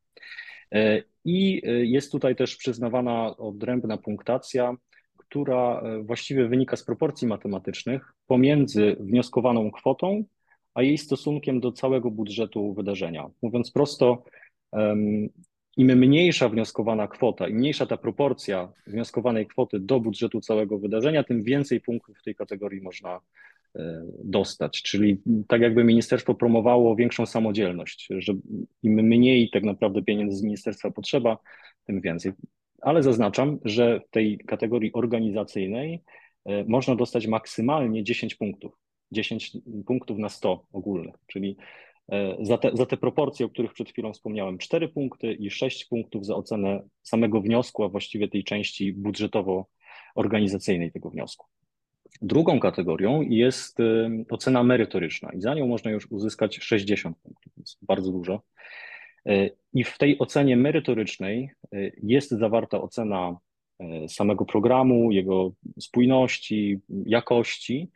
E, 0.72 1.04
I 1.26 1.62
jest 1.66 2.12
tutaj 2.12 2.36
też 2.36 2.56
przyznawana 2.56 3.38
odrębna 3.38 3.98
punktacja 3.98 4.76
która 5.30 5.82
e, 5.82 6.04
właściwie 6.04 6.48
wynika 6.48 6.76
z 6.76 6.84
proporcji 6.84 7.28
matematycznych 7.28 8.14
pomiędzy 8.28 8.96
wnioskowaną 9.00 9.72
kwotą, 9.72 10.24
a 10.74 10.82
jej 10.82 10.98
stosunkiem 10.98 11.60
do 11.60 11.72
całego 11.72 12.12
budżetu 12.12 12.74
wydarzenia. 12.74 13.30
Mówiąc 13.42 13.72
prosto, 13.72 14.24
im 15.78 15.98
mniejsza 15.98 16.50
wnioskowana 16.50 17.08
kwota, 17.08 17.48
im 17.48 17.56
mniejsza 17.56 17.86
ta 17.86 17.98
proporcja 17.98 18.74
wnioskowanej 18.88 19.48
kwoty 19.48 19.80
do 19.80 20.00
budżetu 20.00 20.42
całego 20.42 20.80
wydarzenia, 20.80 21.24
tym 21.24 21.44
więcej 21.44 21.82
punktów 21.82 22.18
w 22.18 22.24
tej 22.24 22.36
kategorii 22.36 22.82
można 22.82 23.20
e, 23.76 24.06
dostać. 24.24 24.82
Czyli 24.82 25.22
tak 25.48 25.62
jakby 25.62 25.84
ministerstwo 25.84 26.36
promowało 26.36 26.96
większą 26.96 27.26
samodzielność, 27.26 28.08
że 28.18 28.34
im 28.84 28.94
mniej 28.94 29.50
tak 29.50 29.64
naprawdę 29.64 30.02
pieniędzy 30.04 30.38
z 30.38 30.44
ministerstwa 30.44 30.92
potrzeba, 30.92 31.38
tym 31.86 32.02
więcej 32.02 32.32
ale 32.86 33.04
zaznaczam, 33.04 33.60
że 33.66 34.00
w 34.00 34.10
tej 34.10 34.38
kategorii 34.38 34.94
organizacyjnej 34.94 36.02
e, 36.46 36.64
można 36.64 36.96
dostać 36.96 37.28
maksymalnie 37.28 38.04
10 38.04 38.36
punktów. 38.36 38.74
10 39.12 39.58
punktów 39.88 40.18
na 40.18 40.30
100 40.30 40.66
ogólnych, 40.74 41.16
czyli 41.28 41.58
e, 42.12 42.38
za 42.42 42.58
te, 42.58 42.72
za 42.74 42.86
te 42.86 42.98
proporcje, 42.98 43.46
o 43.46 43.50
których 43.50 43.74
przed 43.74 43.90
chwilą 43.90 44.14
wspomniałem, 44.14 44.58
4 44.58 44.90
punkty 44.90 45.34
i 45.34 45.52
6 45.52 45.86
punktów 45.86 46.26
za 46.26 46.36
ocenę 46.36 46.84
samego 47.04 47.42
wniosku, 47.42 47.84
a 47.84 47.90
właściwie 47.90 48.28
tej 48.28 48.44
części 48.44 48.94
budżetowo-organizacyjnej 48.94 50.92
tego 50.92 51.10
wniosku. 51.10 51.46
Drugą 52.22 52.60
kategorią 52.60 53.22
jest 53.22 53.80
e, 53.80 54.10
ocena 54.30 54.64
merytoryczna 54.64 55.32
i 55.34 55.42
za 55.42 55.54
nią 55.54 55.68
można 55.68 55.92
już 55.92 56.12
uzyskać 56.12 56.58
60 56.58 57.18
punktów, 57.18 57.54
więc 57.58 57.78
bardzo 57.82 58.12
dużo. 58.12 58.42
I 59.74 59.84
w 59.84 59.98
tej 59.98 60.20
ocenie 60.20 60.58
merytorycznej 60.58 61.50
y, 61.74 61.96
jest 62.04 62.30
zawarta 62.32 62.82
ocena 62.82 63.38
y, 63.82 64.10
samego 64.10 64.46
programu, 64.46 65.12
jego 65.12 65.52
spójności, 65.80 66.80
jakości 67.06 67.92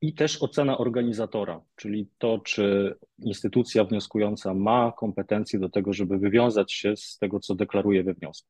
i 0.00 0.14
też 0.14 0.42
ocena 0.42 0.78
organizatora, 0.78 1.60
czyli 1.76 2.08
to, 2.18 2.38
czy 2.38 2.94
instytucja 3.18 3.84
wnioskująca 3.84 4.54
ma 4.54 4.92
kompetencje 4.96 5.58
do 5.58 5.68
tego, 5.68 5.92
żeby 5.92 6.18
wywiązać 6.18 6.72
się 6.72 6.96
z 6.96 7.18
tego, 7.18 7.40
co 7.40 7.54
deklaruje 7.54 8.02
we 8.02 8.14
wniosku. 8.14 8.48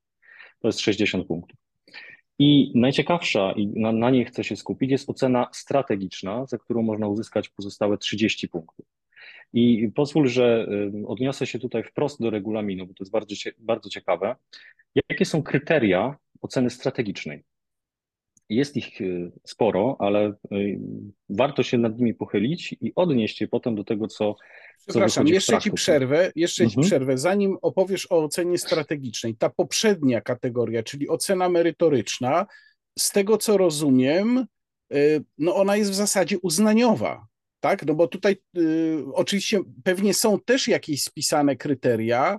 To 0.61 0.69
jest 0.69 0.81
60 0.81 1.27
punktów. 1.27 1.59
I 2.39 2.73
najciekawsza, 2.75 3.53
i 3.53 3.67
na, 3.67 3.93
na 3.93 4.11
niej 4.11 4.25
chcę 4.25 4.45
się 4.45 4.57
skupić, 4.57 4.91
jest 4.91 5.11
ocena 5.11 5.49
strategiczna, 5.53 6.47
za 6.47 6.59
którą 6.59 6.83
można 6.83 7.09
uzyskać 7.09 7.49
pozostałe 7.49 7.99
30 7.99 8.49
punktów. 8.49 8.87
I 9.53 9.91
pozwól, 9.95 10.29
że 10.29 10.67
odniosę 11.07 11.47
się 11.47 11.59
tutaj 11.59 11.83
wprost 11.83 12.21
do 12.21 12.31
regulaminu, 12.31 12.87
bo 12.87 12.95
to 12.95 13.05
jest 13.05 13.13
bardzo, 13.13 13.35
bardzo 13.59 13.91
ciekawe. 13.91 14.37
Jakie 14.95 15.25
są 15.25 15.43
kryteria 15.43 16.17
oceny 16.41 16.71
strategicznej? 16.71 17.45
Jest 18.49 18.77
ich 18.77 19.01
y, 19.01 19.33
sporo, 19.45 19.97
ale 19.99 20.33
y, 20.53 20.79
warto 21.29 21.63
się 21.63 21.79
nad 21.79 21.99
nimi 21.99 22.15
pochylić 22.15 22.73
i 22.81 22.93
odnieść 22.97 23.41
je 23.41 23.49
potem 23.49 23.75
do 23.75 23.85
tego, 23.85 24.07
co 24.07 24.37
Przepraszam, 24.87 25.27
jeszcze 25.27 25.59
ci 25.59 25.73
przerwę, 25.73 26.33
jeszcze 26.37 26.65
mhm. 26.65 26.83
ci 26.83 26.89
przerwę. 26.89 27.19
Zanim 27.19 27.57
opowiesz 27.63 28.07
o 28.13 28.25
ocenie 28.25 28.59
strategicznej, 28.59 29.35
ta 29.37 29.51
poprzednia 29.51 30.21
kategoria, 30.21 30.83
czyli 30.83 31.09
ocena 31.09 31.49
merytoryczna, 31.49 32.47
z 32.99 33.11
tego 33.11 33.39
co 33.39 33.57
rozumiem, 33.57 34.47
y, 34.95 35.25
no 35.39 35.55
ona 35.55 35.77
jest 35.77 35.91
w 35.91 35.95
zasadzie 35.95 36.39
uznaniowa, 36.39 37.27
tak? 37.61 37.87
No 37.87 37.95
bo 37.95 38.09
tutaj 38.09 38.37
y, 38.57 39.03
oczywiście 39.13 39.61
pewnie 39.85 40.15
są 40.15 40.41
też 40.41 40.69
jakieś 40.69 41.03
spisane 41.03 41.57
kryteria, 41.57 42.39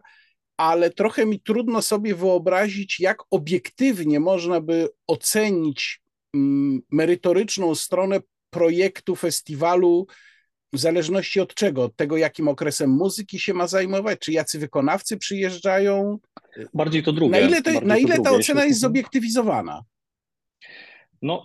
ale 0.57 0.89
trochę 0.89 1.25
mi 1.25 1.39
trudno 1.39 1.81
sobie 1.81 2.15
wyobrazić, 2.15 2.99
jak 2.99 3.17
obiektywnie 3.31 4.19
można 4.19 4.61
by 4.61 4.89
ocenić 5.07 6.01
y, 6.35 6.39
merytoryczną 6.91 7.75
stronę 7.75 8.19
projektu, 8.49 9.15
festiwalu, 9.15 10.07
w 10.73 10.79
zależności 10.79 11.39
od 11.39 11.53
czego? 11.53 11.83
Od 11.83 11.95
tego, 11.95 12.17
jakim 12.17 12.47
okresem 12.47 12.89
muzyki 12.89 13.39
się 13.39 13.53
ma 13.53 13.67
zajmować? 13.67 14.19
Czy 14.19 14.31
jacy 14.31 14.59
wykonawcy 14.59 15.17
przyjeżdżają? 15.17 16.19
Bardziej 16.73 17.03
to 17.03 17.13
drugie. 17.13 17.31
Na 17.31 17.39
ile, 17.39 17.61
to, 17.61 17.81
na 17.81 17.97
ile 17.97 18.19
ta 18.19 18.31
ocena 18.31 18.65
jest 18.65 18.79
zobiektywizowana? 18.79 19.83
No, 21.21 21.43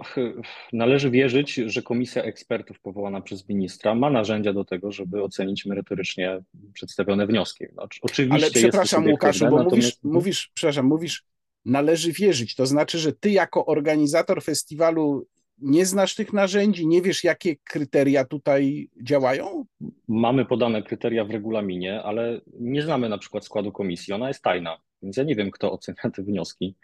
należy 0.72 1.10
wierzyć, 1.10 1.54
że 1.54 1.82
komisja 1.82 2.22
ekspertów 2.22 2.80
powołana 2.80 3.20
przez 3.20 3.48
ministra 3.48 3.94
ma 3.94 4.10
narzędzia 4.10 4.52
do 4.52 4.64
tego, 4.64 4.92
żeby 4.92 5.22
ocenić 5.22 5.66
merytorycznie 5.66 6.42
przedstawione 6.72 7.26
wnioski. 7.26 7.64
Znaczy, 7.72 8.00
oczywiście 8.02 8.46
Ale 8.46 8.50
przepraszam, 8.50 9.06
Łukaszu, 9.06 9.46
bo 9.50 9.56
natomiast... 9.56 10.04
mówisz, 10.04 10.14
mówisz, 10.14 10.50
przepraszam, 10.54 10.86
mówisz, 10.86 11.24
należy 11.64 12.12
wierzyć. 12.12 12.54
To 12.54 12.66
znaczy, 12.66 12.98
że 12.98 13.12
ty 13.12 13.30
jako 13.30 13.66
organizator 13.66 14.42
festiwalu 14.42 15.26
nie 15.58 15.86
znasz 15.86 16.14
tych 16.14 16.32
narzędzi, 16.32 16.86
nie 16.86 17.02
wiesz, 17.02 17.24
jakie 17.24 17.56
kryteria 17.56 18.24
tutaj 18.24 18.88
działają? 19.02 19.64
Mamy 20.08 20.44
podane 20.44 20.82
kryteria 20.82 21.24
w 21.24 21.30
regulaminie, 21.30 22.02
ale 22.02 22.40
nie 22.60 22.82
znamy 22.82 23.08
na 23.08 23.18
przykład 23.18 23.44
składu 23.44 23.72
komisji. 23.72 24.14
Ona 24.14 24.28
jest 24.28 24.42
tajna, 24.42 24.78
więc 25.02 25.16
ja 25.16 25.24
nie 25.24 25.34
wiem, 25.34 25.50
kto 25.50 25.72
ocenia 25.72 26.10
te 26.14 26.22
wnioski. 26.22 26.74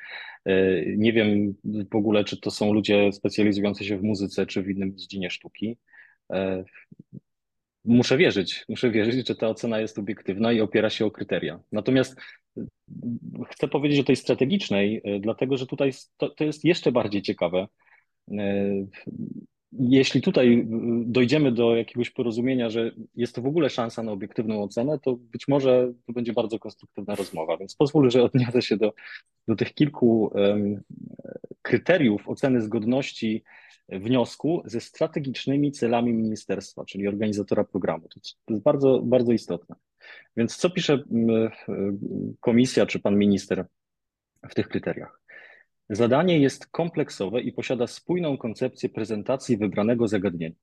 E, 0.45 0.87
nie 0.97 1.13
wiem 1.13 1.55
w 1.91 1.97
ogóle, 1.97 2.25
czy 2.25 2.41
to 2.41 2.51
są 2.51 2.73
ludzie 2.73 3.13
specjalizujący 3.13 3.85
się 3.85 3.99
w 3.99 4.03
muzyce, 4.03 4.47
czy 4.47 4.63
w 4.63 4.71
innym 4.71 4.97
dziedzinie 4.97 5.31
sztuki. 5.31 5.77
E, 6.33 6.65
muszę 7.85 8.17
wierzyć, 8.17 8.65
muszę 8.69 8.91
wierzyć, 8.91 9.29
że 9.29 9.35
ta 9.35 9.49
ocena 9.49 9.81
jest 9.81 9.99
obiektywna 9.99 10.53
i 10.53 10.61
opiera 10.61 10.91
się 10.91 11.07
o 11.07 11.11
kryteria. 11.11 11.61
Natomiast 11.73 12.21
chcę 13.51 13.69
powiedzieć 13.69 14.01
o 14.01 14.05
tej 14.05 14.17
strategicznej, 14.17 15.01
e, 15.05 15.21
dlatego 15.21 15.57
że 15.57 15.67
tutaj 15.67 15.93
to, 16.17 16.29
to 16.29 16.45
jest 16.45 16.65
jeszcze 16.65 16.93
bardziej 16.93 17.23
ciekawe 17.23 17.67
E, 18.31 18.87
jeśli 19.79 20.23
tutaj 20.23 20.67
dojdziemy 21.05 21.53
do 21.53 21.77
jakiegoś 21.77 22.11
porozumienia, 22.11 22.71
że 22.71 22.91
jest 23.15 23.35
to 23.35 23.43
w 23.43 23.47
ogóle 23.47 23.71
szansa 23.71 24.03
na 24.03 24.13
obiektywną 24.13 24.63
ocenę, 24.63 24.99
to 24.99 25.17
być 25.17 25.49
może 25.49 25.93
to 26.07 26.13
będzie 26.13 26.33
bardzo 26.33 26.59
konstruktywna 26.59 27.15
rozmowa. 27.15 27.57
Więc 27.57 27.75
pozwól, 27.75 28.11
że 28.11 28.23
odniosę 28.23 28.63
się 28.63 28.77
do, 28.77 28.93
do 29.49 29.57
tych 29.57 29.75
kilku 29.75 30.33
um, 30.35 30.83
kryteriów 31.63 32.29
oceny 32.29 32.61
zgodności 32.61 33.43
wniosku 33.89 34.63
ze 34.65 34.81
strategicznymi 34.81 35.73
celami 35.73 36.13
ministerstwa, 36.13 36.85
czyli 36.85 37.09
organizatora 37.09 37.65
programu. 37.65 38.09
To, 38.09 38.21
to 38.45 38.55
jest 38.55 38.65
bardzo, 38.65 39.01
bardzo 39.05 39.33
istotne. 39.33 39.77
Więc 40.37 40.57
co 40.57 40.71
pisze 40.71 41.03
komisja 42.41 42.87
czy 42.87 43.01
pan 43.01 43.19
minister 43.19 43.67
w 44.51 44.55
tych 44.55 44.69
kryteriach? 44.69 45.22
Zadanie 45.93 46.39
jest 46.39 46.67
kompleksowe 46.67 47.41
i 47.41 47.53
posiada 47.53 47.87
spójną 47.87 48.39
koncepcję 48.39 48.89
prezentacji 48.89 49.57
wybranego 49.57 50.09
zagadnienia. 50.09 50.57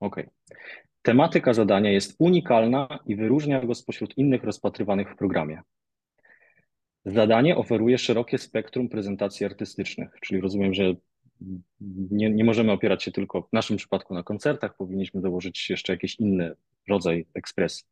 Ok. 0.00 0.16
Tematyka 1.02 1.54
zadania 1.54 1.90
jest 1.90 2.16
unikalna 2.18 2.98
i 3.06 3.16
wyróżnia 3.16 3.60
go 3.60 3.74
spośród 3.74 4.18
innych 4.18 4.44
rozpatrywanych 4.44 5.12
w 5.12 5.16
programie. 5.16 5.62
Zadanie 7.04 7.56
oferuje 7.56 7.98
szerokie 7.98 8.38
spektrum 8.38 8.88
prezentacji 8.88 9.46
artystycznych, 9.46 10.10
czyli 10.20 10.40
rozumiem, 10.40 10.74
że 10.74 10.94
nie, 12.10 12.30
nie 12.30 12.44
możemy 12.44 12.72
opierać 12.72 13.02
się 13.02 13.12
tylko 13.12 13.42
w 13.42 13.52
naszym 13.52 13.76
przypadku 13.76 14.14
na 14.14 14.22
koncertach, 14.22 14.76
powinniśmy 14.76 15.20
dołożyć 15.20 15.70
jeszcze 15.70 15.92
jakiś 15.92 16.20
inny 16.20 16.54
rodzaj 16.88 17.26
ekspresji. 17.34 17.86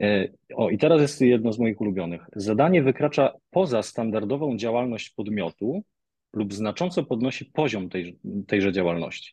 E, 0.00 0.28
o, 0.54 0.70
i 0.70 0.78
teraz 0.78 1.00
jest 1.00 1.20
jedno 1.20 1.52
z 1.52 1.58
moich 1.58 1.80
ulubionych. 1.80 2.22
Zadanie 2.36 2.82
wykracza 2.82 3.32
poza 3.50 3.82
standardową 3.82 4.56
działalność 4.56 5.10
podmiotu 5.10 5.84
lub 6.32 6.54
znacząco 6.54 7.04
podnosi 7.04 7.44
poziom 7.44 7.88
tej, 7.88 8.18
tejże 8.46 8.72
działalności. 8.72 9.32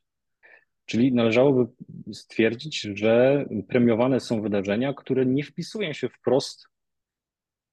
Czyli 0.86 1.14
należałoby 1.14 1.72
stwierdzić, 2.14 2.82
że 2.82 3.46
premiowane 3.68 4.20
są 4.20 4.42
wydarzenia, 4.42 4.94
które 4.94 5.26
nie 5.26 5.44
wpisują 5.44 5.94
się 5.94 6.10
wprost 6.10 6.68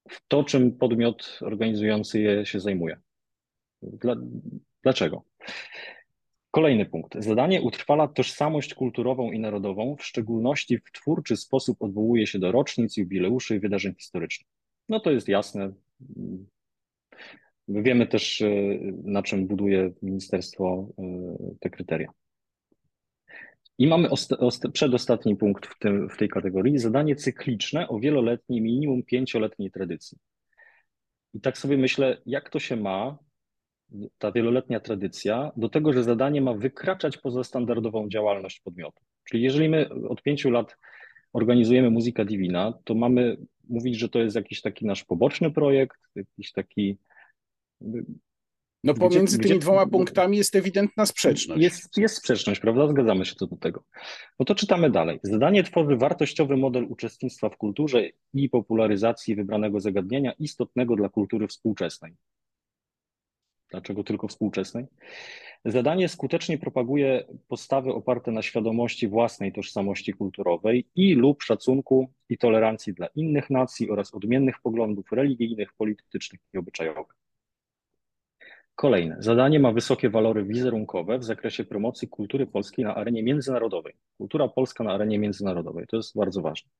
w 0.09 0.27
to, 0.27 0.43
czym 0.43 0.77
podmiot 0.77 1.39
organizujący 1.41 2.21
je 2.21 2.45
się 2.45 2.59
zajmuje. 2.59 2.99
Dla, 3.81 4.15
dlaczego? 4.83 5.23
Kolejny 6.53 6.85
punkt. 6.85 7.15
Zadanie 7.19 7.61
utrwala 7.61 8.07
tożsamość 8.07 8.73
kulturową 8.73 9.31
i 9.31 9.39
narodową, 9.39 9.95
w 9.95 10.03
szczególności 10.03 10.77
w 10.77 10.91
twórczy 10.91 11.37
sposób 11.37 11.81
odwołuje 11.81 12.27
się 12.27 12.39
do 12.39 12.51
rocznic, 12.51 12.97
jubileuszy 12.97 13.55
i 13.55 13.59
wydarzeń 13.59 13.93
historycznych. 13.95 14.47
No 14.89 14.99
to 14.99 15.11
jest 15.11 15.27
jasne. 15.27 15.73
Wiemy 17.67 18.07
też, 18.07 18.41
e, 18.41 18.49
na 19.03 19.23
czym 19.23 19.47
buduje 19.47 19.93
ministerstwo 20.01 20.87
e, 20.97 21.03
te 21.59 21.69
kryteria. 21.69 22.11
I 23.77 23.87
mamy 23.87 24.09
przedostatni 24.73 25.35
punkt 25.35 25.65
w, 25.65 25.79
tym, 25.79 26.09
w 26.09 26.17
tej 26.17 26.29
kategorii. 26.29 26.79
Zadanie 26.79 27.15
cykliczne 27.15 27.87
o 27.87 27.99
wieloletniej, 27.99 28.61
minimum 28.61 29.03
pięcioletniej 29.03 29.71
tradycji. 29.71 30.17
I 31.33 31.41
tak 31.41 31.57
sobie 31.57 31.77
myślę, 31.77 32.21
jak 32.25 32.49
to 32.49 32.59
się 32.59 32.75
ma 32.75 33.17
ta 34.17 34.31
wieloletnia 34.31 34.79
tradycja 34.79 35.51
do 35.57 35.69
tego, 35.69 35.93
że 35.93 36.03
zadanie 36.03 36.41
ma 36.41 36.53
wykraczać 36.53 37.17
poza 37.17 37.43
standardową 37.43 38.09
działalność 38.09 38.59
podmiotu. 38.59 39.03
Czyli 39.23 39.43
jeżeli 39.43 39.69
my 39.69 39.89
od 40.09 40.21
pięciu 40.21 40.51
lat 40.51 40.77
organizujemy 41.33 41.89
Muzyka 41.89 42.25
Divina, 42.25 42.73
to 42.83 42.95
mamy 42.95 43.37
mówić, 43.69 43.97
że 43.97 44.09
to 44.09 44.19
jest 44.19 44.35
jakiś 44.35 44.61
taki 44.61 44.85
nasz 44.85 45.03
poboczny 45.03 45.51
projekt, 45.51 45.97
jakiś 46.15 46.51
taki. 46.51 46.97
No 48.83 48.93
pomiędzy 48.93 49.37
gdzie, 49.37 49.47
tymi 49.47 49.59
gdzie, 49.59 49.67
dwoma 49.67 49.87
punktami 49.87 50.37
jest 50.37 50.55
ewidentna 50.55 51.05
sprzeczność. 51.05 51.61
Jest, 51.61 51.97
jest 51.97 52.15
sprzeczność, 52.15 52.59
prawda? 52.59 52.87
Zgadzamy 52.87 53.25
się 53.25 53.35
co 53.35 53.47
do 53.47 53.55
tego. 53.57 53.83
No 54.39 54.45
to 54.45 54.55
czytamy 54.55 54.89
dalej. 54.89 55.19
Zadanie 55.23 55.63
tworzy 55.63 55.95
wartościowy 55.95 56.57
model 56.57 56.85
uczestnictwa 56.89 57.49
w 57.49 57.57
kulturze 57.57 58.09
i 58.33 58.49
popularyzacji 58.49 59.35
wybranego 59.35 59.79
zagadnienia 59.79 60.33
istotnego 60.39 60.95
dla 60.95 61.09
kultury 61.09 61.47
współczesnej. 61.47 62.13
Dlaczego 63.73 64.03
tylko 64.03 64.27
współczesnej? 64.27 64.85
Zadanie 65.65 66.09
skutecznie 66.09 66.57
propaguje 66.57 67.23
postawy 67.47 67.93
oparte 67.93 68.31
na 68.31 68.41
świadomości 68.41 69.07
własnej 69.07 69.53
tożsamości 69.53 70.13
kulturowej 70.13 70.85
i 70.95 71.13
lub 71.13 71.43
szacunku 71.43 72.09
i 72.29 72.37
tolerancji 72.37 72.93
dla 72.93 73.07
innych 73.07 73.49
nacji 73.49 73.89
oraz 73.89 74.13
odmiennych 74.13 74.55
poglądów 74.63 75.11
religijnych, 75.11 75.73
politycznych 75.73 76.41
i 76.53 76.57
obyczajowych. 76.57 77.15
Kolejne. 78.75 79.15
Zadanie 79.19 79.59
ma 79.59 79.71
wysokie 79.71 80.09
walory 80.09 80.43
wizerunkowe 80.43 81.19
w 81.19 81.23
zakresie 81.23 81.63
promocji 81.63 82.07
kultury 82.07 82.47
polskiej 82.47 82.85
na 82.85 82.95
arenie 82.95 83.23
międzynarodowej. 83.23 83.93
Kultura 84.17 84.47
polska 84.47 84.83
na 84.83 84.93
arenie 84.93 85.19
międzynarodowej. 85.19 85.87
To 85.87 85.97
jest 85.97 86.17
bardzo 86.17 86.41
ważne. 86.41 86.71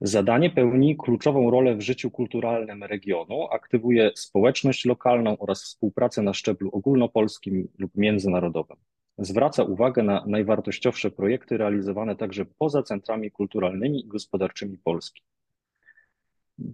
Zadanie 0.00 0.50
pełni 0.50 0.96
kluczową 0.96 1.50
rolę 1.50 1.76
w 1.76 1.80
życiu 1.80 2.10
kulturalnym 2.10 2.84
regionu, 2.84 3.48
aktywuje 3.52 4.10
społeczność 4.14 4.84
lokalną 4.84 5.38
oraz 5.38 5.62
współpracę 5.62 6.22
na 6.22 6.34
szczeblu 6.34 6.70
ogólnopolskim 6.72 7.68
lub 7.78 7.90
międzynarodowym. 7.94 8.76
Zwraca 9.18 9.62
uwagę 9.62 10.02
na 10.02 10.24
najwartościowsze 10.26 11.10
projekty 11.10 11.56
realizowane 11.56 12.16
także 12.16 12.46
poza 12.58 12.82
centrami 12.82 13.30
kulturalnymi 13.30 14.00
i 14.00 14.08
gospodarczymi 14.08 14.78
Polski. 14.78 15.22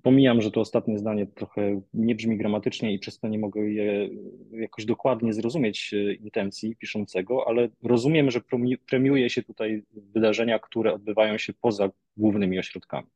Pomijam, 0.02 0.42
że 0.42 0.50
to 0.50 0.60
ostatnie 0.60 0.98
zdanie 0.98 1.26
trochę 1.26 1.80
nie 1.94 2.14
brzmi 2.14 2.36
gramatycznie 2.36 2.92
i 2.92 2.98
przez 2.98 3.18
to 3.18 3.28
nie 3.28 3.38
mogę 3.38 3.60
je 3.60 4.08
jakoś 4.52 4.84
dokładnie 4.84 5.32
zrozumieć 5.32 5.94
e, 5.94 6.14
intencji 6.14 6.76
piszącego, 6.76 7.48
ale 7.48 7.68
rozumiem, 7.82 8.30
że 8.30 8.40
premiuje 8.86 9.30
się 9.30 9.42
tutaj 9.42 9.82
wydarzenia, 9.92 10.58
które 10.58 10.94
odbywają 10.94 11.38
się 11.38 11.52
poza 11.52 11.90
głównymi 12.16 12.58
ośrodkami. 12.58 13.06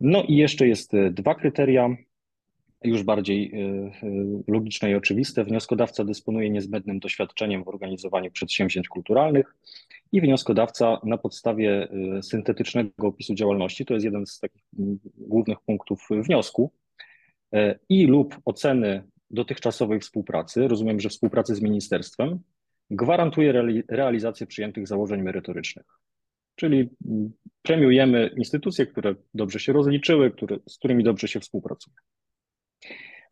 No 0.00 0.22
i 0.22 0.36
jeszcze 0.36 0.68
jest 0.68 0.94
e, 0.94 1.10
dwa 1.10 1.34
kryteria, 1.34 1.96
już 2.84 3.02
bardziej 3.02 3.52
e, 3.54 3.90
logiczne 4.48 4.90
i 4.90 4.94
oczywiste. 4.94 5.44
Wnioskodawca 5.44 6.04
dysponuje 6.04 6.50
niezbędnym 6.50 6.98
doświadczeniem 6.98 7.64
w 7.64 7.68
organizowaniu 7.68 8.30
przedsięwzięć 8.30 8.88
kulturalnych 8.88 9.54
i 10.14 10.20
wnioskodawca 10.20 11.00
na 11.04 11.18
podstawie 11.18 11.88
y, 12.18 12.22
syntetycznego 12.22 13.06
opisu 13.08 13.34
działalności, 13.34 13.86
to 13.86 13.94
jest 13.94 14.04
jeden 14.04 14.26
z 14.26 14.38
takich 14.40 14.62
głównych 15.18 15.58
punktów 15.60 16.08
wniosku, 16.10 16.72
y, 17.54 17.78
i 17.88 18.06
lub 18.06 18.36
oceny 18.44 19.02
dotychczasowej 19.30 20.00
współpracy, 20.00 20.68
rozumiem, 20.68 21.00
że 21.00 21.08
współpracy 21.08 21.54
z 21.54 21.62
ministerstwem, 21.62 22.38
gwarantuje 22.90 23.52
realizację 23.88 24.46
przyjętych 24.46 24.88
założeń 24.88 25.22
merytorycznych. 25.22 25.86
Czyli 26.54 26.88
premiujemy 27.62 28.30
instytucje, 28.36 28.86
które 28.86 29.14
dobrze 29.34 29.60
się 29.60 29.72
rozliczyły, 29.72 30.30
które, 30.30 30.58
z 30.68 30.78
którymi 30.78 31.04
dobrze 31.04 31.28
się 31.28 31.40
współpracuje. 31.40 31.96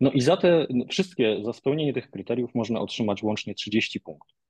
No 0.00 0.10
i 0.10 0.20
za 0.20 0.36
te 0.36 0.66
wszystkie, 0.90 1.36
za 1.44 1.52
spełnienie 1.52 1.92
tych 1.92 2.10
kryteriów 2.10 2.54
można 2.54 2.80
otrzymać 2.80 3.22
łącznie 3.22 3.54
30 3.54 4.00
punktów. 4.00 4.41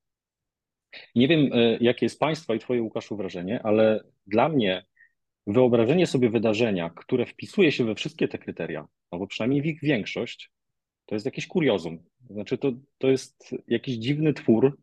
Nie 1.14 1.28
wiem, 1.28 1.50
e, 1.52 1.76
jakie 1.80 2.06
jest 2.06 2.20
Państwa 2.20 2.54
i 2.54 2.58
Twoje, 2.58 2.82
Łukaszu, 2.82 3.16
wrażenie, 3.16 3.60
ale 3.62 4.04
dla 4.26 4.48
mnie 4.48 4.84
wyobrażenie 5.46 6.06
sobie 6.06 6.30
wydarzenia, 6.30 6.90
które 6.90 7.26
wpisuje 7.26 7.72
się 7.72 7.84
we 7.84 7.94
wszystkie 7.94 8.28
te 8.28 8.38
kryteria, 8.38 8.88
albo 9.10 9.26
przynajmniej 9.26 9.62
w 9.62 9.66
ich 9.66 9.80
większość, 9.82 10.50
to 11.06 11.14
jest 11.14 11.26
jakieś 11.26 11.46
kuriozum. 11.46 11.98
Znaczy, 12.30 12.58
to, 12.58 12.72
to 12.98 13.10
jest 13.10 13.54
jakiś 13.68 13.94
dziwny 13.94 14.32
twór, 14.32 14.78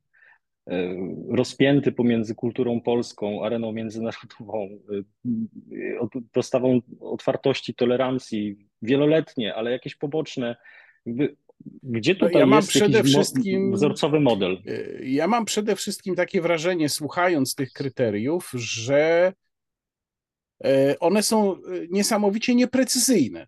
e, 0.67 0.95
rozpięty 1.29 1.91
pomiędzy 1.91 2.35
kulturą 2.35 2.81
polską, 2.81 3.45
areną 3.45 3.71
międzynarodową, 3.71 4.69
e, 4.91 6.23
dostawą 6.33 6.81
otwartości, 6.99 7.75
tolerancji, 7.75 8.67
wieloletnie, 8.81 9.55
ale 9.55 9.71
jakieś 9.71 9.95
poboczne. 9.95 10.55
Gdzie 11.83 12.15
tutaj 12.15 12.33
no 12.33 12.39
ja 12.39 12.45
mam 12.45 12.67
przede 12.67 13.03
wszystkim 13.03 13.73
wzorcowy 13.73 14.19
model? 14.19 14.61
E, 14.65 15.05
ja 15.05 15.27
mam 15.27 15.45
przede 15.45 15.75
wszystkim 15.75 16.15
takie 16.15 16.41
wrażenie, 16.41 16.89
słuchając 16.89 17.55
tych 17.55 17.71
kryteriów, 17.71 18.51
że 18.53 19.33
one 20.99 21.23
są 21.23 21.55
niesamowicie 21.89 22.55
nieprecyzyjne. 22.55 23.47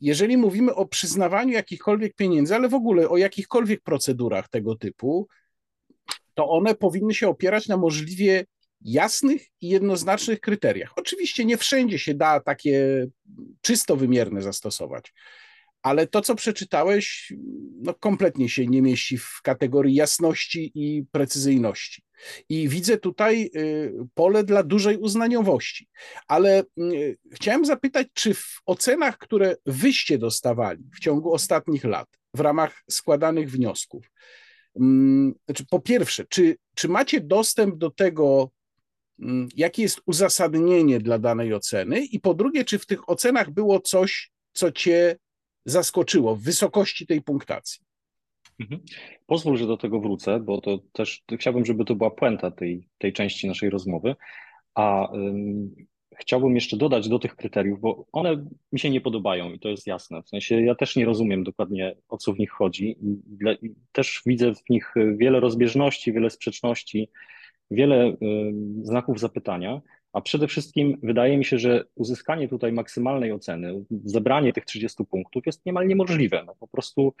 Jeżeli 0.00 0.36
mówimy 0.36 0.74
o 0.74 0.86
przyznawaniu 0.86 1.52
jakichkolwiek 1.52 2.14
pieniędzy, 2.14 2.54
ale 2.54 2.68
w 2.68 2.74
ogóle 2.74 3.08
o 3.08 3.16
jakichkolwiek 3.16 3.80
procedurach 3.80 4.48
tego 4.48 4.76
typu, 4.76 5.28
to 6.34 6.48
one 6.48 6.74
powinny 6.74 7.14
się 7.14 7.28
opierać 7.28 7.68
na 7.68 7.76
możliwie 7.76 8.44
jasnych 8.80 9.46
i 9.60 9.68
jednoznacznych 9.68 10.40
kryteriach. 10.40 10.92
Oczywiście 10.96 11.44
nie 11.44 11.56
wszędzie 11.56 11.98
się 11.98 12.14
da 12.14 12.40
takie 12.40 13.06
czysto 13.60 13.96
wymierne 13.96 14.42
zastosować, 14.42 15.12
ale 15.82 16.06
to, 16.06 16.20
co 16.20 16.34
przeczytałeś, 16.34 17.32
no, 17.82 17.94
kompletnie 17.94 18.48
się 18.48 18.66
nie 18.66 18.82
mieści 18.82 19.18
w 19.18 19.40
kategorii 19.42 19.94
jasności 19.94 20.72
i 20.74 21.04
precyzyjności. 21.12 22.02
I 22.48 22.68
widzę 22.68 22.96
tutaj 22.98 23.50
y, 23.56 23.92
pole 24.14 24.44
dla 24.44 24.62
dużej 24.62 24.96
uznaniowości. 24.96 25.88
Ale 26.28 26.64
y, 26.78 27.18
chciałem 27.32 27.64
zapytać, 27.64 28.06
czy 28.14 28.34
w 28.34 28.60
ocenach, 28.66 29.18
które 29.18 29.56
wyście 29.66 30.18
dostawali 30.18 30.84
w 30.96 31.00
ciągu 31.00 31.32
ostatnich 31.32 31.84
lat 31.84 32.08
w 32.34 32.40
ramach 32.40 32.82
składanych 32.90 33.50
wniosków, 33.50 34.10
mm, 34.76 35.34
znaczy 35.44 35.64
po 35.70 35.80
pierwsze, 35.80 36.24
czy, 36.28 36.56
czy 36.74 36.88
macie 36.88 37.20
dostęp 37.20 37.76
do 37.76 37.90
tego, 37.90 38.50
mm, 39.20 39.48
jakie 39.56 39.82
jest 39.82 40.00
uzasadnienie 40.06 41.00
dla 41.00 41.18
danej 41.18 41.54
oceny, 41.54 42.04
i 42.04 42.20
po 42.20 42.34
drugie, 42.34 42.64
czy 42.64 42.78
w 42.78 42.86
tych 42.86 43.08
ocenach 43.08 43.50
było 43.50 43.80
coś, 43.80 44.30
co 44.52 44.72
cię 44.72 45.16
zaskoczyło 45.64 46.36
w 46.36 46.42
wysokości 46.42 47.06
tej 47.06 47.22
punktacji? 47.22 47.82
Mhm. 48.60 48.80
Pozwól, 49.26 49.56
że 49.56 49.66
do 49.66 49.76
tego 49.76 50.00
wrócę, 50.00 50.40
bo 50.40 50.60
to 50.60 50.78
też 50.92 51.22
chciałbym, 51.38 51.64
żeby 51.64 51.84
to 51.84 51.94
była 51.94 52.10
puenta 52.10 52.50
tej, 52.50 52.88
tej 52.98 53.12
części 53.12 53.48
naszej 53.48 53.70
rozmowy. 53.70 54.16
A 54.74 55.08
um, 55.12 55.74
chciałbym 56.20 56.54
jeszcze 56.54 56.76
dodać 56.76 57.08
do 57.08 57.18
tych 57.18 57.36
kryteriów, 57.36 57.80
bo 57.80 58.06
one 58.12 58.46
mi 58.72 58.78
się 58.78 58.90
nie 58.90 59.00
podobają 59.00 59.52
i 59.52 59.58
to 59.58 59.68
jest 59.68 59.86
jasne. 59.86 60.22
W 60.22 60.28
sensie 60.28 60.62
ja 60.62 60.74
też 60.74 60.96
nie 60.96 61.04
rozumiem 61.04 61.44
dokładnie 61.44 61.96
o 62.08 62.18
co 62.18 62.32
w 62.32 62.38
nich 62.38 62.50
chodzi 62.50 62.96
dla, 63.26 63.52
też 63.92 64.22
widzę 64.26 64.54
w 64.54 64.70
nich 64.70 64.94
wiele 65.16 65.40
rozbieżności, 65.40 66.12
wiele 66.12 66.30
sprzeczności, 66.30 67.10
wiele 67.70 68.16
znaków 68.82 69.20
zapytania. 69.20 69.80
A 70.12 70.20
przede 70.20 70.48
wszystkim 70.48 70.98
wydaje 71.02 71.38
mi 71.38 71.44
się, 71.44 71.58
że 71.58 71.84
uzyskanie 71.94 72.48
tutaj 72.48 72.72
maksymalnej 72.72 73.32
oceny, 73.32 73.84
zebranie 74.04 74.52
tych 74.52 74.64
30 74.64 75.04
punktów 75.04 75.46
jest 75.46 75.66
niemal 75.66 75.86
niemożliwe. 75.86 76.44
No 76.46 76.54
po 76.60 76.68
prostu 76.68 77.14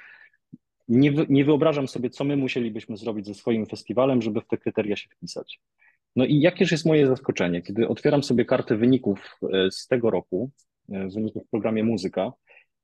nie, 0.88 1.12
nie 1.28 1.44
wyobrażam 1.44 1.88
sobie, 1.88 2.10
co 2.10 2.24
my 2.24 2.36
musielibyśmy 2.36 2.96
zrobić 2.96 3.26
ze 3.26 3.34
swoim 3.34 3.66
festiwalem, 3.66 4.22
żeby 4.22 4.40
w 4.40 4.46
te 4.46 4.58
kryteria 4.58 4.96
się 4.96 5.08
wpisać. 5.08 5.60
No 6.16 6.24
i 6.24 6.40
jakież 6.40 6.72
jest 6.72 6.86
moje 6.86 7.06
zaskoczenie, 7.06 7.62
kiedy 7.62 7.88
otwieram 7.88 8.22
sobie 8.22 8.44
kartę 8.44 8.76
wyników 8.76 9.38
e, 9.52 9.70
z 9.70 9.86
tego 9.86 10.10
roku, 10.10 10.50
e, 10.92 11.08
wyników 11.08 11.42
w 11.46 11.50
programie 11.50 11.84
Muzyka 11.84 12.32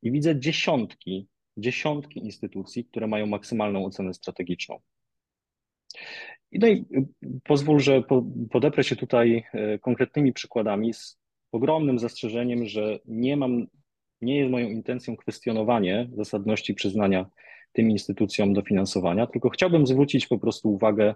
i 0.02 0.12
widzę 0.12 0.40
dziesiątki, 0.40 1.28
dziesiątki 1.56 2.20
instytucji, 2.20 2.84
które 2.84 3.06
mają 3.06 3.26
maksymalną 3.26 3.84
ocenę 3.84 4.14
strategiczną. 4.14 4.80
I, 6.52 6.58
no 6.58 6.66
i 6.66 6.72
y, 6.72 7.06
pozwól, 7.44 7.80
że 7.80 8.02
podeprę 8.50 8.84
się 8.84 8.96
tutaj 8.96 9.44
e, 9.52 9.78
konkretnymi 9.78 10.32
przykładami 10.32 10.94
z 10.94 11.18
ogromnym 11.52 11.98
zastrzeżeniem, 11.98 12.66
że 12.66 12.98
nie 13.04 13.36
mam, 13.36 13.66
nie 14.20 14.38
jest 14.38 14.50
moją 14.50 14.68
intencją 14.68 15.16
kwestionowanie 15.16 16.08
zasadności 16.12 16.74
przyznania 16.74 17.26
tym 17.72 17.90
instytucjom 17.90 18.54
dofinansowania, 18.54 19.26
tylko 19.26 19.50
chciałbym 19.50 19.86
zwrócić 19.86 20.26
po 20.26 20.38
prostu 20.38 20.72
uwagę 20.72 21.14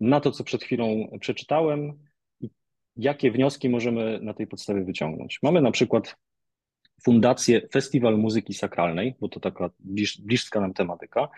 na 0.00 0.20
to, 0.20 0.30
co 0.30 0.44
przed 0.44 0.64
chwilą 0.64 1.08
przeczytałem 1.20 1.98
i 2.40 2.50
jakie 2.96 3.30
wnioski 3.30 3.68
możemy 3.68 4.20
na 4.22 4.34
tej 4.34 4.46
podstawie 4.46 4.84
wyciągnąć. 4.84 5.38
Mamy 5.42 5.60
na 5.60 5.70
przykład 5.70 6.16
Fundację 7.04 7.68
Festiwal 7.72 8.18
Muzyki 8.18 8.54
Sakralnej, 8.54 9.14
bo 9.20 9.28
to 9.28 9.40
taka 9.40 9.70
bliż, 9.78 10.22
nam 10.54 10.74
tematyka, 10.74 11.28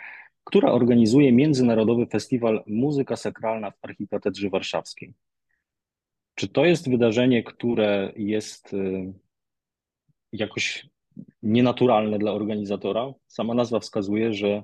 która 0.45 0.72
organizuje 0.72 1.32
Międzynarodowy 1.32 2.07
Festiwal 2.07 2.64
Muzyka 2.66 3.16
Sakralna 3.16 3.70
w 3.70 3.78
Archikatedrze 3.82 4.51
Warszawskiej. 4.51 5.14
Czy 6.34 6.49
to 6.49 6.64
jest 6.64 6.90
wydarzenie, 6.90 7.43
które 7.43 8.12
jest 8.16 8.74
y, 8.74 9.12
jakoś 10.32 10.86
nienaturalne 11.43 12.18
dla 12.18 12.32
organizatora. 12.32 13.12
Sama 13.26 13.55
nazwa 13.55 13.80
wskazuje, 13.80 14.32
że 14.32 14.62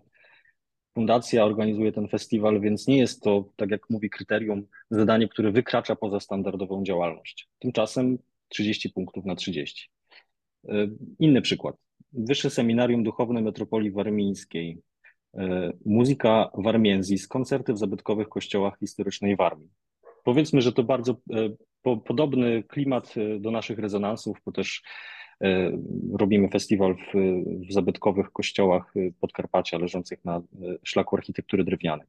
fundacja 0.94 1.44
organizuje 1.44 1.92
ten 1.92 2.08
festiwal, 2.08 2.60
więc 2.60 2.86
nie 2.86 2.98
jest 2.98 3.22
to, 3.22 3.44
tak 3.56 3.70
jak 3.70 3.90
mówi 3.90 4.10
kryterium, 4.10 4.66
zadanie, 4.90 5.28
które 5.28 5.52
wykracza 5.52 5.96
poza 5.96 6.20
standardową 6.20 6.84
działalność. 6.84 7.48
Tymczasem 7.58 8.18
30 8.48 8.90
punktów 8.90 9.24
na 9.24 9.36
30. 9.36 9.90
E, 10.68 10.88
inny 11.18 11.42
przykład. 11.42 11.76
Wyższe 12.12 12.50
Seminarium 12.50 13.02
Duchowne 13.02 13.40
Metropolii 13.40 13.90
Warmińskiej. 13.90 14.82
E, 15.39 15.72
muzyka 15.86 16.51
Warmienzis, 16.55 17.28
koncerty 17.28 17.72
w 17.72 17.78
zabytkowych 17.78 18.28
kościołach 18.28 18.78
historycznej 18.78 19.36
Warmii. 19.36 19.68
Powiedzmy, 20.24 20.61
że 20.61 20.72
to 20.72 20.82
bardzo 20.82 21.12
e, 21.12 21.16
po, 21.82 21.97
podobny 21.97 22.62
klimat 22.62 23.14
do 23.41 23.51
naszych 23.51 23.78
rezonansów, 23.78 24.39
bo 24.47 24.53
też 24.53 24.82
E, 25.45 25.72
robimy 26.18 26.49
festiwal 26.49 26.97
w, 26.97 27.12
w 27.68 27.72
zabytkowych 27.72 28.32
kościołach 28.32 28.95
Podkarpacia 29.20 29.78
leżących 29.78 30.24
na 30.24 30.36
e, 30.36 30.43
szlaku 30.84 31.16
architektury 31.16 31.64
drewnianej. 31.64 32.07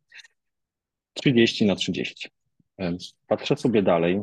30 1.13 1.65
na 1.65 1.75
30. 1.75 2.29
E, 2.79 2.97
patrzę 3.27 3.55
sobie 3.55 3.83
dalej. 3.83 4.21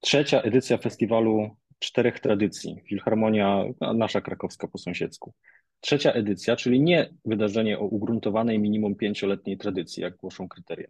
Trzecia 0.00 0.40
edycja 0.42 0.78
festiwalu 0.78 1.56
Czterech 1.78 2.20
Tradycji, 2.20 2.82
Filharmonia 2.88 3.64
nasza 3.94 4.20
krakowska 4.20 4.68
po 4.68 4.78
sąsiedzku. 4.78 5.34
Trzecia 5.84 6.12
edycja, 6.12 6.56
czyli 6.56 6.80
nie 6.80 7.10
wydarzenie 7.24 7.78
o 7.78 7.84
ugruntowanej 7.84 8.58
minimum 8.58 8.94
pięcioletniej 8.94 9.58
tradycji, 9.58 10.02
jak 10.02 10.16
głoszą 10.16 10.48
kryteria. 10.48 10.88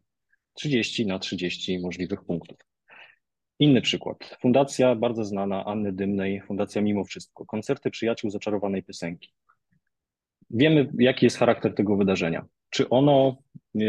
30 0.53 1.07
na 1.07 1.19
30 1.19 1.79
możliwych 1.79 2.25
punktów. 2.25 2.59
Inny 3.59 3.83
przykład. 3.83 4.37
Fundacja 4.41 4.95
bardzo 4.95 5.25
znana 5.25 5.65
Anny 5.65 5.93
Dymnej, 5.93 6.41
Fundacja 6.41 6.83
Mimo 6.83 7.05
Wszystko. 7.05 7.47
Koncerty 7.47 7.91
przyjaciół 7.91 8.31
zaczarowanej 8.31 8.83
piosenki. 8.83 9.33
Wiemy, 10.51 10.91
jaki 10.99 11.27
jest 11.27 11.39
charakter 11.39 11.75
tego 11.75 11.97
wydarzenia. 11.97 12.47
Czy 12.71 12.89
ono 12.89 13.37
e, 13.75 13.81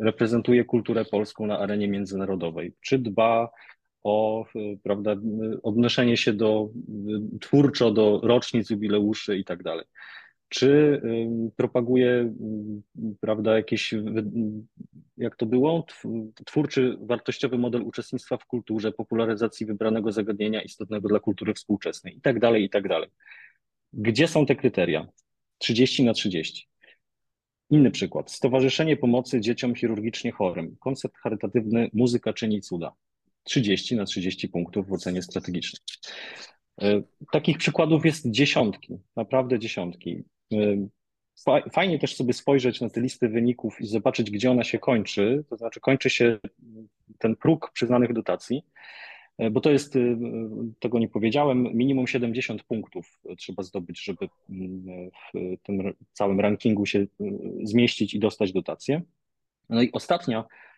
reprezentuje 0.00 0.64
kulturę 0.64 1.04
polską 1.04 1.46
na 1.46 1.58
arenie 1.58 1.88
międzynarodowej? 1.88 2.74
Czy 2.80 2.98
dba 2.98 3.50
o 4.02 4.44
e, 4.44 4.58
prawda, 4.82 5.16
odnoszenie 5.62 6.16
się 6.16 6.32
do 6.32 6.68
twórczo 7.40 7.90
do 7.90 8.20
rocznic, 8.22 8.70
jubileuszy 8.70 9.38
i 9.38 9.44
tak 9.44 9.62
dalej? 9.62 9.84
Czy 10.52 11.02
propaguje, 11.56 12.34
prawda, 13.20 13.56
jakiś, 13.56 13.94
jak 15.16 15.36
to 15.36 15.46
było, 15.46 15.86
twórczy, 16.46 16.96
wartościowy 17.00 17.58
model 17.58 17.82
uczestnictwa 17.82 18.36
w 18.36 18.46
kulturze, 18.46 18.92
popularyzacji 18.92 19.66
wybranego 19.66 20.12
zagadnienia 20.12 20.62
istotnego 20.62 21.08
dla 21.08 21.20
kultury 21.20 21.54
współczesnej 21.54 22.16
i 22.16 22.20
tak 22.20 22.40
dalej, 22.40 22.64
i 22.64 22.70
tak 22.70 22.88
dalej. 22.88 23.08
Gdzie 23.92 24.28
są 24.28 24.46
te 24.46 24.56
kryteria? 24.56 25.06
30 25.58 26.04
na 26.04 26.12
30. 26.12 26.68
Inny 27.70 27.90
przykład. 27.90 28.30
Stowarzyszenie 28.30 28.96
Pomocy 28.96 29.40
Dzieciom 29.40 29.74
Chirurgicznie 29.74 30.32
Chorym. 30.32 30.76
Koncept 30.80 31.16
charytatywny 31.16 31.90
Muzyka 31.92 32.32
czyni 32.32 32.60
cuda. 32.60 32.92
30 33.42 33.96
na 33.96 34.04
30 34.04 34.48
punktów 34.48 34.88
w 34.88 34.92
ocenie 34.92 35.22
strategicznej. 35.22 35.80
E, 36.82 37.02
takich 37.32 37.58
przykładów 37.58 38.04
jest 38.06 38.30
dziesiątki, 38.30 38.98
naprawdę 39.16 39.58
dziesiątki. 39.58 40.24
Fajnie 41.72 41.98
też 41.98 42.16
sobie 42.16 42.32
spojrzeć 42.32 42.80
na 42.80 42.90
te 42.90 43.00
listy 43.00 43.28
wyników 43.28 43.80
i 43.80 43.86
zobaczyć, 43.86 44.30
gdzie 44.30 44.50
ona 44.50 44.64
się 44.64 44.78
kończy. 44.78 45.44
To 45.50 45.56
znaczy, 45.56 45.80
kończy 45.80 46.10
się 46.10 46.38
ten 47.18 47.36
próg 47.36 47.70
przyznanych 47.74 48.12
dotacji, 48.12 48.62
bo 49.50 49.60
to 49.60 49.70
jest, 49.70 49.94
tego 50.80 50.98
nie 50.98 51.08
powiedziałem, 51.08 51.62
minimum 51.74 52.06
70 52.06 52.62
punktów 52.62 53.20
trzeba 53.38 53.62
zdobyć, 53.62 54.04
żeby 54.04 54.28
w 55.34 55.56
tym 55.62 55.92
całym 56.12 56.40
rankingu 56.40 56.86
się 56.86 57.06
zmieścić 57.62 58.14
i 58.14 58.18
dostać 58.18 58.52
dotację. 58.52 59.02
No 59.68 59.82
i 59.82 59.92
ostatnia 59.92 60.44
E, 60.44 60.71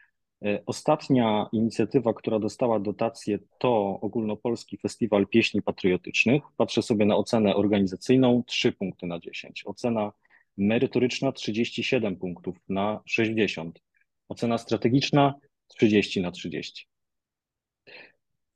ostatnia 0.66 1.48
inicjatywa, 1.52 2.14
która 2.14 2.38
dostała 2.38 2.80
dotację, 2.80 3.38
to 3.58 4.00
Ogólnopolski 4.00 4.78
Festiwal 4.78 5.26
Pieśni 5.26 5.62
Patriotycznych. 5.62 6.42
Patrzę 6.56 6.82
sobie 6.82 7.06
na 7.06 7.16
ocenę 7.16 7.56
organizacyjną 7.56 8.42
3 8.46 8.72
punkty 8.72 9.06
na 9.06 9.18
10. 9.18 9.62
Ocena 9.66 10.12
merytoryczna 10.56 11.32
37 11.32 12.16
punktów 12.16 12.56
na 12.68 13.00
60. 13.06 13.80
Ocena 14.28 14.58
strategiczna 14.58 15.34
30 15.68 16.20
na 16.20 16.30
30. 16.30 16.86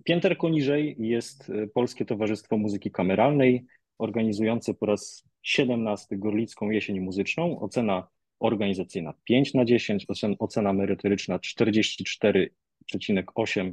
Pięterko 0.04 0.48
niżej 0.48 0.96
jest 0.98 1.50
e, 1.50 1.66
Polskie 1.66 2.04
Towarzystwo 2.04 2.56
Muzyki 2.56 2.90
Kameralnej, 2.90 3.66
organizujące 3.98 4.74
po 4.74 4.86
raz 4.86 5.24
17 5.42 6.16
Gorlicką 6.16 6.70
Jesień 6.70 7.00
Muzyczną. 7.00 7.60
Ocena 7.60 8.08
organizacyjna 8.40 9.14
5 9.24 9.54
na 9.54 9.64
10, 9.64 10.06
ocena 10.38 10.72
merytoryczna 10.72 11.38
44,8 11.38 13.72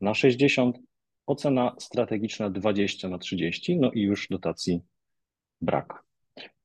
na 0.00 0.14
60, 0.14 0.78
ocena 1.26 1.74
strategiczna 1.78 2.50
20 2.50 3.08
na 3.08 3.18
30, 3.18 3.76
no 3.76 3.92
i 3.92 4.00
już 4.00 4.28
dotacji 4.28 4.80
brak. 5.60 6.02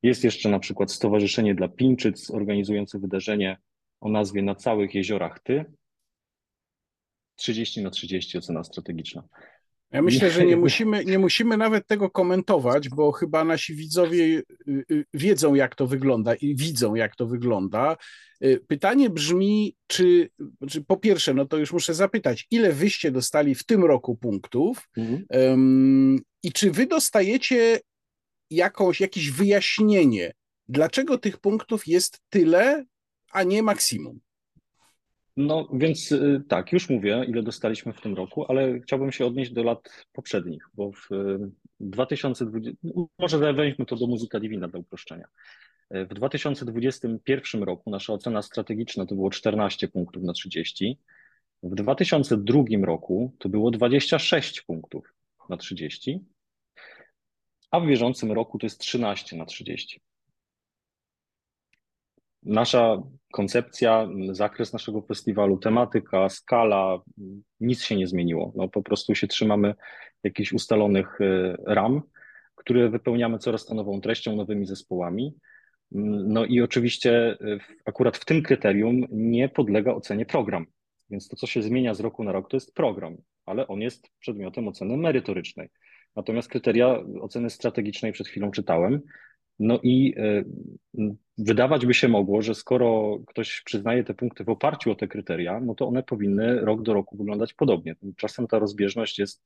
Jest 0.03 0.23
jeszcze 0.23 0.49
na 0.49 0.59
przykład 0.59 0.91
Stowarzyszenie 0.91 1.55
dla 1.55 1.67
Pińczyc 1.67 2.31
organizujące 2.31 2.99
wydarzenie 2.99 3.57
o 4.01 4.09
nazwie 4.09 4.41
Na 4.41 4.55
całych 4.55 4.95
jeziorach 4.95 5.39
Ty. 5.39 5.65
30 7.35 7.81
na 7.81 7.89
30 7.89 8.37
ocena 8.37 8.63
strategiczna. 8.63 9.23
Ja 9.91 10.01
myślę, 10.01 10.31
że 10.31 10.45
nie 10.45 10.57
musimy, 10.57 11.05
nie 11.05 11.19
musimy 11.19 11.57
nawet 11.57 11.87
tego 11.87 12.09
komentować, 12.09 12.89
bo 12.89 13.11
chyba 13.11 13.43
nasi 13.43 13.75
widzowie 13.75 14.23
y, 14.23 14.43
y, 14.91 15.05
wiedzą, 15.13 15.55
jak 15.55 15.75
to 15.75 15.87
wygląda 15.87 16.35
i 16.35 16.55
widzą, 16.55 16.95
jak 16.95 17.15
to 17.15 17.27
wygląda. 17.27 17.97
Y, 18.43 18.59
pytanie 18.67 19.09
brzmi, 19.09 19.75
czy, 19.87 20.29
czy 20.69 20.83
po 20.83 20.97
pierwsze, 20.97 21.33
no 21.33 21.45
to 21.45 21.57
już 21.57 21.73
muszę 21.73 21.93
zapytać, 21.93 22.47
ile 22.51 22.73
wyście 22.73 23.11
dostali 23.11 23.55
w 23.55 23.63
tym 23.63 23.85
roku 23.85 24.15
punktów 24.15 24.89
mhm. 24.97 25.25
um, 25.29 26.19
i 26.43 26.51
czy 26.51 26.71
wy 26.71 26.87
dostajecie 26.87 27.79
jakąś, 28.49 29.01
jakieś 29.01 29.31
wyjaśnienie, 29.31 30.33
dlaczego 30.67 31.17
tych 31.17 31.37
punktów 31.37 31.87
jest 31.87 32.19
tyle, 32.29 32.85
a 33.31 33.43
nie 33.43 33.63
maksimum? 33.63 34.19
No 35.38 35.67
więc 35.73 36.11
y, 36.11 36.43
tak, 36.47 36.71
już 36.71 36.89
mówię, 36.89 37.25
ile 37.27 37.43
dostaliśmy 37.43 37.93
w 37.93 38.01
tym 38.01 38.15
roku, 38.15 38.45
ale 38.51 38.79
chciałbym 38.79 39.11
się 39.11 39.25
odnieść 39.25 39.51
do 39.51 39.63
lat 39.63 40.05
poprzednich, 40.13 40.69
bo 40.73 40.91
w 40.91 41.09
2020, 41.79 42.77
może 43.19 43.53
weźmy 43.53 43.86
to 43.86 43.95
do 43.95 44.07
muzyka 44.07 44.39
divina 44.39 44.67
dla 44.67 44.79
uproszczenia. 44.79 45.27
W 45.91 46.13
2021 46.13 47.63
roku 47.63 47.89
nasza 47.89 48.13
ocena 48.13 48.41
strategiczna 48.41 49.05
to 49.05 49.15
było 49.15 49.29
14 49.29 49.88
punktów 49.88 50.23
na 50.23 50.34
30. 50.34 50.97
W 51.63 51.75
2002 51.75 52.63
roku 52.84 53.36
to 53.39 53.49
było 53.49 53.71
26 53.71 54.61
punktów 54.61 55.13
na 55.49 55.57
30, 55.57 56.19
a 57.71 57.79
w 57.79 57.88
bieżącym 57.88 58.32
roku 58.32 58.59
to 58.59 58.65
jest 58.65 58.79
13 58.79 59.38
na 59.38 59.45
30 59.45 60.01
nasza 62.43 63.03
koncepcja, 63.31 64.07
zakres 64.31 64.73
naszego 64.73 65.01
festiwalu, 65.01 65.57
tematyka, 65.57 66.29
skala, 66.29 66.99
nic 67.59 67.83
się 67.83 67.95
nie 67.95 68.07
zmieniło. 68.07 68.53
No, 68.55 68.67
po 68.67 68.83
prostu 68.83 69.15
się 69.15 69.27
trzymamy 69.27 69.75
jakichś 70.23 70.53
ustalonych 70.53 71.21
e, 71.21 71.55
ram, 71.67 72.01
które 72.55 72.89
wypełniamy 72.89 73.39
coraz 73.39 73.65
to 73.65 73.73
nową 73.73 74.01
treścią, 74.01 74.35
nowymi 74.35 74.65
zespołami. 74.65 75.35
No 75.91 76.45
i 76.45 76.61
oczywiście 76.61 77.31
e, 77.31 77.37
akurat 77.85 78.17
w 78.17 78.25
tym 78.25 78.43
kryterium 78.43 79.05
nie 79.11 79.49
podlega 79.49 79.93
ocenie 79.93 80.25
program. 80.25 80.65
Więc 81.09 81.27
to, 81.27 81.35
co 81.35 81.47
się 81.47 81.61
zmienia 81.61 81.93
z 81.93 81.99
roku 81.99 82.23
na 82.23 82.31
rok, 82.31 82.49
to 82.49 82.57
jest 82.57 82.73
program, 82.73 83.17
ale 83.45 83.67
on 83.67 83.81
jest 83.81 84.07
przedmiotem 84.19 84.67
oceny 84.67 84.97
merytorycznej. 84.97 85.69
Natomiast 86.15 86.49
kryteria 86.49 87.03
oceny 87.21 87.49
strategicznej 87.49 88.11
przed 88.11 88.27
chwilą 88.27 88.51
czytałem, 88.51 89.01
no 89.59 89.79
i 89.83 90.13
e, 90.17 90.43
wydawać 91.41 91.85
by 91.85 91.93
się 91.93 92.07
mogło, 92.07 92.41
że 92.41 92.55
skoro 92.55 93.19
ktoś 93.27 93.61
przyznaje 93.61 94.03
te 94.03 94.13
punkty 94.13 94.43
w 94.43 94.49
oparciu 94.49 94.91
o 94.91 94.95
te 94.95 95.07
kryteria, 95.07 95.59
no 95.59 95.75
to 95.75 95.87
one 95.87 96.03
powinny 96.03 96.59
rok 96.59 96.81
do 96.81 96.93
roku 96.93 97.17
wyglądać 97.17 97.53
podobnie. 97.53 97.95
Czasem 98.17 98.47
ta 98.47 98.59
rozbieżność 98.59 99.19
jest 99.19 99.43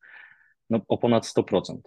no, 0.69 0.81
o 0.87 0.97
ponad 0.97 1.25
100%. 1.25 1.77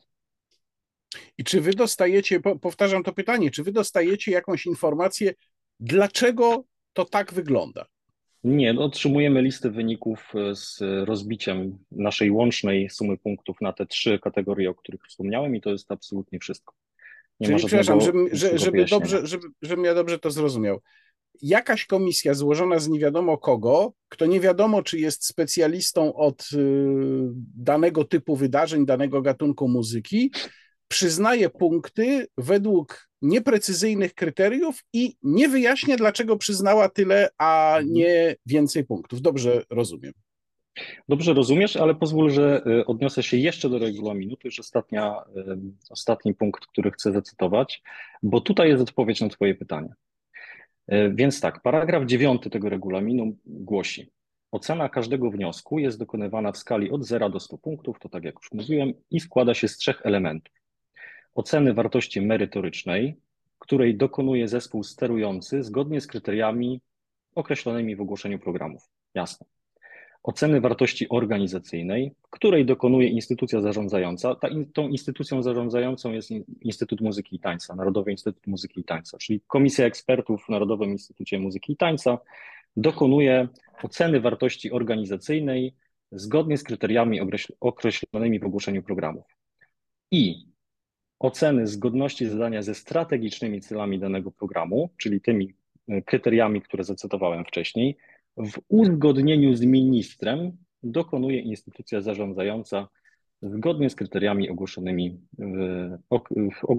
I 1.38 1.44
czy 1.44 1.60
wy 1.60 1.70
dostajecie, 1.70 2.40
powtarzam 2.40 3.02
to 3.02 3.12
pytanie, 3.12 3.50
czy 3.50 3.62
wy 3.62 3.72
dostajecie 3.72 4.30
jakąś 4.30 4.66
informację, 4.66 5.34
dlaczego 5.80 6.64
to 6.92 7.04
tak 7.04 7.32
wygląda? 7.32 7.86
Nie, 8.44 8.72
no 8.72 8.84
otrzymujemy 8.84 9.42
listę 9.42 9.70
wyników 9.70 10.32
e, 10.34 10.54
z 10.54 10.78
rozbiciem 11.04 11.78
naszej 11.90 12.30
łącznej 12.30 12.90
sumy 12.90 13.16
punktów 13.16 13.60
na 13.60 13.72
te 13.72 13.86
trzy 13.86 14.18
kategorie, 14.18 14.70
o 14.70 14.74
których 14.74 15.00
wspomniałem, 15.08 15.56
i 15.56 15.60
to 15.60 15.70
jest 15.70 15.92
absolutnie 15.92 16.38
wszystko. 16.38 16.74
Nie 17.40 17.46
Czyli 17.46 17.58
przepraszam, 17.58 18.00
żeby, 18.00 18.28
żeby, 18.32 18.58
żeby 18.58 18.84
dobrze, 18.84 19.26
żeby, 19.26 19.46
żebym 19.62 19.84
ja 19.84 19.94
dobrze 19.94 20.18
to 20.18 20.30
zrozumiał. 20.30 20.80
Jakaś 21.42 21.86
komisja 21.86 22.34
złożona 22.34 22.78
z 22.78 22.88
nie 22.88 22.98
wiadomo 22.98 23.38
kogo, 23.38 23.92
kto 24.08 24.26
nie 24.26 24.40
wiadomo, 24.40 24.82
czy 24.82 24.98
jest 24.98 25.26
specjalistą 25.26 26.14
od 26.14 26.48
y, 26.52 26.56
danego 27.56 28.04
typu 28.04 28.36
wydarzeń, 28.36 28.86
danego 28.86 29.22
gatunku 29.22 29.68
muzyki, 29.68 30.32
przyznaje 30.88 31.50
punkty 31.50 32.26
według 32.38 33.08
nieprecyzyjnych 33.22 34.14
kryteriów 34.14 34.84
i 34.92 35.16
nie 35.22 35.48
wyjaśnia, 35.48 35.96
dlaczego 35.96 36.36
przyznała 36.36 36.88
tyle, 36.88 37.28
a 37.38 37.76
mhm. 37.76 37.92
nie 37.92 38.36
więcej 38.46 38.84
punktów. 38.84 39.22
Dobrze 39.22 39.62
rozumiem. 39.70 40.12
Dobrze 41.08 41.34
rozumiesz, 41.34 41.76
ale 41.76 41.94
pozwól, 41.94 42.30
że 42.30 42.62
y, 42.66 42.86
odniosę 42.86 43.22
się 43.22 43.36
jeszcze 43.36 43.68
do 43.68 43.78
regulaminu. 43.78 44.36
To 44.36 44.48
już 44.48 44.58
ostatnia, 44.58 45.24
ostatni 45.90 46.34
punkt, 46.34 46.66
który 46.66 46.90
chcę 46.90 47.12
zacytować, 47.12 47.82
bo 48.22 48.40
tutaj 48.40 48.68
jest 48.68 48.82
odpowiedź 48.82 49.20
na 49.20 49.28
Twoje 49.28 49.54
pytanie. 49.54 49.94
Y, 50.92 51.12
więc 51.14 51.40
tak, 51.40 51.62
paragraf 51.62 52.06
9 52.06 52.42
tego 52.50 52.68
regulaminu 52.68 53.36
głosi: 53.46 54.10
Ocena 54.50 54.88
każdego 54.88 55.30
wniosku 55.30 55.78
jest 55.78 55.98
dokonywana 55.98 56.52
w 56.52 56.58
skali 56.58 56.90
od 56.90 57.04
0 57.04 57.30
do 57.30 57.40
100 57.40 57.58
punktów, 57.58 57.98
to 57.98 58.08
tak 58.08 58.24
jak 58.24 58.34
już 58.34 58.52
mówiłem, 58.52 58.92
i 59.10 59.20
składa 59.20 59.54
się 59.54 59.68
z 59.68 59.76
trzech 59.76 60.00
elementów. 60.04 60.54
Oceny 61.34 61.74
wartości 61.74 62.20
merytorycznej, 62.20 63.16
której 63.58 63.96
dokonuje 63.96 64.48
zespół 64.48 64.84
sterujący 64.84 65.62
zgodnie 65.62 66.00
z 66.00 66.06
kryteriami 66.06 66.80
określonymi 67.34 67.96
w 67.96 68.00
ogłoszeniu 68.00 68.38
programów. 68.38 68.82
Jasne 69.14 69.57
oceny 70.28 70.60
wartości 70.60 71.08
organizacyjnej, 71.08 72.12
której 72.30 72.66
dokonuje 72.66 73.08
instytucja 73.08 73.60
zarządzająca. 73.60 74.34
Ta, 74.34 74.48
tą 74.72 74.88
instytucją 74.88 75.42
zarządzającą 75.42 76.12
jest 76.12 76.30
Instytut 76.60 77.00
Muzyki 77.00 77.36
i 77.36 77.38
Tańca, 77.38 77.74
Narodowy 77.74 78.10
Instytut 78.10 78.46
Muzyki 78.46 78.80
i 78.80 78.84
Tańca, 78.84 79.18
czyli 79.18 79.40
Komisja 79.46 79.86
Ekspertów 79.86 80.44
w 80.44 80.48
Narodowym 80.48 80.90
Instytucie 80.90 81.38
Muzyki 81.38 81.72
i 81.72 81.76
Tańca 81.76 82.18
dokonuje 82.76 83.48
oceny 83.82 84.20
wartości 84.20 84.70
organizacyjnej 84.70 85.74
zgodnie 86.12 86.58
z 86.58 86.62
kryteriami 86.62 87.20
określonymi 87.60 88.40
w 88.40 88.44
ogłoszeniu 88.44 88.82
programów. 88.82 89.24
I 90.10 90.46
oceny 91.18 91.66
zgodności 91.66 92.26
zadania 92.26 92.62
ze 92.62 92.74
strategicznymi 92.74 93.60
celami 93.60 93.98
danego 93.98 94.30
programu, 94.30 94.90
czyli 94.96 95.20
tymi 95.20 95.54
e, 95.88 96.02
kryteriami, 96.02 96.62
które 96.62 96.84
zacytowałem 96.84 97.44
wcześniej, 97.44 97.96
w 98.38 98.58
uzgodnieniu 98.68 99.54
z 99.54 99.60
ministrem 99.62 100.56
dokonuje 100.82 101.40
instytucja 101.40 102.00
zarządzająca 102.00 102.88
zgodnie 103.42 103.90
z 103.90 103.94
kryteriami 103.94 104.50
ogłoszonymi, 104.50 105.20
w, 105.38 105.98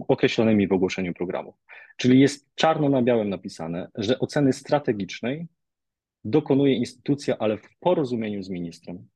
określonymi 0.08 0.68
w 0.68 0.74
ogłoszeniu 0.74 1.14
programu. 1.14 1.54
Czyli 1.98 2.20
jest 2.20 2.56
czarno 2.56 2.90
na 2.90 3.02
białym 3.02 3.30
napisane, 3.30 3.90
że 3.96 4.20
oceny 4.20 4.54
strategicznej 4.54 5.48
dokonuje 6.24 6.74
instytucja, 6.74 7.38
ale 7.38 7.58
w 7.58 7.70
porozumieniu 7.80 8.44
z 8.44 8.50
ministrem. 8.50 9.08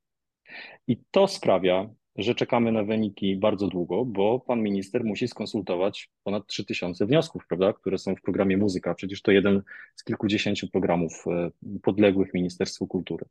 I 0.87 0.97
to 1.11 1.27
sprawia, 1.27 1.89
że 2.15 2.35
czekamy 2.35 2.71
na 2.71 2.83
wyniki 2.83 3.35
bardzo 3.35 3.67
długo, 3.67 4.05
bo 4.05 4.39
pan 4.39 4.61
minister 4.61 5.03
musi 5.03 5.27
skonsultować 5.27 6.09
ponad 6.23 6.47
3000 6.47 7.05
wniosków, 7.05 7.47
prawda, 7.47 7.73
które 7.73 7.97
są 7.97 8.15
w 8.15 8.21
programie 8.21 8.57
Muzyka. 8.57 8.95
Przecież 8.95 9.21
to 9.21 9.31
jeden 9.31 9.61
z 9.95 10.03
kilkudziesięciu 10.03 10.67
programów 10.67 11.25
e, 11.27 11.49
podległych 11.81 12.33
Ministerstwu 12.33 12.87
Kultury. 12.87 13.25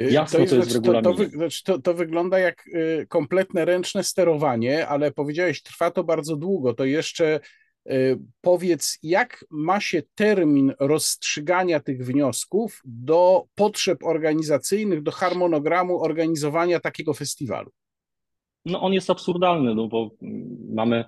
Y, 0.00 0.10
Jasno, 0.10 0.36
to 0.36 0.42
jest, 0.42 0.50
to, 0.50 0.56
jest 0.56 0.70
znaczy, 0.70 1.64
to, 1.64 1.72
to, 1.72 1.78
to, 1.78 1.94
wygląda 1.94 2.38
jak 2.38 2.66
y, 2.66 3.06
kompletne 3.08 3.64
ręczne 3.64 4.04
sterowanie, 4.04 4.88
ale 4.88 5.12
powiedziałeś, 5.12 5.62
trwa 5.62 5.90
to 5.90 6.04
bardzo 6.04 6.36
długo. 6.36 6.74
To 6.74 6.84
jeszcze 6.84 7.40
Powiedz, 8.40 8.98
jak 9.02 9.44
ma 9.50 9.80
się 9.80 10.02
termin 10.14 10.72
rozstrzygania 10.80 11.80
tych 11.80 12.06
wniosków 12.06 12.82
do 12.84 13.44
potrzeb 13.54 14.04
organizacyjnych, 14.04 15.02
do 15.02 15.10
harmonogramu 15.10 16.02
organizowania 16.02 16.80
takiego 16.80 17.14
festiwalu? 17.14 17.70
No 18.64 18.80
on 18.80 18.92
jest 18.92 19.10
absurdalny, 19.10 19.74
no 19.74 19.88
bo 19.88 20.10
mamy 20.68 21.04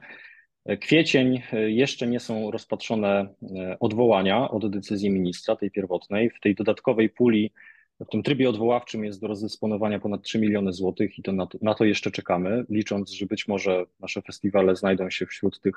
kwiecień, 0.80 1.42
jeszcze 1.66 2.06
nie 2.06 2.20
są 2.20 2.50
rozpatrzone 2.50 3.34
odwołania 3.80 4.50
od 4.50 4.70
decyzji 4.70 5.10
ministra, 5.10 5.56
tej 5.56 5.70
pierwotnej. 5.70 6.30
W 6.30 6.40
tej 6.40 6.54
dodatkowej 6.54 7.10
puli 7.10 7.52
w 8.00 8.10
tym 8.10 8.22
trybie 8.22 8.48
odwoławczym 8.48 9.04
jest 9.04 9.20
do 9.20 9.26
rozdysponowania 9.26 10.00
ponad 10.00 10.22
3 10.22 10.38
miliony 10.38 10.72
złotych 10.72 11.18
i 11.18 11.22
to 11.22 11.32
na, 11.32 11.46
to 11.46 11.58
na 11.62 11.74
to 11.74 11.84
jeszcze 11.84 12.10
czekamy, 12.10 12.64
licząc, 12.68 13.10
że 13.10 13.26
być 13.26 13.48
może 13.48 13.84
nasze 14.00 14.22
festiwale 14.22 14.76
znajdą 14.76 15.10
się 15.10 15.26
wśród 15.26 15.60
tych 15.60 15.74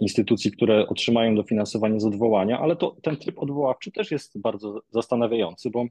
instytucji, 0.00 0.50
które 0.52 0.88
otrzymają 0.88 1.34
dofinansowanie 1.34 2.00
z 2.00 2.04
odwołania, 2.04 2.60
ale 2.60 2.76
to, 2.76 2.96
ten 3.02 3.16
tryb 3.16 3.38
odwoławczy 3.38 3.92
też 3.92 4.10
jest 4.10 4.40
bardzo 4.40 4.80
zastanawiający, 4.90 5.70
bo 5.70 5.84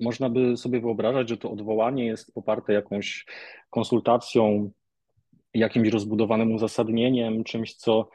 można 0.00 0.30
by 0.30 0.56
sobie 0.56 0.80
wyobrażać, 0.80 1.28
że 1.28 1.36
to 1.36 1.50
odwołanie 1.50 2.06
jest 2.06 2.34
poparte 2.34 2.72
jakąś 2.72 3.26
konsultacją, 3.70 4.70
jakimś 5.54 5.88
rozbudowanym 5.88 6.52
uzasadnieniem, 6.52 7.44
czymś, 7.44 7.74
co 7.74 8.08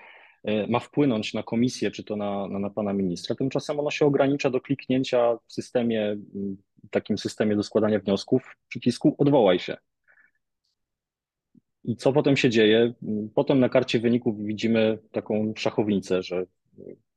E, 0.44 0.68
ma 0.68 0.80
wpłynąć 0.80 1.34
na 1.34 1.44
komisję, 1.44 1.92
czy 1.92 2.04
to 2.04 2.16
na, 2.16 2.48
na, 2.48 2.60
na 2.60 2.70
pana 2.70 2.94
ministra, 2.94 3.36
tymczasem 3.36 3.80
ono 3.80 3.92
się 3.92 4.06
ogranicza 4.06 4.50
do 4.50 4.62
kliknięcia 4.62 5.38
w 5.48 5.54
systemie, 5.54 6.18
takim 6.92 7.18
systemie 7.18 7.56
do 7.56 7.64
składania 7.64 8.00
wniosków, 8.00 8.58
przycisku 8.68 9.16
odwołaj 9.18 9.60
się. 9.60 9.78
I 11.84 11.96
co 11.96 12.14
potem 12.14 12.38
się 12.38 12.50
dzieje? 12.50 12.94
Potem 13.36 13.60
na 13.60 13.70
karcie 13.70 14.00
wyników 14.00 14.46
widzimy 14.46 15.00
taką 15.12 15.54
szachownicę, 15.58 16.24
że 16.24 16.46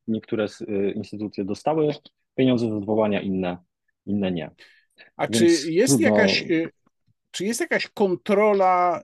niektóre 0.09 0.47
e, 0.69 0.91
instytucje 0.91 1.45
dostały 1.45 1.95
pieniądze 2.35 2.69
z 2.69 2.73
odwołania, 2.73 3.21
inne, 3.21 3.59
inne 4.07 4.33
nie. 4.33 4.51
A 5.17 5.27
Więc 5.27 5.63
czy 5.63 5.73
jest 5.73 5.99
trudno... 5.99 6.17
jakaś 6.17 6.43
e, 6.43 6.69
czy 7.31 7.45
jest 7.45 7.61
jakaś 7.61 7.89
kontrola 7.89 9.03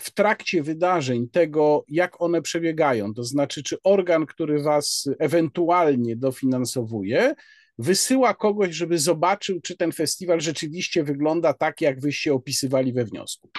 w 0.00 0.10
trakcie 0.10 0.62
wydarzeń 0.62 1.28
tego, 1.28 1.84
jak 1.88 2.20
one 2.20 2.42
przebiegają? 2.42 3.14
To 3.14 3.24
znaczy, 3.24 3.62
czy 3.62 3.76
organ, 3.84 4.26
który 4.26 4.62
was 4.62 5.08
ewentualnie 5.18 6.16
dofinansowuje, 6.16 7.34
wysyła 7.78 8.34
kogoś, 8.34 8.74
żeby 8.74 8.98
zobaczył, 8.98 9.60
czy 9.60 9.76
ten 9.76 9.92
festiwal 9.92 10.40
rzeczywiście 10.40 11.04
wygląda 11.04 11.52
tak, 11.52 11.80
jak 11.80 12.00
wyście 12.00 12.34
opisywali 12.34 12.92
we 12.92 13.04
wniosku? 13.04 13.50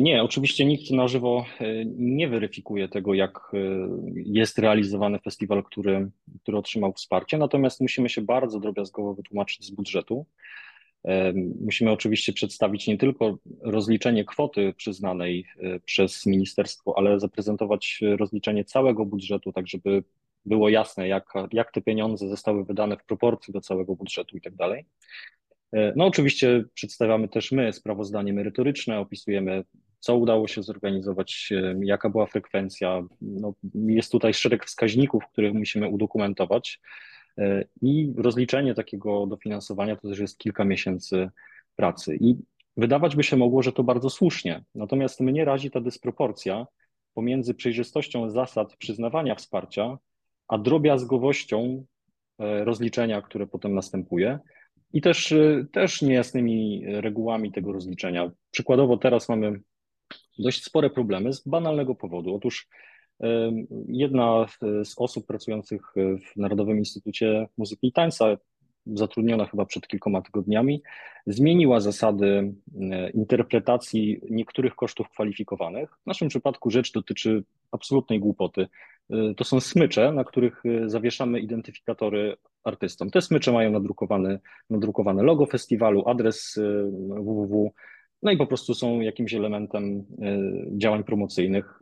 Nie, 0.00 0.22
oczywiście 0.22 0.64
nikt 0.64 0.90
na 0.90 1.08
żywo 1.08 1.46
e, 1.60 1.84
nie 1.96 2.28
weryfikuje 2.28 2.88
tego, 2.88 3.14
jak 3.14 3.52
e, 3.54 3.58
jest 4.14 4.58
realizowany 4.58 5.18
festiwal, 5.18 5.64
który, 5.64 6.10
który 6.42 6.58
otrzymał 6.58 6.92
wsparcie, 6.92 7.38
natomiast 7.38 7.80
musimy 7.80 8.08
się 8.08 8.22
bardzo 8.22 8.60
drobiazgowo 8.60 9.14
wytłumaczyć 9.14 9.64
z 9.66 9.70
budżetu. 9.70 10.26
Musimy 11.60 11.90
oczywiście 11.90 12.32
przedstawić 12.32 12.86
nie 12.86 12.98
tylko 12.98 13.38
rozliczenie 13.60 14.24
kwoty 14.24 14.74
przyznanej 14.76 15.46
e, 15.58 15.80
przez 15.80 16.26
ministerstwo, 16.26 16.98
ale 16.98 17.20
zaprezentować 17.20 18.00
rozliczenie 18.16 18.64
całego 18.64 19.04
budżetu, 19.04 19.52
tak 19.52 19.68
żeby 19.68 20.04
było 20.46 20.68
jasne, 20.68 21.08
jak, 21.08 21.32
jak 21.52 21.72
te 21.72 21.80
pieniądze 21.80 22.28
zostały 22.28 22.64
wydane 22.64 22.96
w 22.96 23.04
proporcji 23.04 23.52
do 23.52 23.60
całego 23.60 23.94
budżetu 23.94 24.36
i 24.36 24.40
tak 24.40 24.54
dalej. 24.54 24.84
E, 25.76 25.92
no 25.96 26.06
oczywiście 26.06 26.64
przedstawiamy 26.74 27.28
też 27.28 27.52
my 27.52 27.72
sprawozdanie 27.72 28.32
merytoryczne, 28.32 28.98
opisujemy, 28.98 29.64
co 29.98 30.16
udało 30.16 30.48
się 30.48 30.62
zorganizować, 30.62 31.52
e, 31.52 31.74
jaka 31.82 32.10
była 32.10 32.26
frekwencja. 32.26 33.02
No, 33.20 33.54
jest 33.74 34.12
tutaj 34.12 34.34
szereg 34.34 34.64
wskaźników, 34.64 35.22
których 35.32 35.54
musimy 35.54 35.88
udokumentować. 35.88 36.80
E, 37.38 37.64
I 37.82 38.12
rozliczenie 38.16 38.74
takiego 38.74 39.26
dofinansowania 39.26 39.96
to 39.96 40.08
też 40.08 40.18
jest 40.18 40.38
kilka 40.38 40.64
miesięcy 40.64 41.30
pracy. 41.76 42.16
I 42.20 42.36
wydawać 42.76 43.16
by 43.16 43.22
się 43.22 43.36
mogło, 43.36 43.62
że 43.62 43.72
to 43.72 43.84
bardzo 43.84 44.10
słusznie. 44.10 44.64
Natomiast 44.74 45.20
mnie 45.20 45.44
razi 45.44 45.70
ta 45.70 45.80
dysproporcja 45.80 46.66
pomiędzy 47.14 47.54
przejrzystością 47.54 48.30
zasad 48.30 48.76
przyznawania 48.76 49.34
wsparcia, 49.34 49.98
a 50.48 50.58
drobiazgowością 50.58 51.84
rozliczenia, 52.38 53.22
które 53.22 53.46
potem 53.46 53.74
następuje 53.74 54.38
i 54.92 55.00
też, 55.00 55.32
e, 55.32 55.66
też 55.72 56.02
niejasnymi 56.02 56.82
regułami 56.86 57.52
tego 57.52 57.72
rozliczenia. 57.72 58.30
Przykładowo 58.50 58.96
teraz 58.96 59.28
mamy 59.28 59.60
dość 60.38 60.64
spore 60.64 60.90
problemy 60.90 61.32
z 61.32 61.48
banalnego 61.48 61.94
powodu. 61.94 62.34
Otóż 62.34 62.68
Jedna 63.88 64.46
z 64.84 64.94
osób 64.96 65.26
pracujących 65.26 65.82
w 65.96 66.36
Narodowym 66.36 66.78
Instytucie 66.78 67.46
Muzyki 67.58 67.86
i 67.86 67.92
Tańca, 67.92 68.36
zatrudniona 68.86 69.46
chyba 69.46 69.64
przed 69.64 69.88
kilkoma 69.88 70.22
tygodniami, 70.22 70.82
zmieniła 71.26 71.80
zasady 71.80 72.54
interpretacji 73.14 74.20
niektórych 74.30 74.74
kosztów 74.74 75.10
kwalifikowanych. 75.10 75.90
W 76.02 76.06
naszym 76.06 76.28
przypadku 76.28 76.70
rzecz 76.70 76.92
dotyczy 76.92 77.44
absolutnej 77.70 78.20
głupoty. 78.20 78.66
To 79.36 79.44
są 79.44 79.60
smycze, 79.60 80.12
na 80.12 80.24
których 80.24 80.62
zawieszamy 80.86 81.40
identyfikatory 81.40 82.36
artystom. 82.66 83.10
Te 83.10 83.22
smycze 83.22 83.52
mają 83.52 83.70
nadrukowane, 83.70 84.38
nadrukowane 84.70 85.22
logo 85.22 85.46
festiwalu, 85.46 86.08
adres 86.08 86.60
www, 87.08 87.72
no 88.22 88.30
i 88.30 88.36
po 88.36 88.46
prostu 88.46 88.74
są 88.74 89.00
jakimś 89.00 89.34
elementem 89.34 90.04
działań 90.76 91.04
promocyjnych 91.04 91.80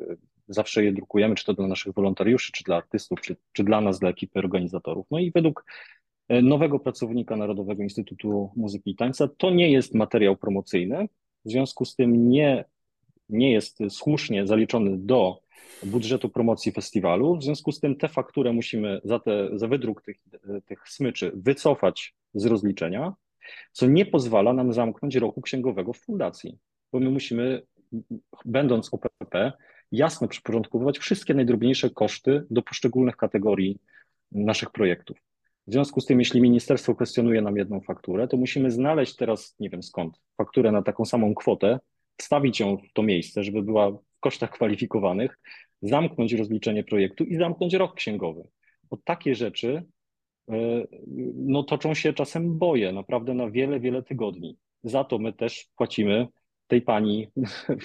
zawsze 0.48 0.84
je 0.84 0.92
drukujemy, 0.92 1.34
czy 1.34 1.44
to 1.44 1.54
dla 1.54 1.66
naszych 1.66 1.94
wolontariuszy, 1.94 2.52
czy 2.52 2.64
dla 2.64 2.76
artystów, 2.76 3.20
czy, 3.20 3.36
czy 3.52 3.64
dla 3.64 3.80
nas, 3.80 3.98
dla 3.98 4.10
ekipy 4.10 4.38
organizatorów. 4.38 5.06
No 5.10 5.18
i 5.18 5.30
według 5.30 5.64
e, 6.28 6.42
nowego 6.42 6.78
pracownika 6.78 7.36
Narodowego 7.36 7.82
Instytutu 7.82 8.50
Muzyki 8.56 8.90
i 8.90 8.96
Tańca 8.96 9.28
to 9.28 9.50
nie 9.50 9.72
jest 9.72 9.94
materiał 9.94 10.36
promocyjny, 10.36 11.08
w 11.44 11.50
związku 11.50 11.84
z 11.84 11.96
tym 11.96 12.28
nie, 12.28 12.64
nie 13.28 13.52
jest 13.52 13.78
słusznie 13.88 14.46
zaliczony 14.46 14.98
do 14.98 15.40
budżetu 15.82 16.28
promocji 16.28 16.72
festiwalu, 16.72 17.36
w 17.36 17.44
związku 17.44 17.72
z 17.72 17.80
tym 17.80 17.96
tę 17.96 18.08
fakturę 18.08 18.52
musimy 18.52 19.00
za, 19.04 19.18
te, 19.18 19.48
za 19.58 19.68
wydruk 19.68 20.02
tych, 20.02 20.16
tych 20.66 20.88
smyczy 20.88 21.32
wycofać 21.34 22.14
z 22.34 22.46
rozliczenia, 22.46 23.12
co 23.72 23.86
nie 23.86 24.06
pozwala 24.06 24.52
nam 24.52 24.72
zamknąć 24.72 25.16
roku 25.16 25.40
księgowego 25.42 25.92
w 25.92 25.98
fundacji, 25.98 26.58
bo 26.92 27.00
my 27.00 27.10
musimy, 27.10 27.62
będąc 28.44 28.94
OPP, 28.94 29.52
jasno 29.92 30.28
przyporządkowywać 30.28 30.98
wszystkie 30.98 31.34
najdrobniejsze 31.34 31.90
koszty 31.90 32.46
do 32.50 32.62
poszczególnych 32.62 33.16
kategorii 33.16 33.78
naszych 34.32 34.70
projektów. 34.70 35.18
W 35.66 35.72
związku 35.72 36.00
z 36.00 36.06
tym, 36.06 36.18
jeśli 36.18 36.40
ministerstwo 36.40 36.94
kwestionuje 36.94 37.42
nam 37.42 37.56
jedną 37.56 37.80
fakturę, 37.80 38.28
to 38.28 38.36
musimy 38.36 38.70
znaleźć 38.70 39.16
teraz, 39.16 39.56
nie 39.60 39.70
wiem 39.70 39.82
skąd, 39.82 40.20
fakturę 40.36 40.72
na 40.72 40.82
taką 40.82 41.04
samą 41.04 41.34
kwotę, 41.34 41.78
wstawić 42.16 42.60
ją 42.60 42.76
w 42.76 42.92
to 42.92 43.02
miejsce, 43.02 43.44
żeby 43.44 43.62
była 43.62 43.90
w 43.90 44.20
kosztach 44.20 44.50
kwalifikowanych, 44.50 45.38
zamknąć 45.82 46.32
rozliczenie 46.32 46.84
projektu 46.84 47.24
i 47.24 47.36
zamknąć 47.36 47.74
rok 47.74 47.94
księgowy. 47.94 48.48
Bo 48.90 48.98
takie 49.04 49.34
rzeczy 49.34 49.84
e, 50.48 50.86
no, 51.34 51.62
toczą 51.62 51.94
się 51.94 52.12
czasem 52.12 52.58
boje, 52.58 52.92
naprawdę 52.92 53.34
na 53.34 53.50
wiele, 53.50 53.80
wiele 53.80 54.02
tygodni. 54.02 54.56
Za 54.82 55.04
to 55.04 55.18
my 55.18 55.32
też 55.32 55.68
płacimy 55.76 56.28
tej 56.66 56.82
pani 56.82 57.28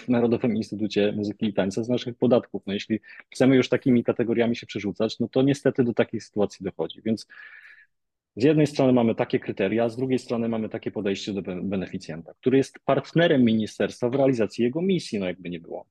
w 0.04 0.10
Narodowym 0.10 0.56
Instytucie 0.56 1.12
Muzyki 1.12 1.46
i 1.46 1.54
Tańca 1.54 1.84
z 1.84 1.90
naszych 1.90 2.18
podatków. 2.18 2.64
No 2.68 2.74
jeśli 2.74 3.00
chcemy 3.34 3.56
już 3.56 3.70
takimi 3.70 4.04
kategoriami 4.04 4.56
się 4.56 4.66
przerzucać, 4.66 5.20
no 5.20 5.28
to 5.28 5.42
niestety 5.42 5.84
do 5.84 5.94
takich 5.94 6.24
sytuacji 6.24 6.64
dochodzi. 6.64 7.02
Więc 7.02 7.28
z 8.36 8.44
jednej 8.44 8.68
strony 8.68 8.94
mamy 8.94 9.16
takie 9.16 9.40
kryteria, 9.40 9.90
z 9.90 9.98
drugiej 9.98 10.20
strony 10.20 10.50
mamy 10.50 10.70
takie 10.70 10.92
podejście 10.92 11.34
do 11.34 11.42
beneficjenta, 11.42 12.34
który 12.34 12.58
jest 12.58 12.80
partnerem 12.86 13.44
ministerstwa 13.44 14.10
w 14.10 14.16
realizacji 14.16 14.64
jego 14.64 14.82
misji, 14.82 15.20
no 15.20 15.26
jakby 15.26 15.50
nie 15.50 15.60
było. 15.60 15.86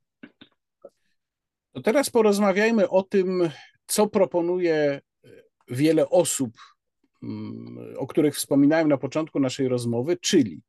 To 1.73 1.83
teraz 1.83 2.11
porozmawiajmy 2.11 2.89
o 2.89 3.03
tym, 3.03 3.51
co 3.87 4.07
proponuje 4.07 5.01
wiele 5.69 6.09
osób, 6.09 6.51
mm, 7.23 7.95
o 7.99 8.07
których 8.07 8.35
wspominałem 8.35 8.89
na 8.89 8.99
początku 8.99 9.41
naszej 9.41 9.69
rozmowy, 9.69 10.17
czyli 10.17 10.63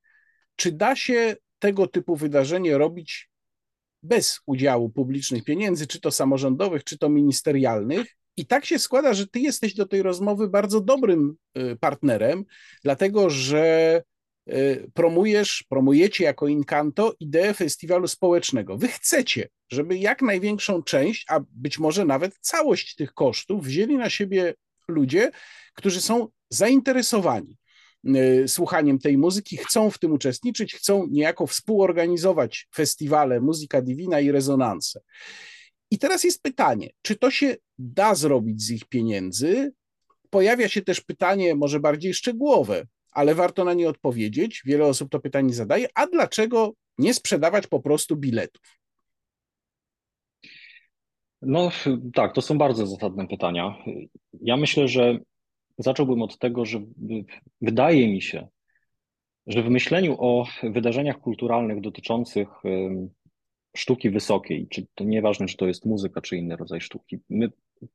czy 0.55 0.71
da 0.71 0.95
się 0.95 1.35
tego 1.59 1.87
typu 1.87 2.15
wydarzenie 2.15 2.77
robić 2.77 3.29
bez 4.03 4.39
udziału 4.45 4.89
publicznych 4.89 5.43
pieniędzy, 5.43 5.87
czy 5.87 6.01
to 6.01 6.11
samorządowych, 6.11 6.83
czy 6.83 6.97
to 6.97 7.09
ministerialnych. 7.09 8.15
I 8.39 8.45
tak 8.45 8.65
się 8.65 8.79
składa, 8.79 9.13
że 9.13 9.27
ty 9.27 9.39
jesteś 9.39 9.73
do 9.73 9.85
tej 9.85 10.01
rozmowy 10.01 10.49
bardzo 10.49 10.81
dobrym 10.81 11.35
y, 11.57 11.75
partnerem, 11.75 12.45
dlatego 12.83 13.29
że 13.29 14.03
y, 14.49 14.91
promujesz, 14.93 15.65
promujecie 15.69 16.23
jako 16.23 16.47
Incanto 16.47 17.15
ideę 17.19 17.53
festiwalu 17.53 18.07
społecznego. 18.07 18.77
Wy 18.77 18.87
chcecie, 18.87 19.49
żeby 19.69 19.97
jak 19.97 20.21
największą 20.21 20.83
część, 20.83 21.25
a 21.29 21.39
być 21.51 21.79
może 21.79 22.05
nawet 22.05 22.37
całość 22.41 22.95
tych 22.95 23.13
kosztów 23.13 23.65
wzięli 23.65 23.97
na 23.97 24.09
siebie 24.09 24.53
ludzie, 24.87 25.31
którzy 25.73 26.01
są 26.01 26.27
zainteresowani 26.49 27.59
Y, 28.05 28.47
słuchaniem 28.47 28.99
tej 28.99 29.17
muzyki, 29.17 29.57
chcą 29.57 29.91
w 29.91 29.97
tym 29.97 30.11
uczestniczyć, 30.11 30.75
chcą 30.75 31.07
niejako 31.07 31.47
współorganizować 31.47 32.67
festiwale 32.75 33.41
Muzyka 33.41 33.81
Divina 33.81 34.19
i 34.19 34.31
Rezonanse. 34.31 34.99
I 35.91 35.97
teraz 35.97 36.23
jest 36.23 36.43
pytanie, 36.43 36.89
czy 37.01 37.15
to 37.15 37.31
się 37.31 37.55
da 37.77 38.15
zrobić 38.15 38.61
z 38.61 38.71
ich 38.71 38.85
pieniędzy? 38.85 39.73
Pojawia 40.29 40.67
się 40.67 40.81
też 40.81 41.01
pytanie, 41.01 41.55
może 41.55 41.79
bardziej 41.79 42.13
szczegółowe, 42.13 42.87
ale 43.11 43.35
warto 43.35 43.63
na 43.63 43.73
nie 43.73 43.89
odpowiedzieć. 43.89 44.61
Wiele 44.65 44.85
osób 44.85 45.09
to 45.09 45.19
pytanie 45.19 45.53
zadaje. 45.53 45.87
A 45.95 46.07
dlaczego 46.07 46.73
nie 46.97 47.13
sprzedawać 47.13 47.67
po 47.67 47.79
prostu 47.79 48.15
biletów? 48.15 48.79
No 51.41 51.71
tak, 52.13 52.33
to 52.35 52.41
są 52.41 52.57
bardzo 52.57 52.87
zasadne 52.87 53.27
pytania. 53.27 53.75
Ja 54.41 54.57
myślę, 54.57 54.87
że 54.87 55.19
zacząłbym 55.77 56.21
od 56.21 56.37
tego, 56.37 56.65
że 56.65 56.81
wydaje 57.61 58.07
mi 58.07 58.21
się, 58.21 58.47
że 59.47 59.63
w 59.63 59.69
myśleniu 59.69 60.15
o 60.19 60.47
wydarzeniach 60.63 61.19
kulturalnych 61.19 61.81
dotyczących 61.81 62.47
sztuki 63.79 64.09
wysokiej, 64.09 64.67
czy 64.67 64.85
to 64.95 65.03
nieważne, 65.03 65.45
czy 65.45 65.57
to 65.57 65.67
jest 65.67 65.85
muzyka, 65.85 66.21
czy 66.21 66.37
inny 66.37 66.55
rodzaj 66.55 66.81
sztuki, 66.81 67.19
my 67.29 67.51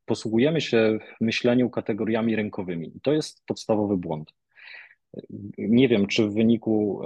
posługujemy 0.07 0.61
się 0.61 0.99
w 1.18 1.24
myśleniu 1.24 1.70
kategoriami 1.70 2.37
rynkowymi. 2.37 2.97
I 2.97 3.01
to 3.01 3.12
jest 3.12 3.47
podstawowy 3.47 3.97
błąd. 3.97 4.32
Nie 5.59 5.89
wiem, 5.89 6.07
czy 6.07 6.28
w 6.28 6.35
wyniku 6.35 7.03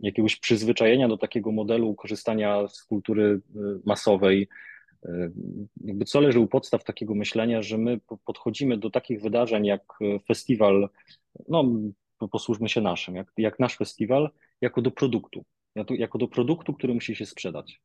jakiegoś 0.00 0.36
przyzwyczajenia 0.36 1.08
do 1.08 1.18
takiego 1.18 1.52
modelu 1.52 1.94
korzystania 1.94 2.68
z 2.68 2.82
kultury 2.82 3.22
y, 3.22 3.40
masowej, 3.84 4.48
y, 5.04 5.32
jakby 5.84 6.04
co 6.04 6.20
leży 6.20 6.40
u 6.40 6.46
podstaw 6.46 6.84
takiego 6.84 7.14
myślenia, 7.14 7.62
że 7.62 7.78
my 7.78 8.00
podchodzimy 8.24 8.78
do 8.78 8.90
takich 8.90 9.22
wydarzeń 9.22 9.66
jak 9.66 9.82
festiwal, 10.28 10.88
no 11.48 11.64
posłużmy 12.32 12.68
się 12.68 12.80
naszym, 12.80 13.16
jak, 13.16 13.32
jak 13.36 13.58
nasz 13.58 13.76
festiwal, 13.76 14.30
jako 14.60 14.82
do 14.82 14.90
produktu, 14.90 15.44
jako 15.90 16.18
do 16.18 16.28
produktu, 16.28 16.74
który 16.74 16.94
musi 16.94 17.16
się 17.16 17.26
sprzedać. 17.26 17.80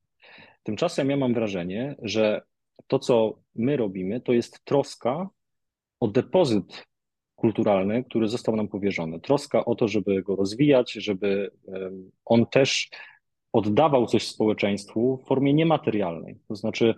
Tymczasem 0.64 1.10
ja 1.10 1.18
mam 1.18 1.34
wrażenie, 1.34 1.96
że 2.02 2.42
to, 2.88 3.00
co 3.00 3.40
my 3.56 3.78
robimy, 3.78 4.22
to 4.22 4.34
jest 4.34 4.66
troska 4.66 5.30
o 6.00 6.08
depozyt 6.08 6.86
kulturalny, 7.36 8.04
który 8.04 8.28
został 8.28 8.56
nam 8.56 8.68
powierzony. 8.68 9.20
Troska 9.20 9.66
o 9.66 9.76
to, 9.76 9.88
żeby 9.88 10.24
go 10.24 10.36
rozwijać, 10.36 10.92
żeby 10.92 11.52
on 12.26 12.46
też 12.46 12.90
oddawał 13.54 14.06
coś 14.06 14.28
społeczeństwu 14.28 15.18
w 15.18 15.28
formie 15.28 15.54
niematerialnej. 15.54 16.40
To 16.48 16.56
znaczy, 16.56 16.96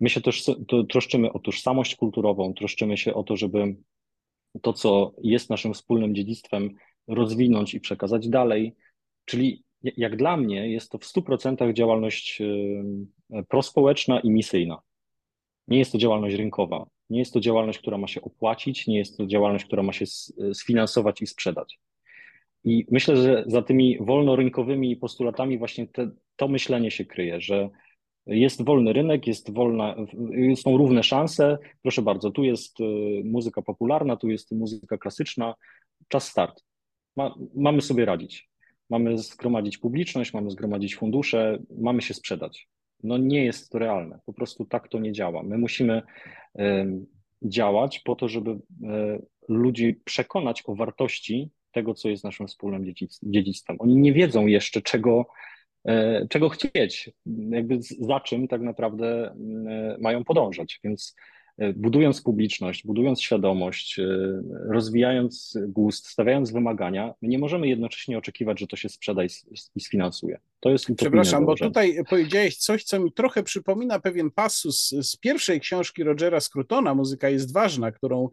my 0.00 0.08
się 0.08 0.20
też 0.20 0.44
troszczymy 0.90 1.32
o 1.32 1.38
tożsamość 1.38 1.96
kulturową, 1.96 2.54
troszczymy 2.54 2.96
się 2.96 3.14
o 3.14 3.22
to, 3.22 3.36
żeby 3.36 3.76
to, 4.62 4.72
co 4.72 5.12
jest 5.22 5.50
naszym 5.50 5.74
wspólnym 5.74 6.14
dziedzictwem, 6.14 6.70
rozwinąć 7.08 7.74
i 7.74 7.80
przekazać 7.80 8.28
dalej. 8.28 8.74
Czyli 9.24 9.62
jak 9.82 10.16
dla 10.16 10.36
mnie 10.36 10.72
jest 10.72 10.90
to 10.90 10.98
w 10.98 11.04
100% 11.04 11.72
działalność 11.72 12.42
prospołeczna 13.48 14.20
i 14.20 14.30
misyjna. 14.30 14.82
Nie 15.68 15.78
jest 15.78 15.92
to 15.92 15.98
działalność 15.98 16.36
rynkowa, 16.36 16.86
nie 17.10 17.18
jest 17.18 17.32
to 17.32 17.40
działalność, 17.40 17.78
która 17.78 17.98
ma 17.98 18.06
się 18.06 18.20
opłacić, 18.20 18.86
nie 18.86 18.98
jest 18.98 19.16
to 19.16 19.26
działalność, 19.26 19.64
która 19.64 19.82
ma 19.82 19.92
się 19.92 20.04
sfinansować 20.52 21.22
i 21.22 21.26
sprzedać. 21.26 21.80
I 22.64 22.86
myślę, 22.90 23.16
że 23.16 23.44
za 23.46 23.62
tymi 23.62 23.98
wolnorynkowymi 24.00 24.96
postulatami 24.96 25.58
właśnie 25.58 25.86
te, 25.86 26.10
to 26.36 26.48
myślenie 26.48 26.90
się 26.90 27.04
kryje, 27.04 27.40
że 27.40 27.68
jest 28.26 28.64
wolny 28.64 28.92
rynek, 28.92 29.26
jest 29.26 29.52
wolna, 29.52 29.96
są 30.56 30.76
równe 30.76 31.02
szanse. 31.02 31.58
Proszę 31.82 32.02
bardzo, 32.02 32.30
tu 32.30 32.44
jest 32.44 32.80
y, 32.80 32.84
muzyka 33.24 33.62
popularna, 33.62 34.16
tu 34.16 34.28
jest 34.28 34.52
muzyka 34.52 34.98
klasyczna. 34.98 35.54
Czas 36.08 36.28
start. 36.28 36.64
Ma, 37.16 37.34
mamy 37.54 37.82
sobie 37.82 38.04
radzić. 38.04 38.48
Mamy 38.90 39.18
zgromadzić 39.18 39.78
publiczność, 39.78 40.34
mamy 40.34 40.50
zgromadzić 40.50 40.96
fundusze, 40.96 41.58
mamy 41.78 42.02
się 42.02 42.14
sprzedać. 42.14 42.68
No 43.02 43.18
nie 43.18 43.44
jest 43.44 43.70
to 43.70 43.78
realne. 43.78 44.18
Po 44.26 44.32
prostu 44.32 44.64
tak 44.64 44.88
to 44.88 44.98
nie 44.98 45.12
działa. 45.12 45.42
My 45.42 45.58
musimy 45.58 46.02
działać 47.42 47.98
po 47.98 48.16
to, 48.16 48.28
żeby 48.28 48.50
e, 48.50 48.58
ludzi 49.48 50.00
przekonać 50.04 50.62
o 50.66 50.74
wartości 50.74 51.50
tego, 51.72 51.94
co 51.94 52.08
jest 52.08 52.24
naszym 52.24 52.46
wspólnym 52.46 52.94
dziedzictwem. 53.22 53.76
Oni 53.78 53.96
nie 53.96 54.12
wiedzą 54.12 54.46
jeszcze, 54.46 54.82
czego, 54.82 55.26
e, 55.84 56.26
czego 56.28 56.48
chcieć, 56.48 57.10
jakby 57.50 57.78
za 58.00 58.20
czym 58.20 58.48
tak 58.48 58.60
naprawdę 58.60 59.30
e, 59.30 59.96
mają 60.00 60.24
podążać. 60.24 60.80
Więc 60.84 61.16
budując 61.74 62.22
publiczność, 62.22 62.86
budując 62.86 63.22
świadomość, 63.22 63.98
e, 63.98 64.04
rozwijając 64.68 65.58
gust, 65.68 66.06
stawiając 66.06 66.52
wymagania, 66.52 67.14
my 67.22 67.28
nie 67.28 67.38
możemy 67.38 67.68
jednocześnie 67.68 68.18
oczekiwać, 68.18 68.60
że 68.60 68.66
to 68.66 68.76
się 68.76 68.88
sprzeda 68.88 69.24
i, 69.24 69.28
i 69.74 69.80
sfinansuje. 69.80 70.40
To 70.60 70.70
jest 70.70 70.86
Przepraszam, 70.96 71.46
bo 71.46 71.54
tutaj 71.54 71.98
powiedziałeś 72.10 72.56
coś, 72.56 72.84
co 72.84 73.00
mi 73.00 73.12
trochę 73.12 73.42
przypomina 73.42 74.00
pewien 74.00 74.30
pasus 74.30 74.94
z 75.02 75.16
pierwszej 75.16 75.60
książki 75.60 76.02
Rogera 76.02 76.40
Scrutona, 76.40 76.94
Muzyka 76.94 77.28
jest 77.28 77.52
ważna, 77.52 77.92
którą 77.92 78.28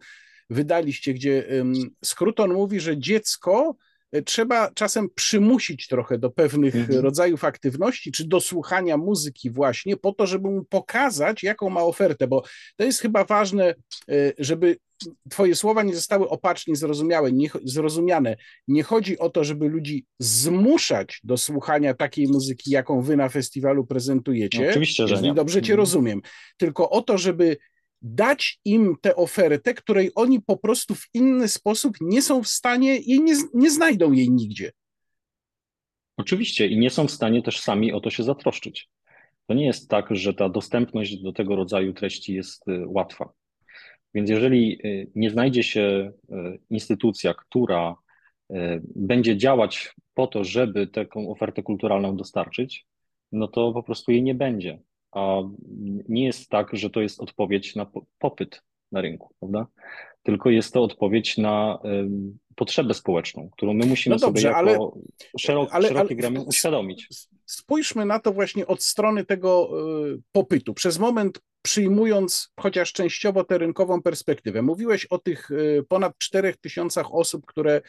wydaliście, 0.50 1.14
gdzie 1.14 1.46
Scruton 2.04 2.52
mówi, 2.52 2.80
że 2.80 2.98
dziecko 2.98 3.76
E, 3.76 3.93
trzeba 4.22 4.70
czasem 4.74 5.08
przymusić 5.14 5.88
trochę 5.88 6.18
do 6.18 6.30
pewnych 6.30 6.76
mhm. 6.76 7.00
rodzajów 7.00 7.44
aktywności, 7.44 8.12
czy 8.12 8.28
do 8.28 8.40
słuchania 8.40 8.96
muzyki 8.96 9.50
właśnie, 9.50 9.96
po 9.96 10.12
to, 10.12 10.26
żeby 10.26 10.50
mu 10.50 10.64
pokazać, 10.64 11.42
jaką 11.42 11.70
ma 11.70 11.82
ofertę, 11.82 12.26
bo 12.26 12.42
to 12.76 12.84
jest 12.84 13.00
chyba 13.00 13.24
ważne, 13.24 13.74
e, 14.08 14.32
żeby 14.38 14.76
Twoje 15.30 15.54
słowa 15.54 15.82
nie 15.82 15.94
zostały 15.94 16.28
opacznie 16.28 16.76
zrozumiałe, 16.76 17.32
nie, 17.32 17.48
zrozumiane. 17.64 18.36
Nie 18.68 18.82
chodzi 18.82 19.18
o 19.18 19.30
to, 19.30 19.44
żeby 19.44 19.68
ludzi 19.68 20.06
zmuszać 20.18 21.20
do 21.24 21.36
słuchania 21.36 21.94
takiej 21.94 22.28
muzyki, 22.28 22.70
jaką 22.70 23.02
wy 23.02 23.16
na 23.16 23.28
festiwalu 23.28 23.86
prezentujecie. 23.86 24.60
No, 24.60 24.70
oczywiście, 24.70 25.08
że 25.08 25.22
nie. 25.22 25.34
Dobrze 25.34 25.62
Cię 25.62 25.72
mhm. 25.72 25.78
rozumiem. 25.78 26.20
Tylko 26.56 26.90
o 26.90 27.02
to, 27.02 27.18
żeby 27.18 27.56
dać 28.04 28.60
im 28.64 28.96
tę 29.00 29.16
ofertę, 29.16 29.74
której 29.74 30.10
oni 30.14 30.42
po 30.42 30.56
prostu 30.56 30.94
w 30.94 31.08
inny 31.14 31.48
sposób 31.48 31.96
nie 32.00 32.22
są 32.22 32.42
w 32.42 32.48
stanie 32.48 32.96
i 32.96 33.20
nie, 33.20 33.34
nie 33.54 33.70
znajdą 33.70 34.12
jej 34.12 34.30
nigdzie. 34.30 34.70
Oczywiście 36.16 36.66
i 36.66 36.78
nie 36.78 36.90
są 36.90 37.06
w 37.06 37.10
stanie 37.10 37.42
też 37.42 37.60
sami 37.60 37.92
o 37.92 38.00
to 38.00 38.10
się 38.10 38.22
zatroszczyć. 38.22 38.88
To 39.46 39.54
nie 39.54 39.66
jest 39.66 39.88
tak, 39.88 40.06
że 40.10 40.34
ta 40.34 40.48
dostępność 40.48 41.22
do 41.22 41.32
tego 41.32 41.56
rodzaju 41.56 41.92
treści 41.92 42.34
jest 42.34 42.68
y, 42.68 42.84
łatwa. 42.86 43.32
Więc 44.14 44.30
jeżeli 44.30 44.86
y, 44.86 45.10
nie 45.14 45.30
znajdzie 45.30 45.62
się 45.62 46.12
y, 46.30 46.58
instytucja, 46.70 47.34
która 47.34 47.96
będzie 48.96 49.36
działać 49.36 49.94
po 50.14 50.26
to, 50.26 50.44
żeby 50.44 50.86
taką 50.86 51.30
ofertę 51.30 51.62
kulturalną 51.62 52.16
dostarczyć, 52.16 52.86
no 53.32 53.48
to 53.48 53.72
po 53.72 53.82
prostu 53.82 54.12
jej 54.12 54.22
nie 54.22 54.34
będzie 54.34 54.78
a 55.14 55.42
nie 56.08 56.24
jest 56.24 56.48
tak, 56.48 56.68
że 56.72 56.90
to 56.90 57.00
jest 57.00 57.20
odpowiedź 57.20 57.76
na 57.76 57.86
popyt 58.18 58.62
na 58.92 59.00
rynku, 59.00 59.34
prawda? 59.40 59.66
Tylko 60.22 60.50
jest 60.50 60.72
to 60.72 60.82
odpowiedź 60.82 61.38
na 61.38 61.78
potrzebę 62.56 62.94
społeczną, 62.94 63.50
którą 63.52 63.74
my 63.74 63.86
musimy 63.86 64.16
no 64.16 64.20
dobrze, 64.20 64.42
sobie 64.42 64.48
jako 64.48 64.58
ale, 64.58 64.78
szerok, 65.38 65.68
ale, 65.72 65.88
szerokie 65.88 66.16
gremium 66.16 66.48
uświadomić. 66.48 67.08
Spójrzmy 67.46 68.04
na 68.04 68.18
to 68.18 68.32
właśnie 68.32 68.66
od 68.66 68.82
strony 68.82 69.24
tego 69.24 69.70
y, 70.14 70.22
popytu. 70.32 70.74
Przez 70.74 70.98
moment 70.98 71.40
przyjmując 71.62 72.52
chociaż 72.60 72.92
częściowo 72.92 73.44
tę 73.44 73.58
rynkową 73.58 74.02
perspektywę. 74.02 74.62
Mówiłeś 74.62 75.06
o 75.06 75.18
tych 75.18 75.50
y, 75.50 75.84
ponad 75.88 76.18
4 76.18 76.54
tysiącach 76.60 77.14
osób, 77.14 77.46
które 77.46 77.82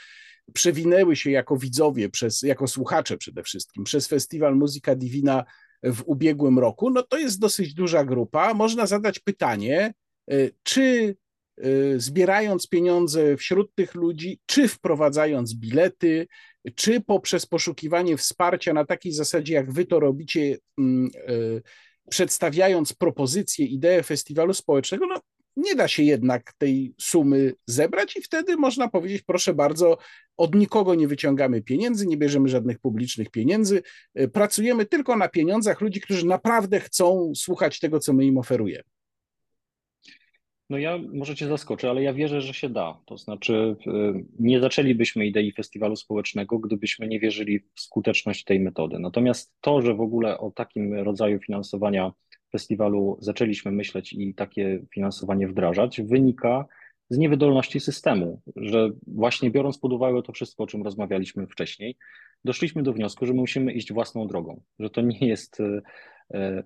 przewinęły 0.53 1.15
się 1.15 1.31
jako 1.31 1.57
widzowie, 1.57 2.09
przez, 2.09 2.41
jako 2.41 2.67
słuchacze 2.67 3.17
przede 3.17 3.43
wszystkim, 3.43 3.83
przez 3.83 4.07
festiwal 4.07 4.55
Muzyka 4.55 4.95
Divina 4.95 5.43
w 5.85 6.03
ubiegłym 6.05 6.59
roku, 6.59 6.89
no 6.89 7.03
to 7.03 7.17
jest 7.17 7.39
dosyć 7.39 7.73
duża 7.73 8.05
grupa. 8.05 8.53
Można 8.53 8.85
zadać 8.85 9.19
pytanie, 9.19 9.93
y, 10.31 10.51
czy 10.63 11.15
y, 11.65 11.99
zbierając 11.99 12.67
pieniądze 12.67 13.37
wśród 13.37 13.75
tych 13.75 13.95
ludzi, 13.95 14.39
czy 14.45 14.67
wprowadzając 14.67 15.53
bilety, 15.53 16.27
czy 16.75 17.01
poprzez 17.01 17.45
poszukiwanie 17.45 18.17
wsparcia 18.17 18.73
na 18.73 18.85
takiej 18.85 19.11
zasadzie, 19.11 19.53
jak 19.53 19.71
wy 19.71 19.85
to 19.85 19.99
robicie, 19.99 20.57
mm, 20.77 21.09
y, 21.29 21.61
przedstawiając 22.09 22.93
propozycje, 22.93 23.65
ideę 23.65 24.03
festiwalu 24.03 24.53
społecznego, 24.53 25.05
no 25.07 25.21
nie 25.55 25.75
da 25.75 25.87
się 25.87 26.03
jednak 26.03 26.53
tej 26.53 26.93
sumy 26.97 27.53
zebrać 27.65 28.17
i 28.17 28.21
wtedy 28.21 28.57
można 28.57 28.87
powiedzieć, 28.87 29.21
proszę 29.21 29.53
bardzo, 29.53 29.97
od 30.37 30.55
nikogo 30.55 30.95
nie 30.95 31.07
wyciągamy 31.07 31.61
pieniędzy, 31.61 32.07
nie 32.07 32.17
bierzemy 32.17 32.49
żadnych 32.49 32.79
publicznych 32.79 33.31
pieniędzy, 33.31 33.83
e, 34.15 34.27
pracujemy 34.27 34.85
tylko 34.85 35.15
na 35.15 35.29
pieniądzach 35.29 35.81
ludzi, 35.81 36.01
którzy 36.01 36.25
naprawdę 36.25 36.79
chcą 36.79 37.31
słuchać 37.35 37.79
tego, 37.79 37.99
co 37.99 38.13
my 38.13 38.25
im 38.25 38.37
oferujemy. 38.37 38.83
No 40.69 40.77
ja 40.77 40.97
może 41.13 41.35
cię 41.35 41.47
zaskoczę, 41.47 41.89
ale 41.89 42.03
ja 42.03 42.13
wierzę, 42.13 42.41
że 42.41 42.53
się 42.53 42.69
da. 42.69 43.01
To 43.05 43.17
znaczy 43.17 43.75
e, 43.87 43.91
nie 44.39 44.59
zaczęlibyśmy 44.59 45.25
idei 45.25 45.51
festiwalu 45.51 45.95
społecznego, 45.95 46.59
gdybyśmy 46.59 47.07
nie 47.07 47.19
wierzyli 47.19 47.59
w 47.59 47.81
skuteczność 47.81 48.43
tej 48.43 48.59
metody. 48.59 48.99
Natomiast 48.99 49.53
to, 49.61 49.81
że 49.81 49.93
w 49.93 50.01
ogóle 50.01 50.37
o 50.37 50.51
takim 50.51 50.93
rodzaju 50.93 51.39
finansowania 51.39 52.11
festiwalu 52.55 53.17
zaczęliśmy 53.19 53.71
myśleć 53.71 54.13
i 54.13 54.33
takie 54.33 54.79
finansowanie 54.93 55.47
wdrażać, 55.47 56.01
wynika 56.01 56.65
z 57.09 57.17
niewydolności 57.17 57.79
systemu, 57.79 58.41
że 58.55 58.89
właśnie 59.07 59.51
biorąc 59.51 59.77
pod 59.77 59.93
uwagę 59.93 60.21
to 60.23 60.31
wszystko, 60.33 60.63
o 60.63 60.67
czym 60.67 60.83
rozmawialiśmy 60.83 61.47
wcześniej, 61.47 61.97
doszliśmy 62.45 62.83
do 62.83 62.93
wniosku, 62.93 63.25
że 63.25 63.33
musimy 63.33 63.73
iść 63.73 63.93
własną 63.93 64.27
drogą, 64.27 64.61
że 64.79 64.89
to 64.89 65.01
nie 65.01 65.27
jest 65.27 65.57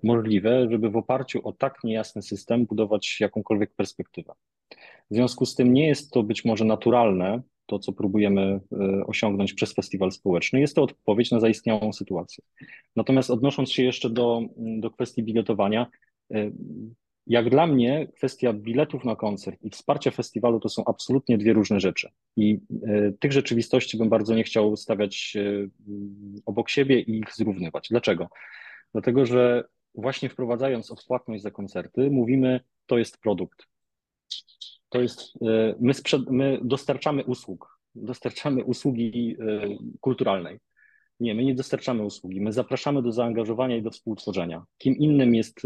możliwe, 0.02 0.68
żeby 0.70 0.90
w 0.90 0.96
oparciu 0.96 1.40
o 1.48 1.52
tak 1.52 1.84
niejasny 1.84 2.22
system 2.22 2.66
budować 2.66 3.20
jakąkolwiek 3.20 3.74
perspektywę. 3.74 4.32
W 5.10 5.14
związku 5.14 5.46
z 5.46 5.54
tym 5.54 5.72
nie 5.72 5.86
jest 5.88 6.12
to 6.12 6.22
być 6.22 6.44
może 6.44 6.64
naturalne, 6.64 7.42
to 7.70 7.78
co 7.78 7.92
próbujemy 7.92 8.60
osiągnąć 9.06 9.54
przez 9.54 9.74
festiwal 9.74 10.12
społeczny. 10.12 10.60
Jest 10.60 10.76
to 10.76 10.82
odpowiedź 10.82 11.30
na 11.30 11.40
zaistniałą 11.40 11.92
sytuację. 11.92 12.44
Natomiast 12.96 13.30
odnosząc 13.30 13.72
się 13.72 13.82
jeszcze 13.82 14.10
do, 14.10 14.42
do 14.56 14.90
kwestii 14.90 15.22
biletowania, 15.22 15.86
jak 17.26 17.50
dla 17.50 17.66
mnie 17.66 18.08
kwestia 18.16 18.52
biletów 18.52 19.04
na 19.04 19.16
koncert 19.16 19.62
i 19.62 19.70
wsparcia 19.70 20.10
festiwalu 20.10 20.60
to 20.60 20.68
są 20.68 20.84
absolutnie 20.84 21.38
dwie 21.38 21.52
różne 21.52 21.80
rzeczy. 21.80 22.08
I 22.36 22.58
e, 22.86 23.12
tych 23.12 23.32
rzeczywistości 23.32 23.98
bym 23.98 24.08
bardzo 24.08 24.34
nie 24.34 24.44
chciał 24.44 24.76
stawiać 24.76 25.36
e, 25.36 25.68
obok 26.46 26.70
siebie 26.70 27.00
i 27.00 27.18
ich 27.18 27.34
zrównywać. 27.34 27.88
Dlaczego? 27.90 28.28
Dlatego, 28.92 29.26
że 29.26 29.64
właśnie 29.94 30.28
wprowadzając 30.28 30.90
odpłatność 30.90 31.42
za 31.42 31.50
koncerty, 31.50 32.10
mówimy, 32.10 32.60
to 32.86 32.98
jest 32.98 33.20
produkt. 33.20 33.66
To 34.90 35.00
jest, 35.00 35.20
e, 35.20 35.74
my, 35.80 35.94
sprzed, 35.94 36.30
my 36.30 36.58
dostarczamy 36.62 37.24
usług, 37.24 37.78
dostarczamy 37.94 38.64
usługi 38.64 39.36
kulturalnej. 40.00 40.58
Nie, 41.20 41.34
my 41.34 41.44
nie 41.44 41.54
dostarczamy 41.54 42.02
usługi, 42.02 42.40
my 42.40 42.52
zapraszamy 42.52 43.02
do 43.02 43.12
zaangażowania 43.12 43.76
i 43.76 43.82
do 43.82 43.90
współtworzenia. 43.90 44.64
Kim 44.78 44.96
innym 44.96 45.34
jest 45.34 45.62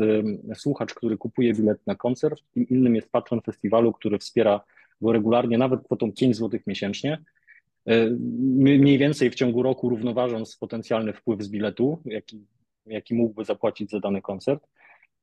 słuchacz, 0.55 0.95
który 0.95 1.17
kupuje 1.17 1.55
bilet 1.55 1.87
na 1.87 1.95
koncert, 1.95 2.41
kim 2.55 2.69
innym 2.69 2.95
jest 2.95 3.11
patron 3.11 3.41
festiwalu, 3.41 3.93
który 3.93 4.19
wspiera 4.19 4.61
go 5.01 5.13
regularnie, 5.13 5.59
nawet 5.59 5.85
kwotą 5.85 6.13
5 6.13 6.37
zł 6.37 6.61
miesięcznie. 6.67 7.19
Mniej 8.59 8.99
więcej 8.99 9.31
w 9.31 9.35
ciągu 9.35 9.63
roku 9.63 9.89
równoważąc 9.89 10.57
potencjalny 10.57 11.13
wpływ 11.13 11.43
z 11.43 11.49
biletu, 11.49 12.03
jaki, 12.05 12.47
jaki 12.87 13.15
mógłby 13.15 13.45
zapłacić 13.45 13.91
za 13.91 14.01
dany 14.01 14.23
koncert. 14.23 14.67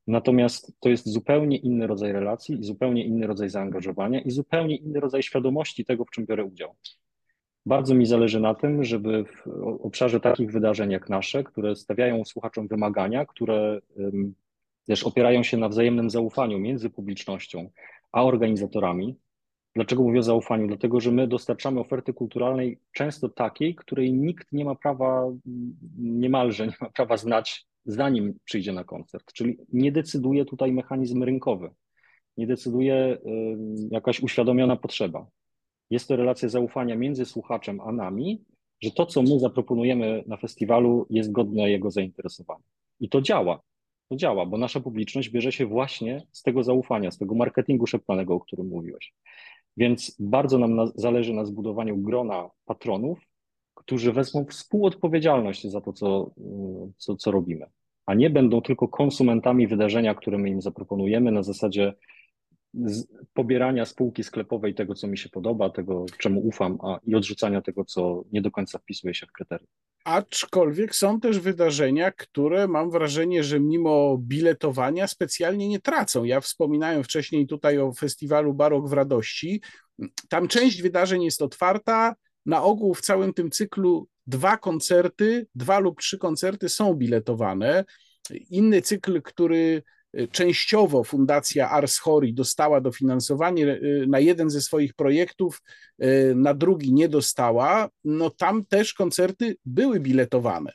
Natomiast 0.07 0.73
to 0.79 0.89
jest 0.89 1.07
zupełnie 1.07 1.57
inny 1.57 1.87
rodzaj 1.87 2.11
relacji, 2.11 2.59
i 2.59 2.63
zupełnie 2.63 3.05
inny 3.05 3.27
rodzaj 3.27 3.49
zaangażowania 3.49 4.21
i 4.21 4.31
zupełnie 4.31 4.75
inny 4.75 4.99
rodzaj 4.99 5.23
świadomości 5.23 5.85
tego, 5.85 6.05
w 6.05 6.09
czym 6.09 6.25
biorę 6.25 6.45
udział. 6.45 6.75
Bardzo 7.65 7.95
mi 7.95 8.05
zależy 8.05 8.39
na 8.39 8.55
tym, 8.55 8.83
żeby 8.83 9.23
w 9.23 9.47
obszarze 9.81 10.19
takich 10.19 10.51
wydarzeń 10.51 10.91
jak 10.91 11.09
nasze, 11.09 11.43
które 11.43 11.75
stawiają 11.75 12.25
słuchaczom 12.25 12.67
wymagania, 12.67 13.25
które 13.25 13.79
też 14.87 15.03
opierają 15.03 15.43
się 15.43 15.57
na 15.57 15.69
wzajemnym 15.69 16.09
zaufaniu 16.09 16.59
między 16.59 16.89
publicznością 16.89 17.69
a 18.11 18.23
organizatorami. 18.23 19.15
Dlaczego 19.75 20.03
mówię 20.03 20.19
o 20.19 20.23
zaufaniu? 20.23 20.67
Dlatego, 20.67 20.99
że 20.99 21.11
my 21.11 21.27
dostarczamy 21.27 21.79
oferty 21.79 22.13
kulturalnej 22.13 22.79
często 22.91 23.29
takiej, 23.29 23.75
której 23.75 24.13
nikt 24.13 24.51
nie 24.51 24.65
ma 24.65 24.75
prawa, 24.75 25.31
niemalże 25.97 26.67
nie 26.67 26.73
ma 26.81 26.89
prawa 26.89 27.17
znać, 27.17 27.65
zanim 27.85 28.33
przyjdzie 28.43 28.73
na 28.73 28.83
koncert. 28.83 29.33
Czyli 29.33 29.57
nie 29.73 29.91
decyduje 29.91 30.45
tutaj 30.45 30.71
mechanizm 30.71 31.23
rynkowy, 31.23 31.69
nie 32.37 32.47
decyduje 32.47 33.17
jakaś 33.91 34.23
uświadomiona 34.23 34.75
potrzeba. 34.75 35.27
Jest 35.89 36.07
to 36.07 36.15
relacja 36.15 36.49
zaufania 36.49 36.95
między 36.95 37.25
słuchaczem 37.25 37.81
a 37.81 37.91
nami, 37.91 38.41
że 38.81 38.91
to, 38.91 39.05
co 39.05 39.21
my 39.21 39.39
zaproponujemy 39.39 40.23
na 40.27 40.37
festiwalu, 40.37 41.07
jest 41.09 41.31
godne 41.31 41.71
jego 41.71 41.91
zainteresowania. 41.91 42.63
I 42.99 43.09
to 43.09 43.21
działa. 43.21 43.61
To 44.09 44.15
działa, 44.15 44.45
bo 44.45 44.57
nasza 44.57 44.79
publiczność 44.79 45.29
bierze 45.29 45.51
się 45.51 45.65
właśnie 45.65 46.27
z 46.31 46.41
tego 46.41 46.63
zaufania, 46.63 47.11
z 47.11 47.17
tego 47.17 47.35
marketingu 47.35 47.87
szeptanego, 47.87 48.35
o 48.35 48.39
którym 48.39 48.67
mówiłeś. 48.67 49.13
Więc 49.77 50.15
bardzo 50.19 50.57
nam 50.57 50.75
na, 50.75 50.87
zależy 50.95 51.33
na 51.33 51.45
zbudowaniu 51.45 51.97
grona 51.97 52.49
patronów, 52.65 53.19
którzy 53.81 54.13
wezmą 54.13 54.45
współodpowiedzialność 54.45 55.67
za 55.67 55.81
to, 55.81 55.93
co, 55.93 56.31
co, 56.97 57.15
co 57.15 57.31
robimy, 57.31 57.65
a 58.05 58.13
nie 58.13 58.29
będą 58.29 58.61
tylko 58.61 58.87
konsumentami 58.87 59.67
wydarzenia, 59.67 60.15
które 60.15 60.37
my 60.37 60.49
im 60.49 60.61
zaproponujemy 60.61 61.31
na 61.31 61.43
zasadzie 61.43 61.93
pobierania 63.33 63.85
spółki 63.85 64.23
sklepowej 64.23 64.75
tego, 64.75 64.95
co 64.95 65.07
mi 65.07 65.17
się 65.17 65.29
podoba, 65.29 65.69
tego, 65.69 66.05
czemu 66.19 66.47
ufam, 66.47 66.77
a, 66.83 66.99
i 67.03 67.15
odrzucania 67.15 67.61
tego, 67.61 67.85
co 67.85 68.23
nie 68.31 68.41
do 68.41 68.51
końca 68.51 68.79
wpisuje 68.79 69.13
się 69.13 69.25
w 69.25 69.31
kryteria. 69.31 69.67
Aczkolwiek 70.05 70.95
są 70.95 71.19
też 71.19 71.39
wydarzenia, 71.39 72.11
które 72.11 72.67
mam 72.67 72.91
wrażenie, 72.91 73.43
że 73.43 73.59
mimo 73.59 74.17
biletowania 74.17 75.07
specjalnie 75.07 75.67
nie 75.67 75.79
tracą. 75.79 76.23
Ja 76.23 76.41
wspominałem 76.41 77.03
wcześniej 77.03 77.47
tutaj 77.47 77.77
o 77.77 77.93
festiwalu 77.93 78.53
Barok 78.53 78.89
w 78.89 78.93
Radości. 78.93 79.61
Tam 80.29 80.47
część 80.47 80.81
wydarzeń 80.81 81.23
jest 81.23 81.41
otwarta. 81.41 82.15
Na 82.45 82.63
ogół 82.63 82.93
w 82.93 83.01
całym 83.01 83.33
tym 83.33 83.51
cyklu 83.51 84.07
dwa 84.27 84.57
koncerty, 84.57 85.47
dwa 85.55 85.79
lub 85.79 85.99
trzy 85.99 86.17
koncerty 86.17 86.69
są 86.69 86.93
biletowane. 86.93 87.85
Inny 88.49 88.81
cykl, 88.81 89.21
który 89.21 89.83
Częściowo 90.31 91.03
Fundacja 91.03 91.69
Ars 91.69 91.97
Hori 91.97 92.33
dostała 92.33 92.81
dofinansowanie 92.81 93.65
y, 93.67 94.05
na 94.07 94.19
jeden 94.19 94.49
ze 94.49 94.61
swoich 94.61 94.93
projektów, 94.93 95.61
y, 96.03 96.33
na 96.35 96.53
drugi 96.53 96.93
nie 96.93 97.09
dostała. 97.09 97.89
No 98.03 98.29
tam 98.29 98.65
też 98.65 98.93
koncerty 98.93 99.55
były 99.65 99.99
biletowane. 99.99 100.71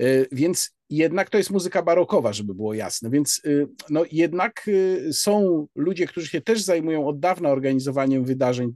Y, 0.00 0.26
więc 0.32 0.70
jednak 0.90 1.30
to 1.30 1.38
jest 1.38 1.50
muzyka 1.50 1.82
barokowa, 1.82 2.32
żeby 2.32 2.54
było 2.54 2.74
jasne. 2.74 3.10
Więc 3.10 3.42
no, 3.90 4.04
jednak 4.12 4.70
są 5.12 5.66
ludzie, 5.74 6.06
którzy 6.06 6.28
się 6.28 6.40
też 6.40 6.62
zajmują 6.62 7.06
od 7.06 7.20
dawna 7.20 7.48
organizowaniem 7.48 8.24
wydarzeń 8.24 8.72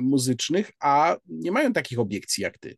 muzycznych, 0.00 0.70
a 0.80 1.16
nie 1.28 1.52
mają 1.52 1.72
takich 1.72 1.98
obiekcji 1.98 2.42
jak 2.42 2.58
ty. 2.58 2.76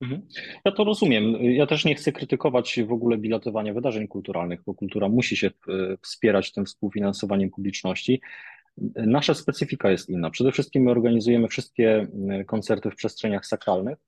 Mhm. 0.00 0.22
Ja 0.64 0.72
to 0.72 0.84
rozumiem. 0.84 1.44
Ja 1.44 1.66
też 1.66 1.84
nie 1.84 1.94
chcę 1.94 2.12
krytykować 2.12 2.80
w 2.86 2.92
ogóle 2.92 3.18
biletowania 3.18 3.74
wydarzeń 3.74 4.08
kulturalnych, 4.08 4.60
bo 4.66 4.74
kultura 4.74 5.08
musi 5.08 5.36
się 5.36 5.46
e, 5.46 5.96
wspierać 6.02 6.52
tym 6.52 6.64
współfinansowaniem 6.64 7.50
publiczności. 7.50 8.20
Nasza 8.96 9.34
specyfika 9.34 9.90
jest 9.90 10.08
inna. 10.08 10.30
Przede 10.30 10.52
wszystkim 10.52 10.82
my 10.82 10.90
organizujemy 10.90 11.48
wszystkie 11.48 12.06
koncerty 12.46 12.90
w 12.90 12.96
przestrzeniach 12.96 13.46
sakralnych 13.46 13.98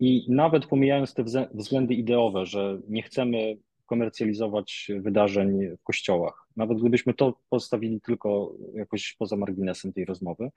i 0.00 0.26
nawet 0.28 0.66
pomijając 0.66 1.14
te 1.14 1.24
względy 1.54 1.94
ideowe, 1.94 2.46
że 2.46 2.80
nie 2.88 3.02
chcemy 3.02 3.56
komercjalizować 3.86 4.90
wydarzeń 5.00 5.58
w 5.80 5.82
kościołach, 5.82 6.46
nawet 6.56 6.78
gdybyśmy 6.78 7.14
to 7.14 7.38
postawili 7.48 8.00
tylko 8.00 8.54
jakoś 8.74 9.16
poza 9.18 9.36
marginesem 9.36 9.92
tej 9.92 10.04
rozmowy, 10.04 10.50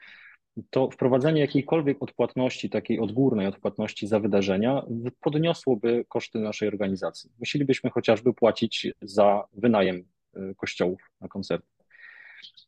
to 0.69 0.89
wprowadzenie 0.91 1.41
jakiejkolwiek 1.41 2.03
odpłatności, 2.03 2.69
takiej 2.69 2.99
odgórnej 2.99 3.47
odpłatności 3.47 4.07
za 4.07 4.19
wydarzenia 4.19 4.85
podniosłoby 5.21 6.05
koszty 6.07 6.39
naszej 6.39 6.67
organizacji. 6.67 7.31
Musielibyśmy 7.39 7.89
chociażby 7.89 8.33
płacić 8.33 8.87
za 9.01 9.43
wynajem 9.53 9.97
y, 10.37 10.55
kościołów 10.57 11.01
na 11.21 11.27
koncerty. 11.27 11.67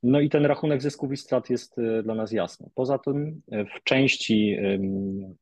No 0.04 0.20
i 0.20 0.30
ten 0.30 0.46
rachunek 0.46 0.82
zysków 0.82 1.12
i 1.12 1.18
strat 1.18 1.50
jest 1.50 1.78
y, 1.78 2.04
dla 2.04 2.16
nas 2.16 2.32
jasny. 2.32 2.70
Poza 2.76 2.98
tym 2.98 3.42
y, 3.54 3.66
w 3.66 3.84
części 3.84 4.58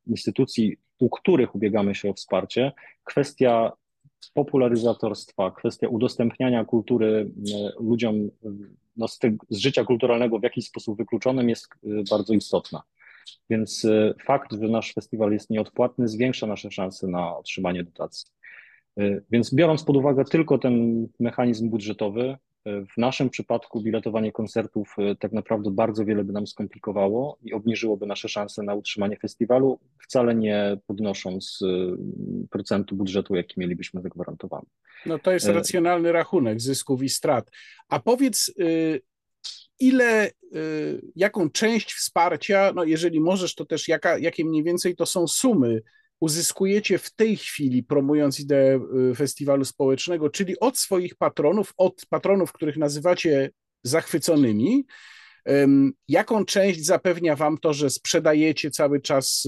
instytucji, 0.08 0.78
u 1.00 1.10
których 1.10 1.56
ubiegamy 1.56 1.96
się 1.96 2.10
o 2.10 2.14
wsparcie, 2.14 2.72
kwestia 3.04 3.72
popularyzatorstwa, 4.34 5.52
kwestia 5.52 5.88
udostępniania 5.88 6.66
kultury 6.66 7.32
ludziom 7.80 8.30
no, 9.00 9.08
z, 9.08 9.20
z 9.50 9.58
życia 9.58 9.86
kulturalnego 9.86 10.40
w 10.40 10.44
jakiś 10.44 10.66
sposób 10.66 10.98
wykluczonym 10.98 11.50
jest 11.50 11.68
y, 11.84 12.04
bardzo 12.10 12.34
istotna. 12.34 12.84
Więc 13.50 13.86
y, 13.86 14.14
fakt, 14.26 14.52
że 14.52 14.68
nasz 14.68 14.94
festiwal 14.94 15.32
jest 15.32 15.50
nieodpłatny, 15.50 16.08
zwiększa 16.08 16.48
nasze 16.48 16.72
szanse 16.72 17.08
na 17.08 17.38
otrzymanie 17.38 17.84
dotacji. 17.84 18.32
Y, 19.00 19.24
więc 19.32 19.54
biorąc 19.54 19.84
pod 19.84 19.98
uwagę 19.98 20.26
tylko 20.26 20.58
ten 20.58 21.08
mechanizm 21.20 21.70
budżetowy, 21.70 22.38
w 22.66 22.98
naszym 22.98 23.30
przypadku 23.30 23.82
biletowanie 23.82 24.32
koncertów 24.32 24.96
tak 25.20 25.32
naprawdę 25.32 25.72
bardzo 25.72 26.06
wiele 26.06 26.24
by 26.24 26.34
nam 26.34 26.48
skomplikowało 26.48 27.38
i 27.44 27.54
obniżyłoby 27.54 28.06
nasze 28.06 28.30
szanse 28.30 28.64
na 28.64 28.74
utrzymanie 28.74 29.18
festiwalu, 29.18 29.80
wcale 30.04 30.36
nie 30.36 30.78
podnosząc 30.88 31.60
procentu 32.50 32.96
budżetu, 32.96 33.36
jaki 33.36 33.60
mielibyśmy 33.60 34.02
zagwarantowany. 34.02 34.66
No 35.06 35.20
to 35.20 35.32
jest 35.32 35.50
e, 35.50 35.54
racjonalny 35.54 36.12
rachunek 36.12 36.62
zysków 36.62 37.04
i 37.04 37.10
strat. 37.10 37.52
A 37.90 38.00
powiedz, 38.00 38.54
ile, 39.80 40.32
jaką 41.16 41.50
część 41.50 41.94
wsparcia, 41.94 42.72
no 42.76 42.84
jeżeli 42.84 43.20
możesz, 43.20 43.56
to 43.56 43.66
też 43.66 43.88
jaka, 43.88 44.18
jakie 44.18 44.46
mniej 44.46 44.64
więcej 44.64 44.96
to 44.96 45.06
są 45.06 45.28
sumy, 45.28 45.82
uzyskujecie 46.20 46.98
w 46.98 47.12
tej 47.16 47.38
chwili, 47.38 47.84
promując 47.84 48.40
ideę 48.40 48.80
y, 49.12 49.16
festiwalu 49.16 49.66
społecznego, 49.66 50.30
czyli 50.30 50.60
od 50.60 50.78
swoich 50.78 51.16
patronów, 51.16 51.74
od 51.78 52.06
patronów, 52.10 52.52
których 52.52 52.78
nazywacie 52.78 53.52
zachwyconymi, 53.84 54.86
jaką 56.08 56.46
część 56.46 56.86
zapewnia 56.86 57.36
Wam 57.36 57.58
to, 57.58 57.74
że 57.74 57.90
sprzedajecie 57.90 58.72
cały 58.72 59.02
czas 59.02 59.48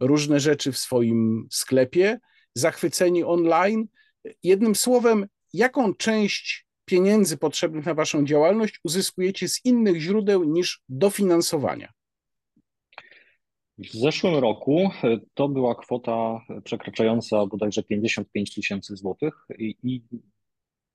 różne 0.00 0.40
rzeczy 0.40 0.72
w 0.72 0.78
swoim 0.78 1.46
sklepie, 1.50 2.18
zachwyceni 2.54 3.24
online, 3.24 3.88
Jednym 4.42 4.74
słowem, 4.74 5.26
jaką 5.52 5.94
część 5.94 6.66
pieniędzy 6.84 7.36
potrzebnych 7.36 7.86
na 7.86 7.94
Waszą 7.94 8.24
działalność 8.24 8.80
uzyskujecie 8.84 9.48
z 9.48 9.64
innych 9.64 10.00
źródeł 10.00 10.44
niż 10.44 10.82
dofinansowania? 10.88 11.92
W 13.78 13.92
zeszłym 13.92 14.34
roku 14.34 14.90
e, 15.04 15.18
to 15.34 15.48
była 15.48 15.74
kwota 15.74 16.40
przekraczająca 16.64 17.46
bodajże 17.46 17.82
55 17.82 18.54
tysięcy 18.54 18.96
złotych 18.96 19.34
i, 19.58 19.76
i 19.82 20.02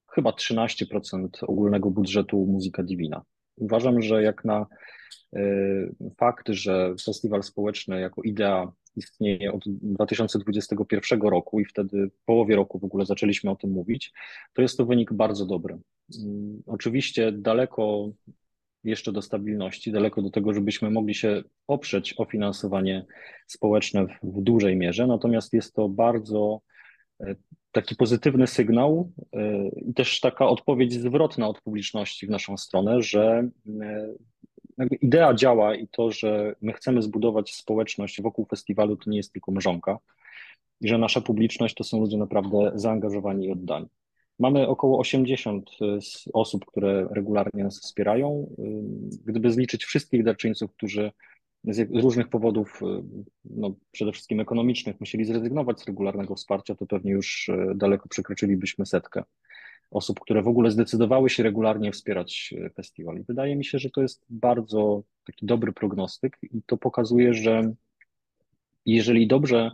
chyba 0.09 0.29
13% 0.29 1.27
ogólnego 1.41 1.91
budżetu 1.91 2.45
Muzyka 2.45 2.84
Divina. 2.84 3.21
Uważam, 3.55 4.01
że 4.01 4.23
jak 4.23 4.45
na 4.45 4.65
fakt, 6.17 6.49
że 6.49 6.95
festiwal 7.05 7.43
społeczny 7.43 8.01
jako 8.01 8.21
idea 8.21 8.71
istnieje 8.95 9.53
od 9.53 9.63
2021 9.67 11.21
roku 11.21 11.59
i 11.59 11.65
wtedy 11.65 12.09
w 12.09 12.25
połowie 12.25 12.55
roku 12.55 12.79
w 12.79 12.84
ogóle 12.84 13.05
zaczęliśmy 13.05 13.51
o 13.51 13.55
tym 13.55 13.71
mówić, 13.71 14.13
to 14.53 14.61
jest 14.61 14.77
to 14.77 14.86
wynik 14.86 15.13
bardzo 15.13 15.45
dobry. 15.45 15.79
Mm, 16.23 16.63
oczywiście 16.65 17.31
daleko 17.31 18.11
jeszcze 18.84 19.11
do 19.11 19.21
stabilności, 19.21 19.91
daleko 19.91 20.21
do 20.21 20.29
tego, 20.29 20.53
żebyśmy 20.53 20.91
mogli 20.91 21.15
się 21.15 21.43
oprzeć 21.67 22.13
o 22.17 22.25
finansowanie 22.25 23.05
społeczne 23.47 24.07
w, 24.07 24.09
w 24.23 24.41
dużej 24.41 24.75
mierze, 24.75 25.07
natomiast 25.07 25.53
jest 25.53 25.73
to 25.73 25.89
bardzo 25.89 26.61
e, 27.19 27.36
taki 27.71 27.95
pozytywny 27.95 28.47
sygnał 28.47 29.11
e, 29.34 29.67
i 29.67 29.93
też 29.93 30.19
taka 30.19 30.47
odpowiedź 30.47 30.93
zwrotna 30.93 31.47
od 31.47 31.61
publiczności 31.61 32.27
w 32.27 32.29
naszą 32.29 32.57
stronę, 32.57 33.01
że 33.01 33.49
e, 33.81 34.88
idea 35.01 35.34
działa 35.34 35.75
i 35.75 35.88
to, 35.88 36.11
że 36.11 36.55
my 36.61 36.73
chcemy 36.73 37.01
zbudować 37.01 37.53
społeczność 37.53 38.21
wokół 38.21 38.45
festiwalu, 38.45 38.97
to 38.97 39.09
nie 39.09 39.17
jest 39.17 39.34
tylko 39.34 39.51
mrzonka 39.51 39.99
i 40.81 40.88
że 40.88 40.97
nasza 40.97 41.21
publiczność 41.21 41.75
to 41.75 41.84
są 41.84 41.99
ludzie 41.99 42.17
naprawdę 42.17 42.71
zaangażowani 42.75 43.45
i 43.45 43.51
oddani. 43.51 43.88
Mamy 44.39 44.67
około 44.67 44.99
80 44.99 45.69
y, 45.81 45.99
osób, 46.34 46.65
które 46.65 47.07
regularnie 47.11 47.63
nas 47.63 47.79
wspierają. 47.79 48.55
Y, 48.59 49.23
gdyby 49.25 49.51
zliczyć 49.51 49.86
wszystkich 49.86 50.23
darczyńców, 50.23 50.71
którzy 50.71 51.11
z 51.63 51.95
różnych 52.01 52.27
powodów, 52.27 52.81
y, 52.81 52.86
no 53.45 53.75
przede 53.91 54.11
wszystkim 54.11 54.39
ekonomicznych, 54.39 54.99
musieli 54.99 55.25
zrezygnować 55.25 55.81
z 55.81 55.88
regularnego 55.88 56.36
wsparcia, 56.36 56.75
to 56.75 56.86
pewnie 56.86 57.11
już 57.11 57.51
daleko 57.75 58.09
przekroczylibyśmy 58.09 58.86
setkę 58.86 59.23
osób, 59.91 60.19
które 60.19 60.41
w 60.43 60.47
ogóle 60.47 60.71
zdecydowały 60.71 61.29
się 61.29 61.43
regularnie 61.43 61.91
wspierać 61.91 62.53
festiwal. 62.75 63.23
Wydaje 63.27 63.55
mi 63.55 63.65
się, 63.65 63.79
że 63.79 63.89
to 63.89 64.01
jest 64.01 64.25
bardzo 64.29 65.03
taki 65.25 65.45
dobry 65.45 65.73
prognostyk 65.73 66.38
i 66.41 66.61
to 66.65 66.77
pokazuje, 66.77 67.34
że 67.34 67.73
jeżeli 68.86 69.27
dobrze 69.27 69.71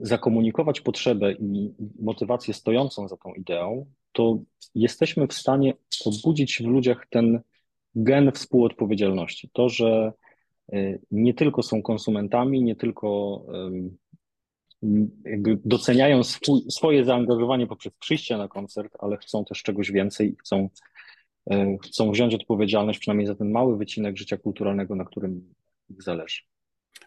zakomunikować 0.00 0.80
potrzebę 0.80 1.32
i 1.32 1.74
motywację 2.00 2.54
stojącą 2.54 3.08
za 3.08 3.16
tą 3.16 3.34
ideą, 3.34 3.86
to 4.12 4.38
jesteśmy 4.74 5.26
w 5.26 5.32
stanie 5.32 5.74
obudzić 6.04 6.62
w 6.62 6.66
ludziach 6.66 7.06
ten 7.10 7.40
gen 7.94 8.32
współodpowiedzialności. 8.32 9.50
To, 9.52 9.68
że 9.68 10.12
e, 10.72 10.98
nie 11.10 11.34
tylko 11.34 11.62
są 11.62 11.82
konsumentami, 11.82 12.62
nie 12.62 12.76
tylko 12.76 13.42
doceniają 15.64 16.22
swój, 16.22 16.60
swoje 16.70 17.04
zaangażowanie 17.04 17.66
poprzez 17.66 17.92
przyjście 17.92 18.36
na 18.36 18.48
koncert, 18.48 18.96
ale 18.98 19.16
chcą 19.16 19.44
też 19.44 19.62
czegoś 19.62 19.92
więcej 19.92 20.32
i 20.32 20.36
chcą, 20.36 20.68
e, 21.50 21.76
chcą 21.82 22.12
wziąć 22.12 22.34
odpowiedzialność 22.34 22.98
przynajmniej 22.98 23.26
za 23.26 23.34
ten 23.34 23.50
mały 23.50 23.78
wycinek 23.78 24.16
życia 24.16 24.36
kulturalnego, 24.36 24.94
na 24.94 25.04
którym 25.04 25.54
ich 25.90 26.02
zależy. 26.02 26.42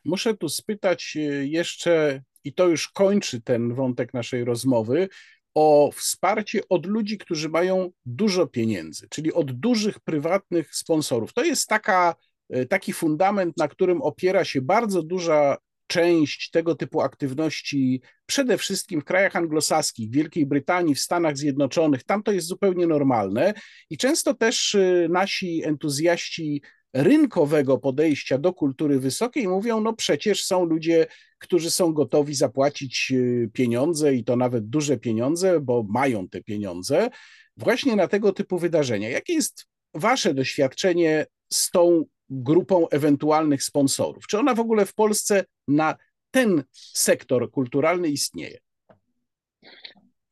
Muszę 0.06 0.38
tu 0.38 0.50
spytać 0.50 1.18
e, 1.18 1.20
jeszcze, 1.48 2.24
i 2.48 2.54
to 2.54 2.68
już 2.68 2.88
kończy 2.88 3.42
ten 3.42 3.74
wątek 3.74 4.14
naszej 4.14 4.44
rozmowy, 4.44 5.10
o 5.54 5.92
wsparcie 5.96 6.62
od 6.70 6.86
ludzi, 6.86 7.18
którzy 7.18 7.50
mają 7.50 7.92
dużo 8.06 8.48
pieniędzy, 8.48 9.08
czyli 9.10 9.34
od 9.34 9.52
dużych 9.52 10.00
prywatnych 10.00 10.76
sponsorów. 10.76 11.34
To 11.34 11.44
jest 11.44 11.68
taka, 11.68 12.16
e, 12.50 12.66
taki 12.66 12.94
fundament, 12.94 13.58
na 13.58 13.68
którym 13.68 14.02
opiera 14.02 14.46
się 14.46 14.62
bardzo 14.62 15.04
duża 15.04 15.58
część 15.88 16.50
tego 16.50 16.76
typu 16.76 17.02
aktywności 17.02 18.02
przede 18.26 18.58
wszystkim 18.58 19.02
w 19.02 19.06
krajach 19.06 19.36
anglosaskich, 19.36 20.10
w 20.10 20.14
Wielkiej 20.14 20.46
Brytanii, 20.46 20.96
w 20.96 21.00
Stanach 21.00 21.38
Zjednoczonych. 21.38 22.04
Tam 22.04 22.24
to 22.24 22.32
jest 22.32 22.48
zupełnie 22.48 22.88
normalne 22.88 23.54
i 23.90 23.98
często 23.98 24.34
też 24.34 24.76
y, 24.76 25.08
nasi 25.10 25.64
entuzjaści 25.64 26.62
rynkowego 26.94 27.78
podejścia 27.78 28.38
do 28.38 28.54
kultury 28.54 29.00
wysokiej 29.00 29.48
mówią, 29.48 29.82
no 29.82 29.94
przecież 29.94 30.46
są 30.46 30.66
ludzie, 30.66 31.08
którzy 31.38 31.72
są 31.72 31.94
gotowi 31.94 32.36
zapłacić 32.36 33.12
y, 33.12 33.50
pieniądze 33.54 34.16
i 34.16 34.24
to 34.24 34.36
nawet 34.36 34.70
duże 34.70 34.98
pieniądze, 34.98 35.60
bo 35.60 35.86
mają 35.90 36.28
te 36.28 36.44
pieniądze 36.44 37.10
właśnie 37.58 37.96
na 37.96 38.08
tego 38.08 38.34
typu 38.34 38.60
wydarzenia. 38.60 39.10
Jakie 39.10 39.34
jest 39.34 39.68
wasze 39.94 40.34
doświadczenie 40.34 41.26
z 41.54 41.72
tą 41.72 42.06
grupą 42.30 42.90
ewentualnych 42.90 43.64
sponsorów? 43.64 44.28
Czy 44.28 44.40
ona 44.40 44.56
w 44.56 44.60
ogóle 44.60 44.86
w 44.86 44.94
Polsce 44.94 45.46
na 45.68 45.96
ten 46.32 46.64
sektor 46.94 47.52
kulturalny 47.52 48.08
istnieje? 48.08 48.58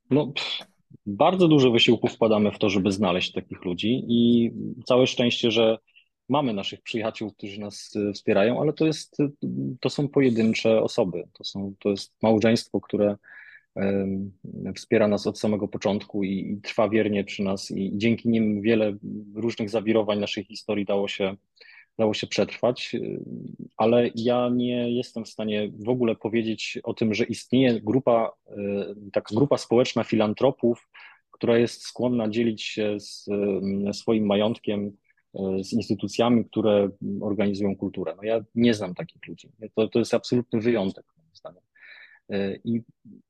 No, 0.10 0.34
bardzo 1.06 1.47
dużo 1.47 1.72
wysiłków 1.72 2.12
wkładamy 2.12 2.51
w 2.51 2.60
to, 2.60 2.70
żeby 2.70 2.91
znaleźć 2.91 3.32
takich 3.32 3.66
ludzi 3.66 4.03
i 4.08 4.51
całe 4.86 5.08
szczęście, 5.08 5.51
że 5.51 5.78
mamy 6.30 6.53
naszych 6.53 6.82
przyjaciół, 6.82 7.32
którzy 7.32 7.59
nas 7.59 7.93
e, 7.95 8.13
wspierają, 8.13 8.61
ale 8.61 8.73
to, 8.73 8.86
jest, 8.86 9.17
to 9.80 9.89
są 9.89 10.07
pojedyncze 10.07 10.82
osoby. 10.82 11.28
To, 11.34 11.43
są, 11.43 11.73
to 11.80 11.89
jest 11.89 12.13
małżeństwo, 12.21 12.82
które 12.82 13.15
wspiera 14.76 15.07
nas 15.07 15.28
od 15.28 15.39
samego 15.39 15.67
początku 15.67 16.23
i, 16.23 16.51
i, 16.51 16.61
trwa 16.61 16.89
wiernie 16.89 17.23
przy 17.23 17.43
nas 17.43 17.71
i 17.71 17.91
dzięki 17.97 18.30
nim 18.30 18.61
wiele 18.61 18.93
różnych 19.36 19.69
zawirowań 19.69 20.19
naszej 20.19 20.43
historii 20.43 20.86
dało 20.86 21.07
się 21.07 21.36
dało 21.97 22.13
się 22.13 22.28
przetrwać, 22.28 22.95
ale 23.78 24.09
ja 24.15 24.49
nie 24.49 24.91
jestem 24.91 25.26
w 25.26 25.30
stanie 25.30 25.71
w 25.80 25.89
ogóle 25.89 26.15
powiedzieć 26.15 26.80
o 26.84 26.93
tym, 26.93 27.13
że 27.13 27.23
istnieje 27.23 27.82
grupa, 27.82 28.32
taka 29.13 29.36
grupa 29.36 29.57
społeczna 29.57 30.03
filantropów, 30.03 30.89
która 31.32 31.57
jest 31.57 31.82
skłonna 31.82 32.30
dzielić 32.30 32.63
się 32.63 32.99
z 32.99 33.30
swoim 33.93 34.26
majątkiem 34.26 34.97
z 35.62 35.74
instytucjami, 35.74 36.46
które 36.46 36.90
organizują 37.22 37.76
kulturę. 37.76 38.14
No 38.18 38.24
ja 38.24 38.46
nie 38.56 38.74
znam 38.74 38.96
takich 38.96 39.28
ludzi. 39.28 39.50
To, 39.76 39.88
to 39.88 40.00
jest 40.00 40.14
absolutny 40.14 40.62
wyjątek, 40.62 41.06
moim 41.18 41.36
zdaniem. 41.36 41.64
I 42.64 42.82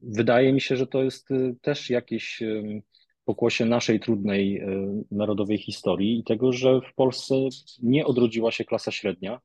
wydaje 0.01 0.53
mi 0.53 0.62
się, 0.62 0.76
że 0.76 0.88
to 0.88 1.03
jest 1.03 1.30
też 1.62 1.89
jakieś 1.89 2.41
pokłosie 3.26 3.66
naszej 3.66 3.99
trudnej 3.99 4.58
e, 4.58 4.68
narodowej 5.12 5.58
historii 5.58 6.20
i 6.20 6.24
tego, 6.24 6.51
że 6.51 6.82
w 6.82 6.95
Polsce 6.95 7.36
nie 7.84 8.06
odrodziła 8.06 8.51
się 8.51 8.66
klasa 8.66 8.91
średnia, 8.91 9.34
e, 9.34 9.39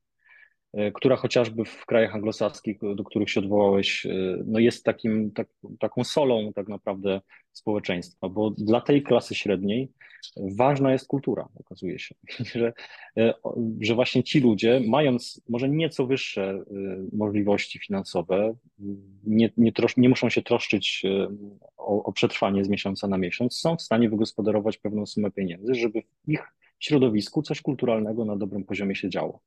która 0.93 1.15
chociażby 1.15 1.65
w 1.65 1.85
krajach 1.85 2.15
anglosaskich, 2.15 2.79
do 2.95 3.03
których 3.03 3.29
się 3.29 3.39
odwołałeś, 3.39 4.05
e, 4.05 4.09
no 4.45 4.59
jest 4.59 4.85
takim, 4.85 5.31
tak, 5.31 5.47
taką 5.79 6.03
solą 6.03 6.53
tak 6.53 6.67
naprawdę 6.67 7.21
społeczeństwa, 7.51 8.29
bo 8.29 8.49
dla 8.49 8.81
tej 8.81 9.03
klasy 9.03 9.35
średniej 9.35 9.91
ważna 10.37 10.91
jest 10.91 11.07
kultura, 11.07 11.47
okazuje 11.55 11.99
się, 11.99 12.15
że, 12.55 12.73
że 13.81 13.95
właśnie 13.95 14.23
ci 14.23 14.39
ludzie, 14.39 14.81
mając 14.87 15.41
może 15.49 15.69
nieco 15.69 16.07
wyższe 16.07 16.63
możliwości 17.13 17.79
finansowe, 17.79 18.53
nie, 19.23 19.49
nie, 19.57 19.71
trosz, 19.71 19.97
nie 19.97 20.09
muszą 20.09 20.29
się 20.29 20.41
troszczyć 20.41 21.03
o, 21.77 22.03
o 22.03 22.11
przetrwanie 22.13 22.65
z 22.65 22.69
miesiąca 22.69 23.07
na 23.07 23.17
miesiąc, 23.17 23.59
są 23.59 23.75
w 23.75 23.81
stanie 23.81 24.09
wygospodarować 24.09 24.77
pewną 24.77 25.05
sumę 25.05 25.31
pieniędzy, 25.31 25.75
żeby 25.75 26.01
w 26.01 26.29
ich 26.29 26.43
środowisku 26.79 27.41
coś 27.41 27.61
kulturalnego 27.61 28.25
na 28.25 28.35
dobrym 28.35 28.63
poziomie 28.63 28.95
się 28.95 29.09
działo. 29.09 29.39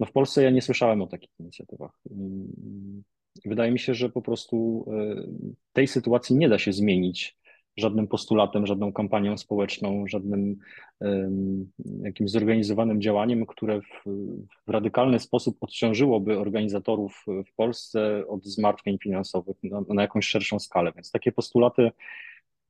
No 0.00 0.06
w 0.06 0.12
Polsce 0.12 0.42
ja 0.42 0.50
nie 0.50 0.62
słyszałem 0.62 1.02
o 1.02 1.06
takich 1.06 1.30
inicjatywach. 1.40 2.00
Wydaje 3.44 3.72
mi 3.72 3.78
się, 3.78 3.94
że 3.94 4.08
po 4.08 4.22
prostu 4.22 4.86
e, 4.88 5.26
tej 5.72 5.86
sytuacji 5.86 6.36
nie 6.36 6.48
da 6.48 6.58
się 6.58 6.72
zmienić 6.72 7.36
żadnym 7.76 8.08
postulatem, 8.08 8.66
żadną 8.66 8.92
kampanią 8.92 9.38
społeczną, 9.38 10.06
żadnym 10.06 10.56
um, 11.00 11.72
jakimś 12.02 12.30
zorganizowanym 12.30 13.00
działaniem, 13.00 13.46
które 13.46 13.80
w, 13.80 14.10
w, 14.66 14.70
radykalny 14.70 15.18
sposób 15.18 15.56
odciążyłoby 15.60 16.38
organizatorów 16.38 17.24
w 17.46 17.54
Polsce 17.54 18.26
od 18.28 18.44
zmartwień 18.44 18.98
finansowych 19.02 19.56
na, 19.62 19.80
na 19.88 20.02
jakąś 20.02 20.26
szerszą 20.26 20.58
skalę. 20.58 20.92
Więc 20.92 21.10
takie 21.10 21.32
postulaty 21.32 21.90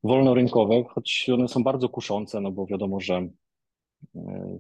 wolnorynkowe, 0.03 0.85
choć 0.89 1.27
one 1.35 1.49
są 1.49 1.63
bardzo 1.63 1.89
kuszące, 1.89 2.41
no 2.41 2.53
bo 2.53 2.67
wiadomo, 2.67 3.01
że 3.01 3.29
e, 4.17 4.59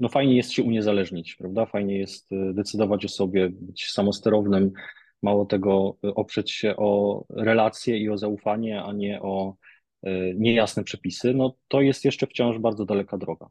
no 0.00 0.08
fajnie 0.08 0.36
jest 0.36 0.52
się 0.52 0.62
uniezależnić, 0.62 1.34
prawda? 1.34 1.66
Fajnie 1.66 1.98
jest 1.98 2.32
e, 2.32 2.54
decydować 2.54 3.04
o 3.04 3.08
sobie, 3.08 3.48
być 3.50 3.90
samosterownym, 3.90 4.72
mało 5.22 5.46
tego, 5.46 5.96
oprzeć 6.02 6.50
się 6.50 6.76
o 6.76 7.24
relacje 7.30 7.98
i 7.98 8.10
o 8.10 8.18
zaufanie, 8.18 8.82
a 8.82 8.92
nie 8.92 9.22
o 9.22 9.54
e, 10.02 10.34
niejasne 10.34 10.84
przepisy, 10.84 11.34
no 11.34 11.56
to 11.68 11.80
jest 11.80 12.04
jeszcze 12.04 12.26
wciąż 12.26 12.58
bardzo 12.58 12.84
daleka 12.84 13.18
droga. 13.18 13.46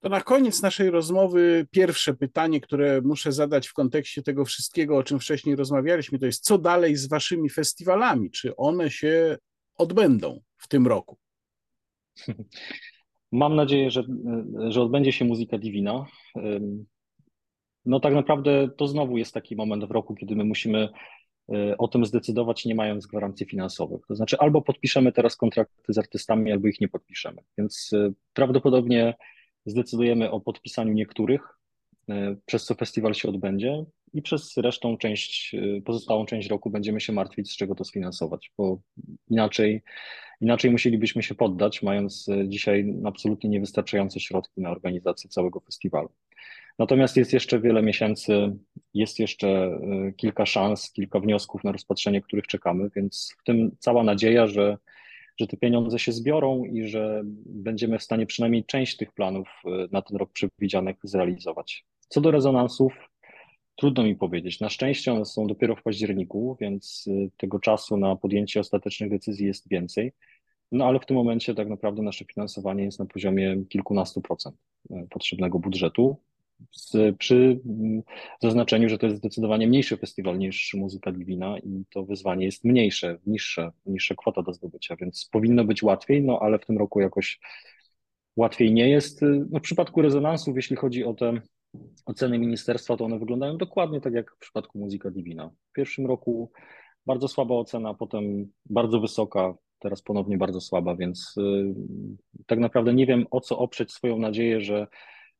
To 0.00 0.08
na 0.08 0.20
koniec 0.20 0.62
naszej 0.62 0.90
rozmowy 0.90 1.66
pierwsze 1.70 2.14
pytanie, 2.14 2.60
które 2.60 3.00
muszę 3.02 3.32
zadać 3.32 3.68
w 3.68 3.72
kontekście 3.72 4.22
tego 4.22 4.44
wszystkiego, 4.44 4.96
o 4.96 5.02
czym 5.02 5.20
wcześniej 5.20 5.56
rozmawialiśmy, 5.56 6.18
to 6.18 6.26
jest 6.26 6.44
co 6.44 6.58
dalej 6.58 6.96
z 6.96 7.08
waszymi 7.08 7.50
festiwalami? 7.50 8.30
Czy 8.30 8.56
one 8.56 8.90
się 8.90 9.38
odbędą 9.74 10.40
w 10.56 10.68
tym 10.68 10.86
roku? 10.86 11.18
Mam 13.32 13.56
nadzieję, 13.56 13.90
że, 13.90 14.02
że 14.68 14.82
odbędzie 14.82 15.12
się 15.12 15.24
muzyka 15.24 15.58
Divina. 15.58 16.06
No 17.84 18.00
tak 18.00 18.14
naprawdę 18.14 18.68
to 18.76 18.86
znowu 18.86 19.18
jest 19.18 19.34
taki 19.34 19.56
moment 19.56 19.84
w 19.84 19.90
roku, 19.90 20.14
kiedy 20.14 20.36
my 20.36 20.44
musimy 20.44 20.88
o 21.78 21.88
tym 21.88 22.04
zdecydować, 22.04 22.64
nie 22.64 22.74
mając 22.74 23.06
gwarancji 23.06 23.46
finansowych. 23.46 24.00
To 24.08 24.14
znaczy, 24.14 24.38
albo 24.38 24.62
podpiszemy 24.62 25.12
teraz 25.12 25.36
kontrakty 25.36 25.92
z 25.92 25.98
artystami, 25.98 26.52
albo 26.52 26.68
ich 26.68 26.80
nie 26.80 26.88
podpiszemy. 26.88 27.42
Więc 27.58 27.90
prawdopodobnie 28.32 29.14
zdecydujemy 29.66 30.30
o 30.30 30.40
podpisaniu 30.40 30.92
niektórych, 30.92 31.57
przez 32.46 32.64
co 32.64 32.74
festiwal 32.74 33.14
się 33.14 33.28
odbędzie, 33.28 33.84
i 34.14 34.22
przez 34.22 34.56
resztą 34.56 34.96
część, 34.96 35.56
pozostałą 35.84 36.26
część 36.26 36.48
roku 36.48 36.70
będziemy 36.70 37.00
się 37.00 37.12
martwić, 37.12 37.52
z 37.52 37.56
czego 37.56 37.74
to 37.74 37.84
sfinansować, 37.84 38.52
bo 38.58 38.80
inaczej, 39.30 39.82
inaczej 40.40 40.70
musielibyśmy 40.70 41.22
się 41.22 41.34
poddać, 41.34 41.82
mając 41.82 42.26
dzisiaj 42.46 42.94
absolutnie 43.04 43.50
niewystarczające 43.50 44.20
środki 44.20 44.60
na 44.60 44.70
organizację 44.70 45.30
całego 45.30 45.60
festiwalu. 45.60 46.08
Natomiast 46.78 47.16
jest 47.16 47.32
jeszcze 47.32 47.60
wiele 47.60 47.82
miesięcy, 47.82 48.56
jest 48.94 49.18
jeszcze 49.18 49.48
e, 49.48 50.12
kilka 50.16 50.46
szans, 50.46 50.92
kilka 50.92 51.20
wniosków 51.20 51.64
na 51.64 51.72
rozpatrzenie, 51.72 52.22
których 52.22 52.46
czekamy, 52.46 52.90
więc 52.96 53.34
w 53.40 53.44
tym 53.44 53.70
cała 53.78 54.04
nadzieja, 54.04 54.46
że, 54.46 54.78
że 55.40 55.46
te 55.46 55.56
pieniądze 55.56 55.98
się 55.98 56.12
zbiorą 56.12 56.64
i 56.64 56.88
że 56.88 57.22
będziemy 57.46 57.98
w 57.98 58.02
stanie 58.02 58.26
przynajmniej 58.26 58.64
część 58.64 58.96
tych 58.96 59.12
planów 59.12 59.48
e, 59.64 59.70
na 59.92 60.02
ten 60.02 60.16
rok 60.16 60.32
przewidzianych 60.32 60.96
zrealizować. 61.02 61.84
Co 62.08 62.20
do 62.20 62.30
rezonansów, 62.30 62.92
trudno 63.76 64.04
mi 64.04 64.16
powiedzieć. 64.16 64.60
Na 64.60 64.68
szczęście 64.68 65.12
one 65.12 65.24
są 65.24 65.46
dopiero 65.46 65.76
w 65.76 65.82
październiku, 65.82 66.56
więc 66.60 67.04
e, 67.08 67.28
tego 67.36 67.58
czasu 67.58 67.96
na 67.96 68.16
podjęcie 68.16 68.60
ostatecznych 68.60 69.10
decyzji 69.10 69.46
jest 69.46 69.68
więcej. 69.68 70.12
No 70.72 70.86
ale 70.86 71.00
w 71.00 71.06
tym 71.06 71.16
momencie 71.16 71.54
tak 71.54 71.68
naprawdę 71.68 72.02
nasze 72.02 72.24
finansowanie 72.24 72.84
jest 72.84 72.98
na 72.98 73.06
poziomie 73.06 73.56
kilkunastu 73.68 74.20
procent 74.20 74.56
potrzebnego 75.10 75.58
budżetu 75.58 76.16
z, 76.72 77.16
przy 77.16 77.60
mm, 77.66 78.02
zaznaczeniu, 78.42 78.88
że 78.88 78.98
to 78.98 79.06
jest 79.06 79.18
zdecydowanie 79.18 79.66
mniejszy 79.66 79.96
festiwal 79.96 80.38
niż 80.38 80.74
Muzyka 80.74 81.12
Divina 81.12 81.58
i 81.58 81.84
to 81.90 82.04
wyzwanie 82.04 82.44
jest 82.44 82.64
mniejsze, 82.64 83.18
niższe, 83.26 83.70
niższa 83.86 84.14
kwota 84.14 84.42
do 84.42 84.52
zdobycia, 84.52 84.96
więc 84.96 85.28
powinno 85.32 85.64
być 85.64 85.82
łatwiej, 85.82 86.22
no 86.22 86.38
ale 86.42 86.58
w 86.58 86.66
tym 86.66 86.78
roku 86.78 87.00
jakoś 87.00 87.40
łatwiej 88.36 88.72
nie 88.72 88.88
jest. 88.88 89.20
No, 89.50 89.58
w 89.58 89.62
przypadku 89.62 90.02
rezonansów, 90.02 90.56
jeśli 90.56 90.76
chodzi 90.76 91.04
o 91.04 91.14
te 91.14 91.40
oceny 92.06 92.38
ministerstwa, 92.38 92.96
to 92.96 93.04
one 93.04 93.18
wyglądają 93.18 93.56
dokładnie 93.56 94.00
tak 94.00 94.12
jak 94.12 94.34
w 94.34 94.38
przypadku 94.38 94.78
Muzyka 94.78 95.10
Divina. 95.10 95.50
W 95.70 95.72
pierwszym 95.72 96.06
roku 96.06 96.50
bardzo 97.06 97.28
słaba 97.28 97.54
ocena, 97.54 97.94
potem 97.94 98.52
bardzo 98.70 99.00
wysoka, 99.00 99.54
teraz 99.78 100.02
ponownie 100.02 100.38
bardzo 100.38 100.60
słaba, 100.60 100.96
więc 100.96 101.34
y, 101.36 101.74
tak 102.46 102.58
naprawdę 102.58 102.94
nie 102.94 103.06
wiem 103.06 103.26
o 103.30 103.40
co 103.40 103.58
oprzeć 103.58 103.92
swoją 103.92 104.18
nadzieję, 104.18 104.60
że 104.60 104.86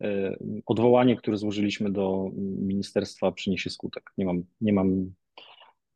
E, 0.02 0.36
odwołanie, 0.66 1.16
które 1.16 1.36
złożyliśmy 1.36 1.92
do 1.92 2.30
ministerstwa, 2.36 3.32
przyniesie 3.32 3.70
skutek. 3.70 4.10
Nie 4.18 4.24
mam, 4.24 4.44
nie 4.60 4.72
mam 4.72 5.12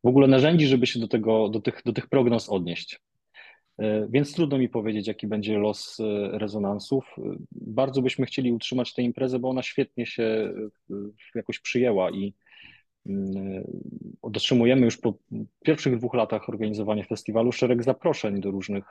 w 0.03 0.07
ogóle 0.07 0.27
narzędzi, 0.27 0.67
żeby 0.67 0.87
się 0.87 0.99
do, 0.99 1.07
tego, 1.07 1.49
do, 1.49 1.59
tych, 1.59 1.81
do 1.85 1.93
tych 1.93 2.07
prognoz 2.07 2.49
odnieść. 2.49 2.99
E, 3.77 4.07
więc 4.09 4.33
trudno 4.33 4.57
mi 4.57 4.69
powiedzieć, 4.69 5.07
jaki 5.07 5.27
będzie 5.27 5.57
los 5.57 5.99
e, 5.99 6.37
rezonansów. 6.37 7.15
Bardzo 7.51 8.01
byśmy 8.01 8.25
chcieli 8.25 8.51
utrzymać 8.51 8.93
tę 8.93 9.01
imprezę, 9.01 9.39
bo 9.39 9.49
ona 9.49 9.63
świetnie 9.63 10.05
się 10.05 10.53
jakoś 11.35 11.59
przyjęła 11.59 12.11
i 12.11 12.33
mm, 13.05 13.63
otrzymujemy 14.21 14.85
już 14.85 14.97
po 14.97 15.13
pierwszych 15.63 15.97
dwóch 15.97 16.13
latach 16.13 16.49
organizowania 16.49 17.03
festiwalu 17.03 17.51
szereg 17.51 17.83
zaproszeń 17.83 18.41
do 18.41 18.51
różnych 18.51 18.85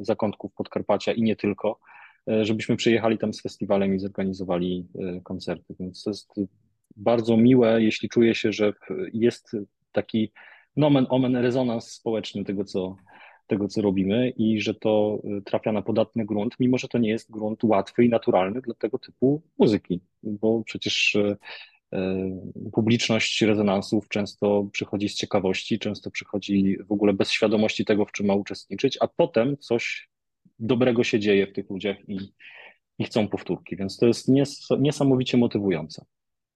zakątków 0.00 0.52
Podkarpacia 0.54 1.12
i 1.12 1.22
nie 1.22 1.36
tylko. 1.36 1.78
E, 2.28 2.44
żebyśmy 2.44 2.76
przyjechali 2.76 3.18
tam 3.18 3.34
z 3.34 3.42
festiwalem 3.42 3.94
i 3.94 3.98
zorganizowali 3.98 4.86
e, 4.98 5.20
koncerty. 5.20 5.74
Więc 5.80 6.02
to 6.02 6.10
jest 6.10 6.34
bardzo 6.96 7.36
miłe, 7.36 7.82
jeśli 7.82 8.08
czuje 8.08 8.34
się, 8.34 8.52
że 8.52 8.72
jest 9.12 9.56
taki 9.92 10.32
nomen 10.76 11.06
omen 11.08 11.36
rezonans 11.36 11.92
społeczny 11.92 12.44
tego, 12.44 12.64
co, 12.64 12.96
tego, 13.50 13.68
co 13.68 13.82
robimy 13.82 14.30
i 14.30 14.60
że 14.60 14.74
to 14.74 15.22
e, 15.24 15.40
trafia 15.40 15.72
na 15.72 15.82
podatny 15.82 16.24
grunt, 16.24 16.54
mimo 16.60 16.78
że 16.78 16.88
to 16.88 16.98
nie 16.98 17.10
jest 17.10 17.30
grunt 17.30 17.64
łatwy 17.64 18.04
i 18.04 18.08
naturalny 18.08 18.60
dla 18.60 18.74
tego 18.74 18.98
typu 18.98 19.42
muzyki, 19.58 20.00
bo 20.22 20.62
przecież 20.64 21.16
publiczność 22.72 23.42
rezonansów 23.42 24.08
często 24.08 24.68
przychodzi 24.72 25.08
z 25.08 25.14
ciekawości, 25.14 25.78
często 25.78 26.10
przychodzi 26.10 26.78
w 26.88 26.92
ogóle 26.92 27.12
bez 27.12 27.30
świadomości 27.30 27.84
tego, 27.84 28.06
w 28.06 28.12
czym 28.12 28.26
ma 28.26 28.34
uczestniczyć, 28.34 28.98
a 29.00 29.08
potem 29.08 29.56
coś 29.58 30.08
dobrego 30.58 31.04
się 31.04 31.20
dzieje 31.20 31.46
w 31.46 31.52
tych 31.52 31.70
ludziach 31.70 31.96
i, 32.08 32.18
i 32.98 33.04
chcą 33.04 33.28
powtórki, 33.28 33.76
więc 33.76 33.96
to 33.96 34.06
jest 34.06 34.28
nies 34.28 34.68
niesamowicie 34.78 35.36
motywujące. 35.36 36.04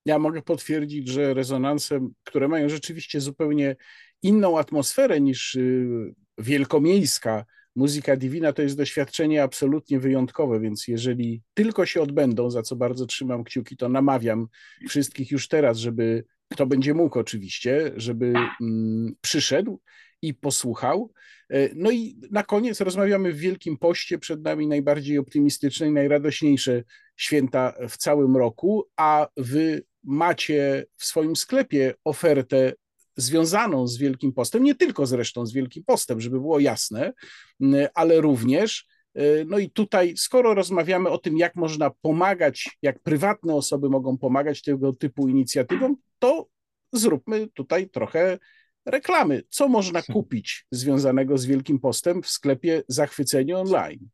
Ja 0.06 0.18
mogę 0.18 0.42
potwierdzić, 0.42 1.08
że 1.08 1.34
rezonanse, 1.34 2.08
które 2.24 2.48
mają 2.48 2.68
rzeczywiście 2.68 3.20
zupełnie 3.20 3.76
inną 4.22 4.58
atmosferę 4.58 5.20
niż 5.20 5.54
y, 5.54 6.14
wielkomiejska 6.38 7.44
muzyka 7.76 8.16
divina, 8.16 8.52
to 8.52 8.62
jest 8.62 8.76
doświadczenie 8.76 9.42
absolutnie 9.42 10.00
wyjątkowe, 10.00 10.60
więc 10.60 10.88
jeżeli 10.88 11.42
tylko 11.54 11.86
się 11.86 12.02
odbędą, 12.02 12.50
za 12.50 12.62
co 12.62 12.76
bardzo 12.76 13.06
trzymam 13.06 13.44
kciuki, 13.44 13.76
to 13.76 13.88
namawiam 13.88 14.48
wszystkich 14.88 15.30
już 15.30 15.48
teraz, 15.48 15.78
żeby 15.78 16.24
kto 16.52 16.66
będzie 16.66 16.94
mógł 16.94 17.18
oczywiście, 17.18 17.92
żeby 17.96 18.32
mm, 18.60 19.14
przyszedł 19.20 19.80
i 20.22 20.34
posłuchał. 20.34 21.12
E, 21.50 21.68
no 21.74 21.90
i 21.90 22.20
na 22.30 22.42
koniec 22.42 22.80
rozmawiamy 22.80 23.32
w 23.32 23.38
Wielkim 23.38 23.78
Poście, 23.78 24.18
przed 24.18 24.42
nami 24.42 24.68
najbardziej 24.68 25.18
optymistyczne 25.18 25.88
i 25.88 25.92
najradośniejsze 25.92 26.82
święta 27.16 27.74
w 27.88 27.96
całym 27.96 28.36
roku, 28.36 28.88
a 28.96 29.28
wy 29.36 29.82
macie 30.02 30.86
w 30.96 31.04
swoim 31.04 31.36
sklepie 31.36 31.94
ofertę 32.04 32.72
związaną 33.16 33.86
z 33.86 33.98
Wielkim 33.98 34.32
Postem, 34.32 34.64
nie 34.64 34.74
tylko 34.74 35.06
zresztą 35.06 35.46
z 35.46 35.52
Wielkim 35.52 35.84
Postem, 35.84 36.20
żeby 36.20 36.40
było 36.40 36.58
jasne, 36.58 37.12
ale 37.94 38.20
również 38.20 38.86
e, 39.14 39.44
no 39.44 39.58
i 39.58 39.70
tutaj, 39.70 40.16
skoro 40.16 40.54
rozmawiamy 40.54 41.10
o 41.10 41.18
tym, 41.18 41.36
jak 41.36 41.56
można 41.56 41.90
pomagać, 41.90 42.78
jak 42.82 43.02
prywatne 43.02 43.54
osoby 43.54 43.90
mogą 43.90 44.18
pomagać 44.18 44.62
tego 44.62 44.92
typu 44.92 45.28
inicjatywom, 45.28 45.96
to 46.18 46.48
zróbmy 46.92 47.48
tutaj 47.54 47.88
trochę 47.90 48.38
reklamy. 48.86 49.42
Co 49.48 49.68
można 49.68 50.02
hmm. 50.02 50.14
kupić 50.14 50.66
związanego 50.70 51.38
z 51.38 51.46
Wielkim 51.46 51.78
Postem 51.78 52.22
w 52.22 52.28
sklepie 52.28 52.82
Zachwycenie 52.88 53.58
Online? 53.58 54.08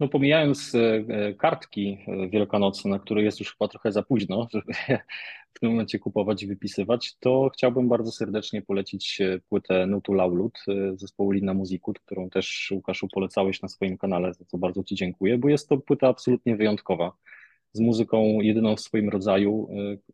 No 0.00 0.08
pomijając 0.08 0.72
e, 0.74 1.34
kartki 1.34 1.98
e, 2.06 2.28
wielkanocne, 2.28 2.90
na 2.90 2.98
które 2.98 3.22
jest 3.22 3.40
już 3.40 3.52
chyba 3.52 3.68
trochę 3.68 3.92
za 3.92 4.02
późno, 4.02 4.48
żeby 4.52 4.72
w 5.54 5.60
tym 5.60 5.70
momencie 5.70 5.98
kupować 5.98 6.42
i 6.42 6.46
wypisywać, 6.46 7.16
to 7.20 7.50
chciałbym 7.54 7.88
bardzo 7.88 8.12
serdecznie 8.12 8.62
polecić 8.62 9.20
e, 9.20 9.38
płytę 9.48 9.86
Nutu 9.86 10.12
Laulut 10.12 10.58
zespołu 10.94 11.30
Lina 11.30 11.54
Muzikut, 11.54 11.98
którą 11.98 12.30
też 12.30 12.70
Łukaszu 12.74 13.08
polecałeś 13.08 13.62
na 13.62 13.68
swoim 13.68 13.98
kanale, 13.98 14.34
za 14.34 14.44
co 14.44 14.58
bardzo 14.58 14.84
Ci 14.84 14.94
dziękuję, 14.94 15.38
bo 15.38 15.48
jest 15.48 15.68
to 15.68 15.78
płyta 15.78 16.08
absolutnie 16.08 16.56
wyjątkowa. 16.56 17.12
Z 17.72 17.80
muzyką 17.80 18.40
jedyną 18.40 18.76
w 18.76 18.80
swoim 18.80 19.08
rodzaju, 19.08 19.68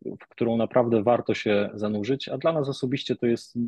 y, 0.06 0.16
w 0.20 0.28
którą 0.28 0.56
naprawdę 0.56 1.02
warto 1.02 1.34
się 1.34 1.70
zanurzyć, 1.74 2.28
a 2.28 2.38
dla 2.38 2.52
nas 2.52 2.68
osobiście 2.68 3.16
to 3.16 3.26
jest 3.26 3.58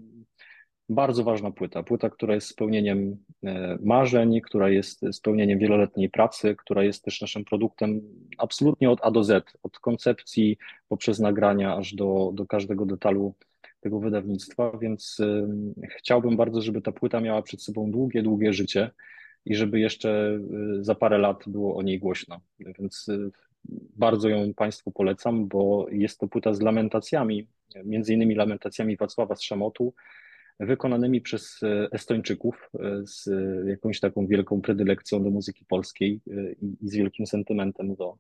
bardzo 0.89 1.25
ważna 1.25 1.51
płyta. 1.51 1.83
Płyta, 1.83 2.11
która 2.11 2.35
jest 2.35 2.49
spełnieniem 2.49 3.17
y, 3.45 3.49
marzeń, 3.83 4.41
która 4.41 4.69
jest 4.71 5.01
spełnieniem 5.13 5.59
wieloletniej 5.59 6.11
pracy, 6.11 6.57
która 6.59 6.85
jest 6.85 7.05
też 7.05 7.21
naszym 7.21 7.45
produktem 7.45 8.01
absolutnie 8.39 8.91
od 8.91 8.99
A 9.03 9.11
do 9.11 9.25
Z, 9.25 9.53
od 9.63 9.79
koncepcji 9.79 10.59
poprzez 10.89 11.19
nagrania 11.19 11.77
aż 11.77 11.95
do, 11.95 12.31
do 12.35 12.47
każdego 12.47 12.87
detalu 12.87 13.35
tego 13.81 14.01
wydawnictwa, 14.01 14.79
więc 14.81 15.17
chciałbym 15.99 16.37
bardzo, 16.37 16.61
żeby 16.61 16.83
ta 16.83 16.93
płyta 16.93 17.21
miała 17.21 17.43
przed 17.43 17.63
sobą 17.63 17.91
długie, 17.91 18.23
długie 18.23 18.53
życie 18.53 18.91
i 19.45 19.55
żeby 19.55 19.81
jeszcze 19.81 20.41
za 20.81 20.95
parę 20.95 21.19
lat 21.19 21.43
było 21.47 21.77
o 21.77 21.83
niej 21.83 21.99
głośno. 21.99 22.41
Więc 22.79 23.07
bardzo 23.97 24.29
ją 24.29 24.55
Państwu 24.55 24.91
polecam, 24.91 25.49
bo 25.49 25.87
jest 25.91 26.21
to 26.21 26.29
płyta 26.29 26.55
z 26.55 26.61
lamentacjami, 26.61 27.49
między 27.85 28.15
innymi 28.15 28.35
lamentacjami 28.35 28.97
Wacława 28.97 29.37
Strzamotu, 29.37 29.95
wykonanymi 30.61 31.21
przez 31.21 31.61
Estończyków 31.93 32.71
z 33.03 33.31
jakąś 33.67 34.01
taką 34.01 34.27
wielką 34.27 34.61
predylekcją 34.61 35.25
do 35.25 35.31
muzyki 35.31 35.65
polskiej 35.65 36.21
i 36.83 36.89
z 36.89 36.95
wielkim 36.95 37.27
sentymentem 37.27 37.95
do, 37.95 38.19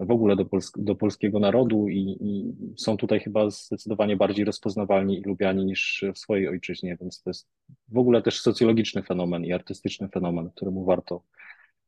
w 0.00 0.10
ogóle 0.10 0.36
do, 0.36 0.46
do 0.76 0.94
polskiego 0.94 1.38
narodu 1.38 1.88
i, 1.88 2.16
i, 2.20 2.54
są 2.76 2.96
tutaj 2.96 3.20
chyba 3.20 3.50
zdecydowanie 3.50 4.16
bardziej 4.16 4.44
rozpoznawalni 4.44 5.18
i 5.18 5.22
lubiani 5.22 5.64
niż 5.64 6.04
w 6.14 6.18
swojej 6.18 6.48
ojczyźnie, 6.48 6.96
więc 7.00 7.22
to 7.22 7.30
jest 7.30 7.48
w 7.88 7.98
ogóle 7.98 8.22
też 8.22 8.40
socjologiczny 8.40 9.02
fenomen 9.02 9.44
i 9.44 9.52
artystyczny 9.52 10.08
fenomen, 10.08 10.50
któremu 10.50 10.84
warto 10.84 11.22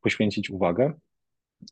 poświęcić 0.00 0.50
uwagę. 0.50 0.92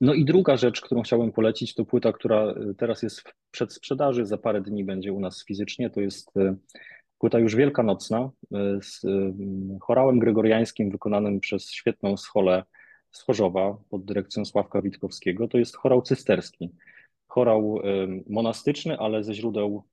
No 0.00 0.14
i 0.14 0.24
druga 0.24 0.56
rzecz, 0.56 0.80
którą 0.80 1.02
chciałbym 1.02 1.32
polecić, 1.32 1.74
to 1.74 1.84
płyta, 1.84 2.12
która 2.12 2.54
teraz 2.78 3.02
jest 3.02 3.20
w 3.20 3.34
przedsprzedaży, 3.50 4.26
za 4.26 4.38
parę 4.38 4.60
dni 4.60 4.84
będzie 4.84 5.12
u 5.12 5.20
nas 5.20 5.44
fizycznie. 5.44 5.90
To 5.90 6.00
jest 6.00 6.32
płyta 7.20 7.38
już 7.38 7.56
wielkanocna 7.56 8.30
y, 8.44 8.56
z 8.82 9.02
chorałem 9.80 10.18
gregoriańskim 10.18 10.90
wykonanym 10.90 11.40
przez 11.40 11.70
świetną 11.70 12.16
scholę 12.16 12.64
z 13.10 13.22
Chorzowa 13.22 13.76
pod 13.90 14.04
dyrekcją 14.04 14.44
Sławka 14.44 14.82
Witkowskiego. 14.82 15.48
To 15.48 15.58
jest 15.58 15.76
chorał 15.76 16.02
cysterski. 16.02 16.70
Chorał 17.26 17.78
monastyczny, 18.28 18.98
ale 18.98 19.24
ze 19.24 19.34
źródeł 19.34 19.84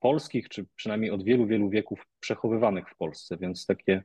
polskich, 0.00 0.48
czy 0.48 0.66
przynajmniej 0.76 1.10
od 1.10 1.24
wielu, 1.24 1.46
wielu 1.46 1.70
wieków 1.70 2.06
przechowywanych 2.20 2.88
w 2.88 2.96
Polsce, 2.96 3.36
więc 3.36 3.66
takie 3.66 4.02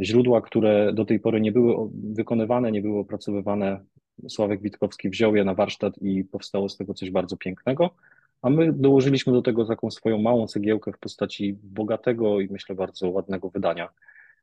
źródła, 0.00 0.40
które 0.40 0.92
do 0.92 1.04
tej 1.04 1.20
pory 1.20 1.40
nie 1.40 1.52
były 1.52 1.90
wykonywane, 2.12 2.72
nie 2.72 2.82
były 2.82 2.98
opracowywane, 2.98 3.84
Sławek 4.28 4.62
Witkowski 4.62 5.10
wziął 5.10 5.36
je 5.36 5.44
na 5.44 5.54
warsztat 5.54 5.98
i 5.98 6.24
powstało 6.24 6.68
z 6.68 6.76
tego 6.76 6.94
coś 6.94 7.10
bardzo 7.10 7.36
pięknego, 7.36 7.90
a 8.42 8.50
my 8.50 8.72
dołożyliśmy 8.72 9.32
do 9.32 9.42
tego 9.42 9.64
taką 9.64 9.90
swoją 9.90 10.18
małą 10.18 10.46
cegiełkę 10.46 10.92
w 10.92 10.98
postaci 10.98 11.58
bogatego 11.62 12.40
i 12.40 12.48
myślę 12.48 12.74
bardzo 12.74 13.10
ładnego 13.10 13.50
wydania. 13.50 13.88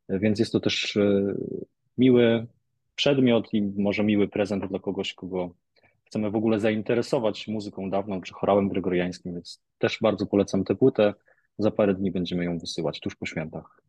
Więc 0.09 0.39
jest 0.39 0.51
to 0.51 0.59
też 0.59 0.97
e, 0.97 1.35
miły 1.97 2.47
przedmiot 2.95 3.53
i 3.53 3.61
może 3.61 4.03
miły 4.03 4.27
prezent 4.27 4.65
dla 4.65 4.79
kogoś, 4.79 5.13
kogo 5.13 5.55
chcemy 6.05 6.31
w 6.31 6.35
ogóle 6.35 6.59
zainteresować 6.59 7.47
muzyką 7.47 7.89
dawną 7.89 8.21
czy 8.21 8.33
chorałem 8.33 8.69
gregoriańskim, 8.69 9.33
więc 9.33 9.61
też 9.77 9.97
bardzo 10.01 10.25
polecam 10.25 10.63
tę 10.63 10.75
płytę. 10.75 11.13
Za 11.57 11.71
parę 11.71 11.93
dni 11.93 12.11
będziemy 12.11 12.45
ją 12.45 12.59
wysyłać 12.59 12.99
tuż 12.99 13.15
po 13.15 13.25
świętach. 13.25 13.81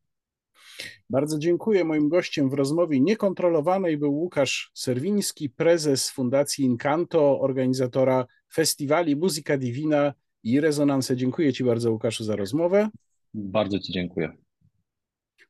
Bardzo 1.11 1.39
dziękuję. 1.39 1.85
Moim 1.85 2.09
gościem 2.09 2.51
w 2.51 2.55
rozmowie 2.55 3.01
niekontrolowanej 3.01 3.99
był 3.99 4.15
Łukasz 4.15 4.71
Serwiński, 4.75 5.51
prezes 5.51 6.11
Fundacji 6.11 6.65
Incanto, 6.65 7.41
organizatora 7.41 8.27
festiwali 8.55 9.17
Muzyka 9.17 9.59
Divina 9.59 10.15
i 10.43 10.61
Rezonanse. 10.61 11.17
Dziękuję 11.17 11.53
Ci 11.53 11.65
bardzo, 11.65 11.93
Łukaszu, 11.93 12.25
za 12.25 12.37
rozmowę. 12.37 12.89
Bardzo 13.35 13.79
Ci 13.79 13.93
dziękuję. 13.93 14.37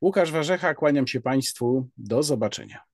Łukasz 0.03 0.33
Warzecha, 0.33 0.75
kłaniam 0.75 1.07
się 1.07 1.21
Państwu. 1.21 1.89
Do 1.97 2.23
zobaczenia. 2.23 2.94